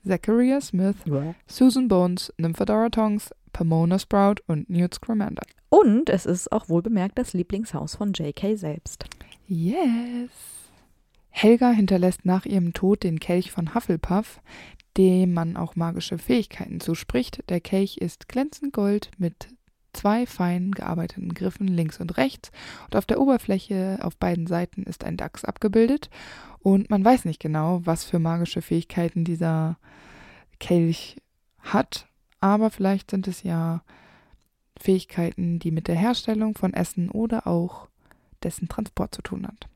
Zachariah 0.06 0.60
Smith, 0.60 0.96
Susan 1.46 1.88
Bones, 1.88 2.30
Nymphadora 2.36 2.90
Tonks, 2.90 3.30
Pomona 3.52 3.98
Sprout 3.98 4.36
und 4.46 4.68
Newt 4.70 4.94
Scamander. 4.94 5.42
Und 5.68 6.08
es 6.08 6.26
ist 6.26 6.52
auch 6.52 6.68
wohl 6.68 6.82
bemerkt 6.82 7.18
das 7.18 7.32
Lieblingshaus 7.32 7.96
von 7.96 8.12
J.K. 8.12 8.56
selbst. 8.56 9.04
Yes. 9.46 10.30
Helga 11.30 11.70
hinterlässt 11.70 12.24
nach 12.24 12.44
ihrem 12.44 12.72
Tod 12.72 13.02
den 13.02 13.18
Kelch 13.18 13.50
von 13.50 13.74
Hufflepuff, 13.74 14.40
dem 14.96 15.32
man 15.32 15.56
auch 15.56 15.76
magische 15.76 16.18
Fähigkeiten 16.18 16.80
zuspricht. 16.80 17.42
Der 17.48 17.60
Kelch 17.60 17.96
ist 17.96 18.28
glänzend 18.28 18.72
gold 18.72 19.10
mit 19.18 19.48
zwei 19.92 20.26
fein 20.26 20.72
gearbeiteten 20.72 21.34
Griffen 21.34 21.68
links 21.68 22.00
und 22.00 22.16
rechts 22.16 22.50
und 22.84 22.96
auf 22.96 23.06
der 23.06 23.20
Oberfläche 23.20 23.98
auf 24.02 24.16
beiden 24.16 24.46
Seiten 24.46 24.84
ist 24.84 25.04
ein 25.04 25.16
Dachs 25.16 25.44
abgebildet 25.44 26.08
und 26.60 26.90
man 26.90 27.04
weiß 27.04 27.24
nicht 27.24 27.40
genau, 27.40 27.80
was 27.84 28.04
für 28.04 28.18
magische 28.18 28.62
Fähigkeiten 28.62 29.24
dieser 29.24 29.78
Kelch 30.60 31.16
hat, 31.60 32.08
aber 32.42 32.70
vielleicht 32.70 33.10
sind 33.10 33.28
es 33.28 33.44
ja 33.44 33.82
Fähigkeiten, 34.78 35.60
die 35.60 35.70
mit 35.70 35.86
der 35.86 35.94
Herstellung 35.94 36.56
von 36.56 36.74
Essen 36.74 37.08
oder 37.08 37.46
auch 37.46 37.88
dessen 38.42 38.68
Transport 38.68 39.14
zu 39.14 39.22
tun 39.22 39.46
hat. 39.46 39.68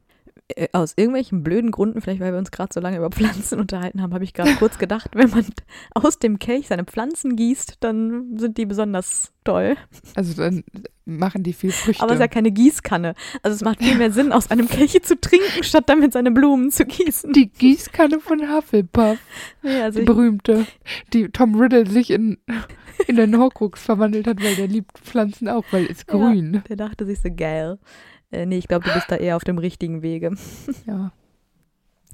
Äh, 0.48 0.68
Aus 0.72 0.94
irgendwelchen 0.96 1.42
blöden 1.42 1.70
Gründen, 1.72 2.00
vielleicht 2.00 2.20
weil 2.20 2.32
wir 2.32 2.38
uns 2.38 2.50
gerade 2.52 2.72
so 2.72 2.78
lange 2.80 2.98
über 2.98 3.10
Pflanzen 3.10 3.58
unterhalten 3.60 4.00
haben, 4.00 4.14
habe 4.14 4.24
ich 4.24 4.32
gerade 4.32 4.54
kurz 4.54 4.78
gedacht, 4.78 5.10
wenn 5.14 5.30
man 5.30 5.44
aus 5.94 6.18
dem 6.18 6.38
Kelch 6.38 6.68
seine 6.68 6.84
Pflanzen 6.84 7.34
gießt, 7.36 7.78
dann 7.80 8.38
sind 8.38 8.56
die 8.56 8.64
besonders 8.66 9.32
toll. 9.44 9.76
Also 10.14 10.34
dann 10.40 10.62
machen 11.04 11.42
die 11.42 11.52
viel 11.52 11.70
Früchte. 11.72 12.02
Aber 12.02 12.12
es 12.12 12.16
ist 12.18 12.20
ja 12.22 12.28
keine 12.28 12.50
Gießkanne. 12.52 13.14
Also 13.42 13.54
es 13.56 13.62
macht 13.62 13.82
viel 13.82 13.96
mehr 13.96 14.12
Sinn, 14.12 14.32
aus 14.32 14.50
einem 14.50 14.68
Kelch 14.68 15.00
zu 15.02 15.20
trinken, 15.20 15.62
statt 15.64 15.84
damit 15.88 16.12
seine 16.12 16.30
Blumen 16.30 16.70
zu 16.70 16.84
gießen. 16.84 17.32
die 17.32 17.48
Gießkanne 17.50 18.20
von 18.20 18.40
Hufflepuff, 18.52 19.18
Nee, 19.62 19.80
also 19.82 19.98
die 20.00 20.04
berühmte, 20.04 20.66
die 21.12 21.28
Tom 21.28 21.54
Riddle 21.60 21.88
sich 21.88 22.10
in, 22.10 22.38
in 23.08 23.16
den 23.16 23.36
Horcrux 23.36 23.82
verwandelt 23.82 24.26
hat, 24.28 24.42
weil 24.42 24.54
der 24.56 24.68
liebt 24.68 24.98
Pflanzen 24.98 25.48
auch, 25.48 25.64
weil 25.72 25.86
es 25.86 26.04
Ja. 26.08 26.16
grün. 26.18 26.62
der 26.68 26.76
dachte 26.76 27.04
sich 27.06 27.20
so 27.20 27.30
geil. 27.34 27.78
Äh, 28.36 28.46
nee, 28.46 28.58
ich 28.58 28.68
glaube, 28.68 28.86
du 28.86 28.94
bist 28.94 29.10
da 29.10 29.16
eher 29.16 29.36
auf 29.36 29.44
dem 29.44 29.58
richtigen 29.58 30.02
Wege. 30.02 30.32
Ja. 30.86 31.12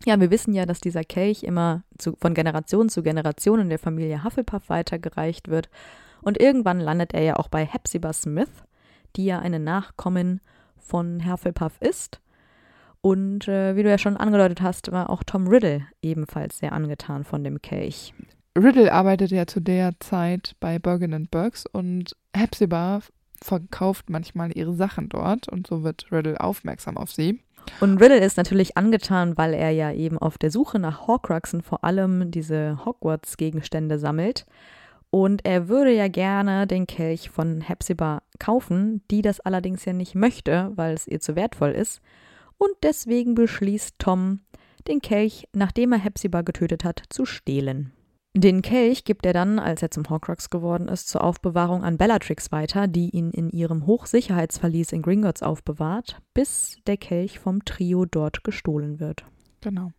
Ja, 0.04 0.18
wir 0.18 0.32
wissen 0.32 0.52
ja, 0.52 0.66
dass 0.66 0.80
dieser 0.80 1.04
Kelch 1.04 1.44
immer 1.44 1.85
zu, 1.96 2.16
von 2.16 2.35
Generation 2.35 2.88
zu 2.88 3.04
Generation 3.04 3.61
in 3.61 3.68
der 3.68 3.78
Familie 3.78 4.24
Hufflepuff 4.24 4.68
weitergereicht 4.68 5.46
wird. 5.46 5.68
Und 6.22 6.40
irgendwann 6.40 6.80
landet 6.80 7.14
er 7.14 7.22
ja 7.22 7.37
auch 7.37 7.46
bei 7.46 7.64
Hepzibah 7.64 8.12
Smith, 8.12 8.48
die 9.14 9.26
ja 9.26 9.38
eine 9.38 9.61
Nachkommin 9.61 10.40
von 10.76 11.30
Hufflepuff 11.30 11.80
ist. 11.80 12.20
Und 13.00 13.46
äh, 13.46 13.76
wie 13.76 13.85
du 13.85 13.90
ja 13.90 13.98
schon 13.98 14.16
angedeutet 14.16 14.61
hast, 14.61 14.90
war 14.90 15.08
auch 15.08 15.22
Tom 15.22 15.46
Riddle 15.46 15.87
ebenfalls 16.02 16.58
sehr 16.58 16.72
angetan 16.72 17.22
von 17.22 17.44
dem 17.44 17.62
Kelch. 17.62 18.12
Riddle 18.58 18.92
arbeitet 18.92 19.30
ja 19.30 19.46
zu 19.46 19.61
der 19.61 19.92
Zeit 20.00 20.56
bei 20.58 20.80
Bergen 20.80 21.28
Burks 21.30 21.64
und 21.66 22.16
Hepzibah 22.35 23.02
verkauft 23.42 24.11
manchmal 24.11 24.57
ihre 24.57 24.74
Sachen 24.74 25.09
dort 25.09 25.48
und 25.48 25.66
so 25.66 25.83
wird 25.83 26.07
Riddle 26.11 26.40
aufmerksam 26.40 26.96
auf 26.96 27.11
sie. 27.11 27.40
Und 27.81 27.98
Riddle 27.98 28.18
ist 28.18 28.37
natürlich 28.37 28.76
angetan, 28.76 29.37
weil 29.37 29.55
er 29.55 29.70
ja 29.70 29.92
eben 29.92 30.18
auf 30.18 30.38
der 30.38 30.50
Suche 30.50 30.78
nach 30.78 31.07
Horcruxen 31.07 31.62
vor 31.62 31.85
allem 31.85 32.31
diese 32.31 32.85
Hogwarts-Gegenstände 32.85 33.98
sammelt. 33.98 34.46
Und 35.11 35.44
er 35.44 35.68
würde 35.68 35.92
ja 35.92 36.09
gerne 36.09 36.66
den 36.66 36.87
Kelch 36.87 37.31
von 37.31 37.61
Hepzibah 37.61 38.22
kaufen, 38.38 39.02
die 39.11 39.22
das 39.22 39.40
allerdings 39.40 39.85
ja 39.85 39.92
nicht 39.92 40.14
möchte, 40.14 40.72
weil 40.74 40.94
es 40.94 41.07
ihr 41.07 41.20
zu 41.20 41.37
wertvoll 41.37 41.70
ist. 41.70 42.00
Und 42.57 42.72
deswegen 42.83 43.35
beschließt 43.35 43.96
Tom, 43.98 44.40
den 44.88 45.00
Kelch, 45.00 45.48
nachdem 45.52 45.92
er 45.92 45.98
Hepzibah 45.98 46.42
getötet 46.42 46.85
hat, 46.85 47.02
zu 47.11 47.26
stehlen. 47.26 47.92
Den 48.34 48.62
Kelch 48.62 49.04
gibt 49.04 49.26
er 49.26 49.34
dann, 49.34 49.58
als 49.58 49.82
er 49.82 49.90
zum 49.90 50.08
Horcrux 50.08 50.48
geworden 50.48 50.88
ist, 50.88 51.08
zur 51.08 51.22
Aufbewahrung 51.22 51.84
an 51.84 51.98
Bellatrix 51.98 52.50
weiter, 52.50 52.88
die 52.88 53.10
ihn 53.10 53.30
in 53.30 53.50
ihrem 53.50 53.86
Hochsicherheitsverlies 53.86 54.92
in 54.92 55.02
Gringotts 55.02 55.42
aufbewahrt, 55.42 56.22
bis 56.32 56.78
der 56.86 56.96
Kelch 56.96 57.38
vom 57.38 57.62
Trio 57.66 58.06
dort 58.06 58.42
gestohlen 58.42 59.00
wird. 59.00 59.26
Genau. 59.60 59.92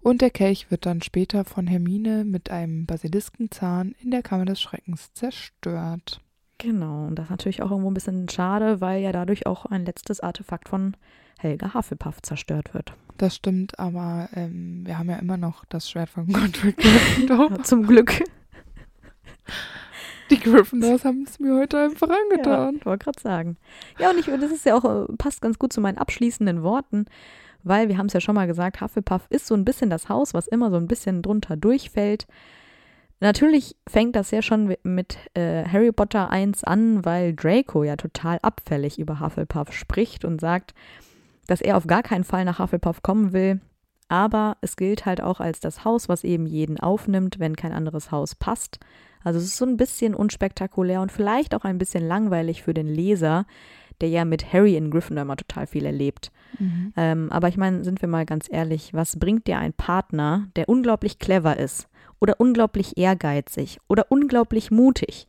Und 0.00 0.20
der 0.20 0.30
Kelch 0.30 0.70
wird 0.70 0.86
dann 0.86 1.02
später 1.02 1.44
von 1.44 1.66
Hermine 1.66 2.24
mit 2.24 2.48
einem 2.48 2.86
Basiliskenzahn 2.86 3.96
in 4.00 4.12
der 4.12 4.22
Kammer 4.22 4.44
des 4.44 4.60
Schreckens 4.60 5.12
zerstört. 5.12 6.20
Genau, 6.58 7.06
und 7.06 7.16
das 7.16 7.24
ist 7.24 7.30
natürlich 7.30 7.62
auch 7.62 7.70
irgendwo 7.70 7.90
ein 7.90 7.94
bisschen 7.94 8.28
schade, 8.28 8.80
weil 8.80 9.02
ja 9.02 9.10
dadurch 9.10 9.46
auch 9.46 9.66
ein 9.66 9.84
letztes 9.84 10.20
Artefakt 10.20 10.68
von 10.68 10.96
Helga 11.44 11.74
Hufflepuff 11.74 12.22
zerstört 12.22 12.72
wird. 12.74 12.94
Das 13.18 13.36
stimmt, 13.36 13.78
aber 13.78 14.28
ähm, 14.34 14.80
wir 14.84 14.98
haben 14.98 15.08
ja 15.10 15.16
immer 15.16 15.36
noch 15.36 15.64
das 15.66 15.88
Schwert 15.90 16.08
von 16.08 16.26
Godric 16.26 16.78
Gryffindor. 16.78 17.50
Ja, 17.56 17.62
zum 17.62 17.86
Glück. 17.86 18.24
Die 20.30 20.40
Gryffindors 20.40 21.04
haben 21.04 21.24
es 21.28 21.38
mir 21.38 21.54
heute 21.54 21.78
einfach 21.78 22.08
Ja, 22.08 22.16
angetan. 22.30 22.76
ich 22.76 22.86
wollte 22.86 23.04
gerade 23.04 23.20
sagen. 23.20 23.56
Ja, 23.98 24.10
und 24.10 24.18
ich, 24.18 24.26
das 24.26 24.50
ist 24.50 24.64
ja 24.64 24.74
auch, 24.74 24.84
äh, 24.84 25.12
passt 25.18 25.42
ganz 25.42 25.58
gut 25.58 25.72
zu 25.72 25.80
meinen 25.80 25.98
abschließenden 25.98 26.62
Worten, 26.62 27.04
weil 27.62 27.88
wir 27.88 27.98
haben 27.98 28.06
es 28.06 28.14
ja 28.14 28.20
schon 28.20 28.34
mal 28.34 28.46
gesagt, 28.46 28.80
Hufflepuff 28.80 29.26
ist 29.28 29.46
so 29.46 29.54
ein 29.54 29.64
bisschen 29.66 29.90
das 29.90 30.08
Haus, 30.08 30.32
was 30.34 30.46
immer 30.48 30.70
so 30.70 30.76
ein 30.76 30.88
bisschen 30.88 31.20
drunter 31.22 31.56
durchfällt. 31.56 32.26
Natürlich 33.20 33.76
fängt 33.88 34.16
das 34.16 34.30
ja 34.30 34.42
schon 34.42 34.74
mit 34.82 35.18
äh, 35.34 35.64
Harry 35.66 35.92
Potter 35.92 36.30
1 36.30 36.64
an, 36.64 37.04
weil 37.04 37.34
Draco 37.34 37.84
ja 37.84 37.96
total 37.96 38.38
abfällig 38.42 38.98
über 38.98 39.20
Hufflepuff 39.20 39.72
spricht 39.72 40.24
und 40.24 40.40
sagt, 40.40 40.74
dass 41.46 41.60
er 41.60 41.76
auf 41.76 41.86
gar 41.86 42.02
keinen 42.02 42.24
Fall 42.24 42.44
nach 42.44 42.58
Hufflepuff 42.58 43.02
kommen 43.02 43.32
will. 43.32 43.60
Aber 44.08 44.56
es 44.60 44.76
gilt 44.76 45.06
halt 45.06 45.20
auch 45.20 45.40
als 45.40 45.60
das 45.60 45.84
Haus, 45.84 46.08
was 46.08 46.24
eben 46.24 46.46
jeden 46.46 46.78
aufnimmt, 46.78 47.38
wenn 47.38 47.56
kein 47.56 47.72
anderes 47.72 48.10
Haus 48.10 48.34
passt. 48.34 48.78
Also 49.22 49.38
es 49.38 49.46
ist 49.46 49.56
so 49.56 49.64
ein 49.64 49.78
bisschen 49.78 50.14
unspektakulär 50.14 51.00
und 51.00 51.10
vielleicht 51.10 51.54
auch 51.54 51.64
ein 51.64 51.78
bisschen 51.78 52.06
langweilig 52.06 52.62
für 52.62 52.74
den 52.74 52.86
Leser, 52.86 53.46
der 54.00 54.10
ja 54.10 54.24
mit 54.24 54.52
Harry 54.52 54.76
in 54.76 54.90
Gryffindor 54.90 55.22
immer 55.22 55.36
total 55.36 55.66
viel 55.66 55.86
erlebt. 55.86 56.30
Mhm. 56.58 56.92
Ähm, 56.96 57.32
aber 57.32 57.48
ich 57.48 57.56
meine, 57.56 57.84
sind 57.84 58.02
wir 58.02 58.08
mal 58.08 58.26
ganz 58.26 58.46
ehrlich, 58.50 58.92
was 58.92 59.18
bringt 59.18 59.46
dir 59.46 59.58
ein 59.58 59.72
Partner, 59.72 60.48
der 60.56 60.68
unglaublich 60.68 61.18
clever 61.18 61.56
ist 61.58 61.88
oder 62.20 62.38
unglaublich 62.38 62.98
ehrgeizig 62.98 63.78
oder 63.88 64.06
unglaublich 64.10 64.70
mutig? 64.70 65.26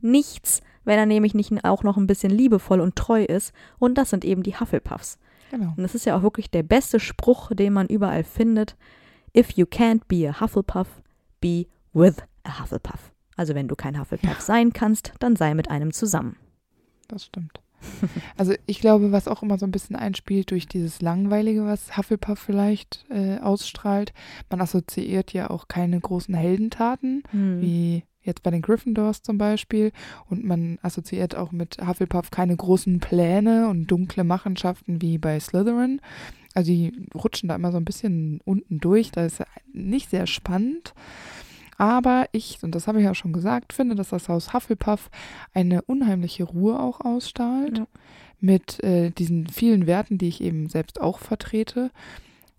Nichts, 0.00 0.62
wenn 0.84 0.98
er 0.98 1.06
nämlich 1.06 1.34
nicht 1.34 1.52
auch 1.64 1.82
noch 1.82 1.96
ein 1.96 2.06
bisschen 2.06 2.30
liebevoll 2.30 2.80
und 2.80 2.96
treu 2.96 3.22
ist. 3.22 3.52
Und 3.78 3.98
das 3.98 4.10
sind 4.10 4.24
eben 4.24 4.42
die 4.42 4.58
Hufflepuffs. 4.58 5.18
Genau. 5.50 5.72
Und 5.76 5.82
das 5.82 5.94
ist 5.94 6.04
ja 6.06 6.16
auch 6.16 6.22
wirklich 6.22 6.50
der 6.50 6.62
beste 6.62 7.00
Spruch, 7.00 7.50
den 7.54 7.72
man 7.72 7.86
überall 7.86 8.24
findet. 8.24 8.76
If 9.36 9.52
you 9.52 9.66
can't 9.66 10.02
be 10.08 10.28
a 10.28 10.40
Hufflepuff, 10.40 10.88
be 11.40 11.66
with 11.92 12.16
a 12.44 12.60
Hufflepuff. 12.60 13.12
Also 13.36 13.54
wenn 13.54 13.68
du 13.68 13.76
kein 13.76 13.98
Hufflepuff 14.00 14.40
sein 14.40 14.72
kannst, 14.72 15.12
dann 15.20 15.36
sei 15.36 15.54
mit 15.54 15.70
einem 15.70 15.92
zusammen. 15.92 16.36
Das 17.08 17.24
stimmt. 17.24 17.60
Also 18.36 18.54
ich 18.66 18.80
glaube, 18.80 19.12
was 19.12 19.28
auch 19.28 19.42
immer 19.42 19.56
so 19.56 19.64
ein 19.64 19.70
bisschen 19.70 19.94
einspielt 19.94 20.50
durch 20.50 20.66
dieses 20.66 21.00
Langweilige, 21.00 21.64
was 21.64 21.96
Hufflepuff 21.96 22.38
vielleicht 22.38 23.04
äh, 23.08 23.38
ausstrahlt, 23.38 24.12
man 24.50 24.60
assoziiert 24.60 25.32
ja 25.32 25.48
auch 25.50 25.68
keine 25.68 26.00
großen 26.00 26.34
Heldentaten, 26.34 27.22
Hm. 27.30 27.60
wie 27.60 28.02
jetzt 28.28 28.42
bei 28.42 28.50
den 28.50 28.62
Gryffindors 28.62 29.22
zum 29.22 29.38
Beispiel. 29.38 29.92
Und 30.28 30.44
man 30.44 30.78
assoziiert 30.82 31.34
auch 31.34 31.50
mit 31.50 31.78
Hufflepuff 31.84 32.30
keine 32.30 32.56
großen 32.56 33.00
Pläne 33.00 33.68
und 33.68 33.86
dunkle 33.86 34.24
Machenschaften 34.24 35.02
wie 35.02 35.18
bei 35.18 35.40
Slytherin. 35.40 36.00
Also 36.54 36.70
die 36.70 36.92
rutschen 37.14 37.48
da 37.48 37.54
immer 37.54 37.72
so 37.72 37.78
ein 37.78 37.84
bisschen 37.84 38.40
unten 38.44 38.78
durch. 38.78 39.10
Da 39.10 39.24
ist 39.24 39.42
nicht 39.72 40.10
sehr 40.10 40.26
spannend. 40.26 40.94
Aber 41.76 42.26
ich, 42.32 42.58
und 42.62 42.74
das 42.74 42.88
habe 42.88 42.98
ich 42.98 43.04
ja 43.04 43.14
schon 43.14 43.32
gesagt, 43.32 43.72
finde, 43.72 43.94
dass 43.94 44.08
das 44.08 44.28
Haus 44.28 44.52
Hufflepuff 44.52 45.10
eine 45.54 45.82
unheimliche 45.82 46.44
Ruhe 46.44 46.80
auch 46.80 47.00
ausstrahlt. 47.00 47.78
Ja. 47.78 47.86
Mit 48.40 48.82
äh, 48.84 49.10
diesen 49.10 49.46
vielen 49.48 49.86
Werten, 49.86 50.18
die 50.18 50.28
ich 50.28 50.40
eben 50.40 50.68
selbst 50.68 51.00
auch 51.00 51.18
vertrete. 51.18 51.90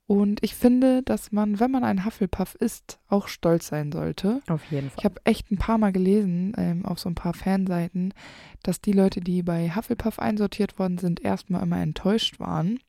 Und 0.09 0.43
ich 0.43 0.55
finde, 0.55 1.03
dass 1.03 1.31
man, 1.31 1.59
wenn 1.59 1.69
man 1.69 1.83
ein 1.83 2.03
Hufflepuff 2.03 2.55
ist, 2.55 2.97
auch 3.09 3.27
stolz 3.27 3.67
sein 3.67 3.91
sollte. 3.91 4.41
Auf 4.47 4.63
jeden 4.71 4.89
Fall. 4.89 4.97
Ich 4.97 5.05
habe 5.05 5.21
echt 5.23 5.51
ein 5.51 5.59
paar 5.59 5.77
Mal 5.77 5.91
gelesen 5.91 6.51
ähm, 6.57 6.83
auf 6.83 6.97
so 6.97 7.09
ein 7.09 7.13
paar 7.15 7.35
Fanseiten, 7.35 8.15
dass 8.63 8.81
die 8.81 8.91
Leute, 8.91 9.21
die 9.21 9.43
bei 9.43 9.69
Hufflepuff 9.75 10.17
einsortiert 10.17 10.79
worden 10.79 10.97
sind, 10.97 11.23
erstmal 11.23 11.61
immer 11.61 11.79
enttäuscht 11.79 12.39
waren. 12.39 12.79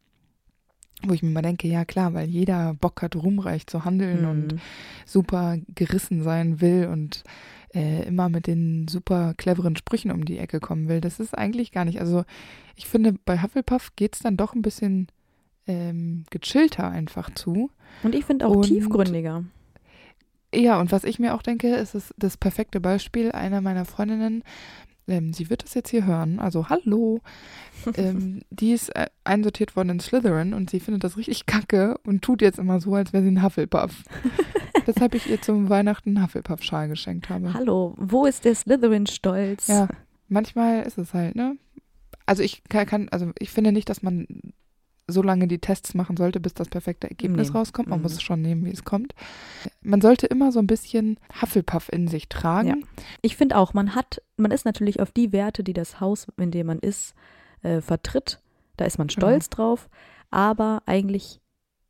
Wo 1.02 1.12
ich 1.12 1.22
mir 1.22 1.28
mal 1.28 1.42
denke, 1.42 1.68
ja 1.68 1.84
klar, 1.84 2.14
weil 2.14 2.26
jeder 2.26 2.72
Bock 2.72 3.02
hat, 3.02 3.14
rumreich 3.16 3.66
zu 3.66 3.84
handeln 3.84 4.24
und 4.24 4.54
Mhm. 4.54 4.60
super 5.04 5.58
gerissen 5.74 6.22
sein 6.22 6.62
will 6.62 6.88
und 6.90 7.22
äh, 7.74 8.02
immer 8.04 8.30
mit 8.30 8.46
den 8.46 8.88
super 8.88 9.34
cleveren 9.36 9.76
Sprüchen 9.76 10.10
um 10.10 10.24
die 10.24 10.38
Ecke 10.38 10.58
kommen 10.58 10.88
will. 10.88 11.02
Das 11.02 11.20
ist 11.20 11.36
eigentlich 11.36 11.70
gar 11.70 11.84
nicht. 11.84 12.00
Also 12.00 12.24
ich 12.76 12.86
finde, 12.88 13.14
bei 13.26 13.42
Hufflepuff 13.42 13.94
geht 13.94 14.14
es 14.14 14.20
dann 14.22 14.38
doch 14.38 14.54
ein 14.54 14.62
bisschen 14.62 15.08
ähm, 15.70 16.24
gechillter 16.30 16.90
einfach 16.90 17.30
zu. 17.34 17.70
Und 18.02 18.14
ich 18.14 18.24
finde 18.24 18.46
auch 18.46 18.56
Und- 18.56 18.64
tiefgründiger. 18.64 19.44
Ja, 20.52 20.80
und 20.80 20.90
was 20.90 21.04
ich 21.04 21.20
mir 21.20 21.34
auch 21.34 21.42
denke, 21.42 21.76
ist 21.76 21.94
es 21.94 22.12
das 22.16 22.36
perfekte 22.36 22.80
Beispiel 22.80 23.30
einer 23.30 23.60
meiner 23.60 23.84
Freundinnen. 23.84 24.42
Ähm, 25.06 25.32
sie 25.32 25.48
wird 25.48 25.62
das 25.62 25.74
jetzt 25.74 25.90
hier 25.90 26.04
hören, 26.06 26.40
also 26.40 26.68
hallo. 26.68 27.20
ähm, 27.96 28.40
die 28.50 28.72
ist 28.72 28.88
äh, 28.96 29.06
einsortiert 29.22 29.76
worden 29.76 29.90
in 29.90 30.00
Slytherin 30.00 30.52
und 30.52 30.68
sie 30.68 30.80
findet 30.80 31.04
das 31.04 31.16
richtig 31.16 31.46
kacke 31.46 31.98
und 32.04 32.22
tut 32.22 32.42
jetzt 32.42 32.58
immer 32.58 32.80
so, 32.80 32.94
als 32.96 33.12
wäre 33.12 33.22
sie 33.22 33.30
ein 33.30 33.42
Hufflepuff. 33.44 34.02
Weshalb 34.86 35.14
ich 35.14 35.30
ihr 35.30 35.40
zum 35.40 35.68
Weihnachten 35.68 36.16
einen 36.16 36.24
Hufflepuff-Schal 36.24 36.88
geschenkt 36.88 37.28
habe. 37.28 37.54
Hallo, 37.54 37.94
wo 37.96 38.26
ist 38.26 38.44
der 38.44 38.54
Slytherin-Stolz? 38.56 39.68
Ja, 39.68 39.88
manchmal 40.28 40.82
ist 40.82 40.98
es 40.98 41.14
halt, 41.14 41.36
ne? 41.36 41.56
Also 42.26 42.42
ich 42.42 42.64
kann, 42.68 42.86
kann, 42.86 43.08
also 43.10 43.30
ich 43.38 43.50
finde 43.50 43.70
nicht, 43.72 43.88
dass 43.88 44.02
man 44.02 44.26
so 45.10 45.22
lange 45.22 45.46
die 45.48 45.58
Tests 45.58 45.94
machen 45.94 46.16
sollte, 46.16 46.40
bis 46.40 46.54
das 46.54 46.68
perfekte 46.68 47.08
Ergebnis 47.08 47.50
Nee. 47.50 47.58
rauskommt. 47.58 47.88
Man 47.88 47.98
Mhm. 47.98 48.02
muss 48.04 48.12
es 48.14 48.22
schon 48.22 48.42
nehmen, 48.42 48.64
wie 48.64 48.70
es 48.70 48.84
kommt. 48.84 49.14
Man 49.82 50.00
sollte 50.00 50.26
immer 50.26 50.52
so 50.52 50.58
ein 50.58 50.66
bisschen 50.66 51.18
Hufflepuff 51.40 51.88
in 51.92 52.08
sich 52.08 52.28
tragen. 52.28 52.68
Ja. 52.68 52.76
Ich 53.22 53.36
finde 53.36 53.56
auch, 53.56 53.74
man 53.74 53.94
hat, 53.94 54.22
man 54.36 54.50
ist 54.50 54.64
natürlich 54.64 55.00
auf 55.00 55.10
die 55.12 55.32
Werte, 55.32 55.62
die 55.64 55.72
das 55.74 56.00
Haus, 56.00 56.26
in 56.36 56.50
dem 56.50 56.66
man 56.66 56.78
ist, 56.78 57.14
äh, 57.62 57.80
vertritt. 57.80 58.40
Da 58.76 58.84
ist 58.84 58.98
man 58.98 59.08
Genau. 59.08 59.26
stolz 59.26 59.50
drauf, 59.50 59.88
aber 60.30 60.82
eigentlich 60.86 61.40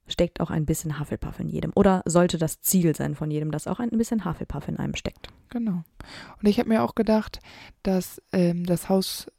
steckt 0.09 0.41
auch 0.41 0.51
ein 0.51 0.67
bisschen 0.67 0.99
Hufflepuff 0.99 1.39
in 1.39 1.49
jedem. 1.49 1.71
Oder 1.77 2.03
sollte 2.05 2.37
das 2.37 2.61
Ziel 2.61 2.97
sein 2.97 3.15
von 3.15 3.31
jedem, 3.31 3.53
dass 3.53 3.69
auch 3.69 3.79
ein 3.79 3.91
bisschen 3.91 4.25
Hufflepuff 4.25 4.67
in 4.67 4.77
einem 4.77 4.97
steckt. 4.97 5.29
Genau. 5.51 5.85
Und 6.41 6.49
ich 6.49 6.59
habe 6.59 6.69
mir 6.69 6.83
auch 6.83 6.97
gedacht, 6.97 7.39
dass 7.85 8.21
ähm, 8.33 8.67
das 8.67 8.89
Haus 8.89 9.31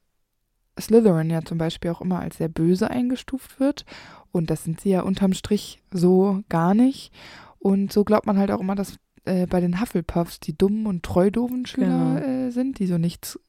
Slytherin 0.82 1.30
ja 1.30 1.42
zum 1.44 1.58
Beispiel 1.58 1.92
auch 1.92 2.02
immer 2.02 2.20
als 2.20 2.38
sehr 2.38 2.50
böse 2.50 2.90
eingestuft 2.90 3.60
wird. 3.60 3.86
Und 4.32 4.50
das 4.50 4.64
sind 4.64 4.82
sie 4.82 4.90
ja 4.90 5.02
unterm 5.02 5.34
Strich 5.34 5.82
so 5.92 6.42
gar 6.50 6.74
nicht. 6.74 7.12
Und 7.60 7.94
so 7.94 8.04
glaubt 8.04 8.26
man 8.26 8.38
halt 8.38 8.52
auch 8.52 8.60
immer, 8.60 8.76
dass 8.76 8.96
äh, 9.26 9.46
bei 9.46 9.60
den 9.62 9.80
Hufflepuffs 9.80 10.40
die 10.40 10.58
dummen 10.58 10.86
und 10.88 11.04
treudoven 11.04 11.66
Schüler 11.66 12.16
Genau. 12.22 12.48
äh, 12.48 12.52
sind, 12.52 12.80
die 12.80 12.88
so 12.88 12.98
nichts, 12.98 13.40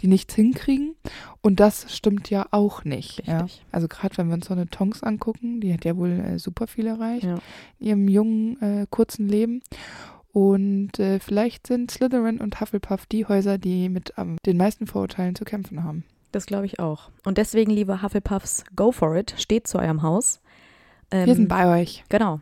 die 0.00 0.06
nichts 0.06 0.34
hinkriegen. 0.34 0.94
Und 1.42 1.60
das 1.60 1.94
stimmt 1.94 2.30
ja 2.30 2.46
auch 2.50 2.84
nicht. 2.84 3.26
Ja? 3.26 3.46
Also 3.72 3.88
gerade 3.88 4.16
wenn 4.16 4.28
wir 4.28 4.34
uns 4.34 4.46
so 4.46 4.54
eine 4.54 4.68
Tonks 4.68 5.02
angucken, 5.02 5.60
die 5.60 5.74
hat 5.74 5.84
ja 5.84 5.96
wohl 5.96 6.12
äh, 6.12 6.38
super 6.38 6.66
viel 6.66 6.86
erreicht 6.86 7.24
Ja. 7.24 7.38
in 7.78 7.86
ihrem 7.86 8.08
jungen, 8.08 8.62
äh, 8.62 8.86
kurzen 8.88 9.28
Leben. 9.28 9.60
Und 10.32 10.98
äh, 10.98 11.18
vielleicht 11.18 11.66
sind 11.66 11.90
Slytherin 11.90 12.40
und 12.40 12.60
Hufflepuff 12.60 13.06
die 13.06 13.26
Häuser, 13.26 13.58
die 13.58 13.88
mit 13.88 14.12
ähm, 14.18 14.36
den 14.44 14.56
meisten 14.58 14.86
Vorurteilen 14.86 15.34
zu 15.34 15.44
kämpfen 15.44 15.82
haben. 15.82 16.04
Das 16.32 16.46
glaube 16.46 16.66
ich 16.66 16.80
auch. 16.80 17.10
Und 17.24 17.38
deswegen, 17.38 17.70
liebe 17.70 18.02
Hufflepuffs, 18.02 18.64
go 18.74 18.92
for 18.92 19.16
it. 19.16 19.34
Steht 19.38 19.66
zu 19.66 19.78
eurem 19.78 20.02
Haus. 20.02 20.40
Ähm, 21.10 21.26
Wir 21.26 21.34
sind 21.34 21.48
bei 21.48 21.80
euch. 21.80 22.04
Genau. 22.08 22.40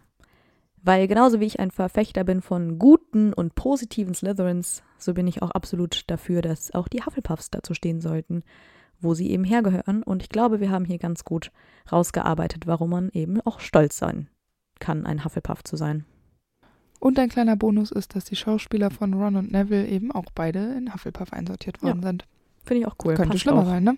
Weil 0.82 1.08
genauso 1.08 1.40
wie 1.40 1.46
ich 1.46 1.60
ein 1.60 1.70
Verfechter 1.70 2.24
bin 2.24 2.42
von 2.42 2.78
guten 2.78 3.32
und 3.32 3.54
positiven 3.54 4.14
Slytherins, 4.14 4.82
so 4.98 5.14
bin 5.14 5.26
ich 5.26 5.42
auch 5.42 5.50
absolut 5.50 6.02
dafür, 6.10 6.42
dass 6.42 6.74
auch 6.74 6.88
die 6.88 7.02
Hufflepuffs 7.02 7.50
dazu 7.50 7.72
stehen 7.72 8.00
sollten, 8.02 8.42
wo 9.00 9.14
sie 9.14 9.30
eben 9.30 9.44
hergehören. 9.44 10.02
Und 10.02 10.22
ich 10.22 10.28
glaube, 10.28 10.60
wir 10.60 10.70
haben 10.70 10.84
hier 10.84 10.98
ganz 10.98 11.24
gut 11.24 11.52
rausgearbeitet, 11.90 12.66
warum 12.66 12.90
man 12.90 13.08
eben 13.10 13.40
auch 13.40 13.60
stolz 13.60 13.96
sein 13.96 14.28
kann, 14.78 15.06
ein 15.06 15.24
Hufflepuff 15.24 15.64
zu 15.64 15.76
sein. 15.76 16.04
Und 17.00 17.18
ein 17.18 17.28
kleiner 17.28 17.56
Bonus 17.56 17.90
ist, 17.90 18.14
dass 18.14 18.24
die 18.24 18.36
Schauspieler 18.36 18.90
von 18.90 19.14
Ron 19.14 19.36
und 19.36 19.52
Neville 19.52 19.86
eben 19.86 20.12
auch 20.12 20.26
beide 20.34 20.74
in 20.74 20.92
Hufflepuff 20.92 21.32
einsortiert 21.32 21.82
worden 21.82 22.02
sind. 22.02 22.26
Finde 22.64 22.80
ich 22.80 22.86
auch 22.86 22.96
cool. 23.04 23.14
Könnte 23.14 23.30
Passt 23.32 23.42
schlimmer 23.42 23.62
auch. 23.62 23.66
sein, 23.66 23.84
ne? 23.84 23.96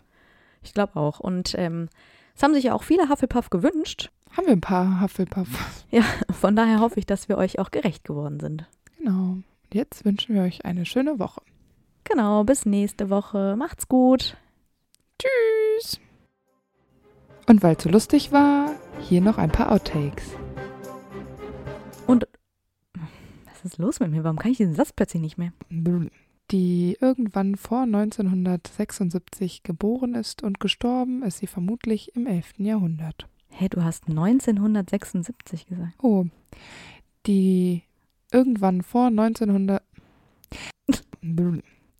Ich 0.62 0.75
glaube 0.75 0.97
auch. 0.97 1.21
Und 1.21 1.55
ähm, 1.57 1.89
es 2.35 2.43
haben 2.43 2.55
sich 2.55 2.64
ja 2.64 2.75
auch 2.75 2.83
viele 2.83 3.09
Hufflepuff 3.09 3.51
gewünscht. 3.51 4.11
Haben 4.37 4.47
wir 4.47 4.53
ein 4.53 4.61
paar 4.61 5.01
Hufflepuff. 5.01 5.49
Von 6.31 6.57
daher 6.57 6.81
hoffe 6.81 6.99
ich, 6.99 7.07
dass 7.07 7.29
wir 7.29 7.39
euch 7.39 7.59
auch 7.59 7.71
gerecht 7.71 8.05
geworden 8.05 8.41
sind. 8.41 8.67
Genau. 8.99 9.31
Und 9.31 9.45
jetzt 9.73 10.05
wünschen 10.05 10.35
wir 10.35 10.43
euch 10.43 10.64
eine 10.64 10.85
schöne 10.85 11.19
Woche. 11.19 11.41
Genau, 12.05 12.45
bis 12.45 12.67
nächste 12.67 13.11
Woche. 13.11 13.57
Macht's 13.57 13.89
gut. 13.89 14.37
Tschüss. 15.19 16.01
Und 17.47 17.62
weil 17.62 17.77
es 17.77 17.83
so 17.85 17.89
lustig 17.89 18.33
war, 18.33 18.73
hier 19.01 19.21
noch 19.21 19.39
ein 19.39 19.51
paar 19.51 19.73
Outtakes. 19.73 20.25
Was 23.67 23.73
ist 23.73 23.79
los 23.79 24.01
mit 24.01 24.11
mir? 24.11 24.23
Warum 24.23 24.39
kann 24.39 24.53
ich 24.53 24.59
diesen 24.59 24.75
Satz 24.75 24.93
plötzlich 24.93 25.23
nicht 25.23 25.39
mehr? 25.39 25.53
Die 26.51 26.97
irgendwann 27.01 27.57
vor 27.57 27.82
1976 27.82 29.62
geboren 29.62 30.14
ist 30.14 30.42
und 30.42 30.61
gestorben 30.61 31.22
ist 31.22 31.38
sie 31.38 31.47
vermutlich 31.47 32.14
im 32.14 32.26
11. 32.26 32.55
Jahrhundert. 32.59 33.28
Hä, 33.51 33.68
du 33.68 33.82
hast 33.82 34.09
1976 34.09 35.66
gesagt. 35.66 35.94
Oh, 36.03 36.26
die 37.26 37.82
irgendwann 38.30 38.82
vor 38.82 39.07
1900 39.07 39.82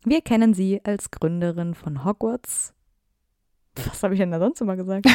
Wir 0.03 0.21
kennen 0.21 0.53
sie 0.53 0.81
als 0.83 1.11
Gründerin 1.11 1.73
von 1.73 2.05
Hogwarts. 2.05 2.73
Was 3.75 4.03
habe 4.03 4.13
ich 4.13 4.19
denn 4.19 4.31
da 4.31 4.39
sonst 4.39 4.61
immer 4.61 4.75
gesagt? 4.75 5.07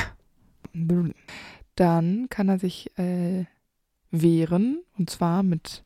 dann 1.75 2.29
kann 2.29 2.49
er 2.49 2.59
sich 2.59 2.97
äh, 2.99 3.47
wehren 4.11 4.83
und 4.99 5.11
zwar 5.11 5.43
mit 5.43 5.85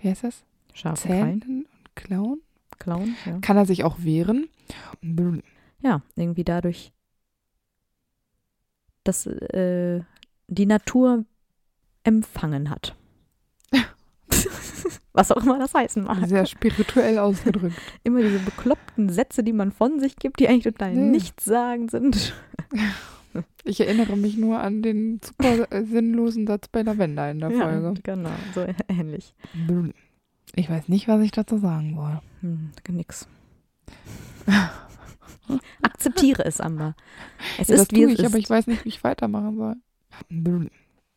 wie 0.00 0.10
heißt 0.10 0.24
das? 0.24 0.44
Scharfe 0.76 1.08
Krallen. 1.08 1.40
Zähnen 1.42 1.66
und 1.66 1.96
Klauen? 1.96 2.40
Clown, 2.78 3.16
ja. 3.24 3.38
Kann 3.40 3.56
er 3.56 3.64
sich 3.66 3.84
auch 3.84 3.96
wehren? 4.00 4.48
Ja, 5.80 6.02
irgendwie 6.14 6.44
dadurch, 6.44 6.92
dass 9.04 9.26
äh, 9.26 10.02
die 10.48 10.66
Natur 10.66 11.24
empfangen 12.04 12.68
hat. 12.70 12.94
Was 15.12 15.32
auch 15.32 15.42
immer 15.42 15.58
das 15.58 15.72
heißen 15.72 16.04
mag. 16.04 16.26
Sehr 16.28 16.44
spirituell 16.44 17.18
ausgedrückt. 17.18 17.76
Immer 18.04 18.20
diese 18.20 18.38
bekloppten 18.40 19.08
Sätze, 19.08 19.42
die 19.42 19.54
man 19.54 19.72
von 19.72 19.98
sich 19.98 20.16
gibt, 20.16 20.38
die 20.40 20.48
eigentlich 20.48 20.64
total 20.74 20.92
Nee. 20.92 21.10
nichtssagend 21.10 21.90
sind. 21.90 22.34
Ich 23.64 23.80
erinnere 23.80 24.16
mich 24.16 24.38
nur 24.38 24.60
an 24.60 24.80
den 24.80 25.20
super 25.22 25.66
sinnlosen 25.84 26.46
Satz 26.46 26.68
bei 26.68 26.80
Lavender 26.80 27.30
in 27.30 27.40
der 27.40 27.50
Folge. 27.50 27.92
genau, 28.02 28.30
so 28.54 28.64
ähnlich. 28.88 29.34
Ich 30.54 30.70
weiß 30.70 30.88
nicht, 30.88 31.08
was 31.08 31.20
ich 31.20 31.32
dazu 31.32 31.58
sagen 31.58 31.94
soll. 31.96 32.20
Hm, 32.40 32.70
nix. 32.88 33.28
Akzeptiere 35.82 36.44
es, 36.44 36.60
Amber. 36.60 36.94
Es 37.58 37.68
Ja, 37.68 37.76
ist, 37.76 37.92
wie 37.92 38.02
es 38.04 38.12
ich, 38.12 38.18
ist. 38.20 38.26
aber 38.26 38.38
ich 38.38 38.48
weiß 38.50 38.66
nicht, 38.66 38.84
wie 38.84 38.88
ich 38.88 39.04
weitermachen 39.04 39.56
soll. 39.56 39.76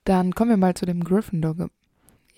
Dann 0.04 0.34
kommen 0.36 0.50
wir 0.50 0.58
mal 0.58 0.74
zu 0.76 0.86
dem 0.86 1.04
Gryffindor. 1.04 1.56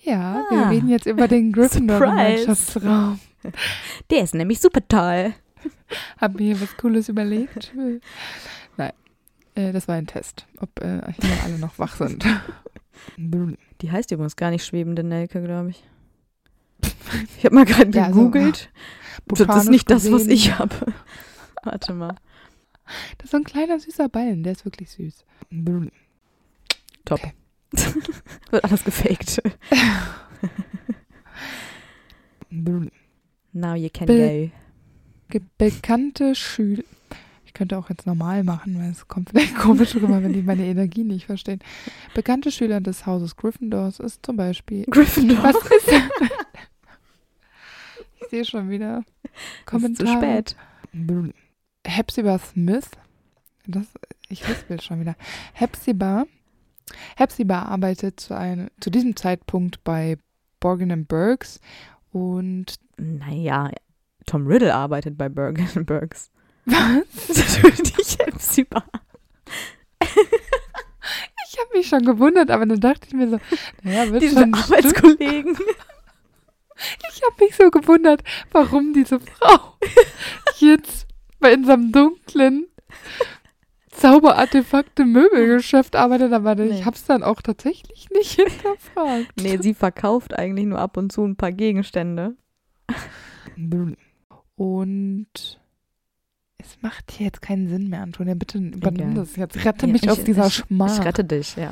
Ja, 0.03 0.43
wir 0.49 0.65
Ah. 0.65 0.69
reden 0.69 0.89
jetzt 0.89 1.05
über 1.05 1.27
den. 1.27 1.51
Gryffindor-Gemeinschaftsraum. 1.53 3.19
Der 4.09 4.23
ist 4.23 4.33
nämlich 4.35 4.59
super 4.59 4.87
toll. 4.87 5.33
Hab 6.19 6.35
mir 6.35 6.43
hier 6.55 6.61
was 6.61 6.75
Cooles 6.77 7.09
überlegt. 7.09 7.73
Nein, 8.77 8.93
äh, 9.55 9.71
das 9.71 9.87
war 9.87 9.95
ein 9.95 10.07
Test, 10.07 10.47
ob 10.59 10.79
äh, 10.81 11.01
hier 11.19 11.43
alle 11.43 11.57
noch 11.59 11.77
wach 11.79 11.95
sind. 11.95 12.25
Die 13.17 13.91
heißt 13.91 14.11
übrigens 14.11 14.35
gar 14.35 14.49
nicht 14.51 14.65
schwebende 14.65 15.03
Nelke, 15.03 15.41
glaube 15.41 15.71
ich. 15.71 15.83
Ich 17.37 17.43
habe 17.45 17.55
mal 17.55 17.65
gerade 17.65 17.91
Ja, 17.97 18.07
so, 18.13 18.29
gegoogelt. 18.29 18.69
das 19.27 19.39
ist 19.63 19.69
nicht 19.69 19.89
das, 19.89 20.03
was 20.11 20.23
gesehen- 20.23 20.31
ich 20.31 20.57
habe. 20.57 20.93
Warte 21.63 21.93
mal. 21.93 22.15
Das 23.17 23.25
ist 23.25 23.31
so 23.31 23.37
ein 23.37 23.43
kleiner 23.43 23.79
süßer 23.79 24.09
Ballen, 24.09 24.43
der 24.43 24.53
ist 24.53 24.65
wirklich 24.65 24.89
süß. 24.91 25.25
Top. 27.05 27.19
Okay. 27.19 27.33
Wird 28.51 28.63
alles 28.63 28.83
gefaked. 28.83 29.41
Now 33.53 33.75
you 33.75 33.89
can 33.93 34.07
Be- 34.07 34.51
go. 35.29 35.39
Bekannte 35.57 36.35
Schüler. 36.35 36.83
Ich 37.45 37.53
könnte 37.53 37.77
auch 37.77 37.89
jetzt 37.89 38.05
normal 38.07 38.43
machen, 38.43 38.77
weil 38.79 38.91
es 38.91 39.07
kommt 39.09 39.29
vielleicht 39.29 39.55
komisch 39.57 39.95
rüber, 39.95 40.23
wenn 40.23 40.31
die 40.33 40.41
meine 40.41 40.65
Energie 40.65 41.03
nicht 41.03 41.25
verstehen. 41.25 41.59
Bekannte 42.13 42.49
Schüler 42.51 42.79
des 42.81 43.05
Hauses 43.05 43.35
Gryffindors 43.35 43.99
ist 43.99 44.25
zum 44.25 44.37
Beispiel. 44.37 44.85
Gryffindor. 44.89 45.43
Was 45.43 45.55
ist 45.57 45.91
sehe 48.31 48.45
schon 48.45 48.69
wieder 48.69 49.03
ist 49.23 49.65
Kommentare. 49.65 50.07
zu 50.09 50.17
spät. 50.17 50.55
Hepzibah 51.85 52.39
Smith. 52.39 52.89
Das, 53.67 53.85
ich 54.29 54.43
will 54.69 54.81
schon 54.81 54.99
wieder. 54.99 55.15
Hepzibah. 55.53 56.25
Hepzibah 57.15 57.63
arbeitet 57.63 58.19
zu, 58.19 58.35
einem, 58.35 58.69
zu 58.79 58.89
diesem 58.89 59.15
Zeitpunkt 59.15 59.83
bei 59.83 60.17
Borgin 60.59 61.05
Burks 61.05 61.59
und 62.11 62.75
Naja, 62.97 63.69
Tom 64.25 64.47
Riddle 64.47 64.73
arbeitet 64.73 65.17
bei 65.17 65.29
Bergen 65.29 65.85
Bergs. 65.85 66.31
was? 66.65 67.05
Natürlich 67.27 68.17
Hepzibah. 68.19 68.83
Ich 70.03 71.59
habe 71.59 71.77
mich 71.77 71.87
schon 71.87 72.05
gewundert, 72.05 72.49
aber 72.49 72.65
dann 72.65 72.79
dachte 72.79 73.07
ich 73.07 73.13
mir 73.13 73.29
so, 73.29 73.39
naja, 73.83 74.11
wird 74.11 74.23
Diese 74.23 74.39
schon. 74.41 74.53
Arbeitskollegen. 74.53 75.57
Ich 77.13 77.21
habe 77.23 77.35
mich 77.45 77.55
so 77.55 77.69
gewundert, 77.69 78.23
warum 78.51 78.93
diese 78.93 79.19
Frau 79.19 79.75
jetzt 80.59 81.07
bei 81.39 81.53
in 81.53 81.69
einem 81.69 81.91
dunklen 81.91 82.67
Zauberartefakte 83.91 85.05
Möbelgeschäft 85.05 85.95
arbeitet, 85.95 86.31
aber 86.33 86.55
Nee. 86.55 86.69
ich 86.79 86.85
habe 86.85 86.95
es 86.95 87.03
dann 87.05 87.23
auch 87.23 87.41
tatsächlich 87.41 88.09
nicht 88.11 88.31
hinterfragt. 88.39 89.27
Nee, 89.41 89.57
sie 89.57 89.73
verkauft 89.73 90.33
eigentlich 90.37 90.65
nur 90.65 90.79
ab 90.79 90.97
und 90.97 91.11
zu 91.11 91.23
ein 91.25 91.35
paar 91.35 91.51
Gegenstände. 91.51 92.35
Und 94.55 95.59
es 96.57 96.81
macht 96.81 97.11
hier 97.11 97.27
jetzt 97.27 97.41
keinen 97.41 97.67
Sinn 97.67 97.89
mehr, 97.89 98.01
Antonia. 98.01 98.33
Bitte 98.35 98.57
übernimm 98.59 99.11
Egal. 99.11 99.13
das 99.15 99.35
jetzt. 99.35 99.65
Rette 99.65 99.87
mich 99.87 100.03
ich- 100.03 100.09
aus 100.09 100.23
dieser 100.23 100.47
ich- 100.47 100.53
Schmach. 100.55 100.99
Ich 100.99 101.05
rette 101.05 101.23
dich, 101.23 101.55
ja. 101.55 101.71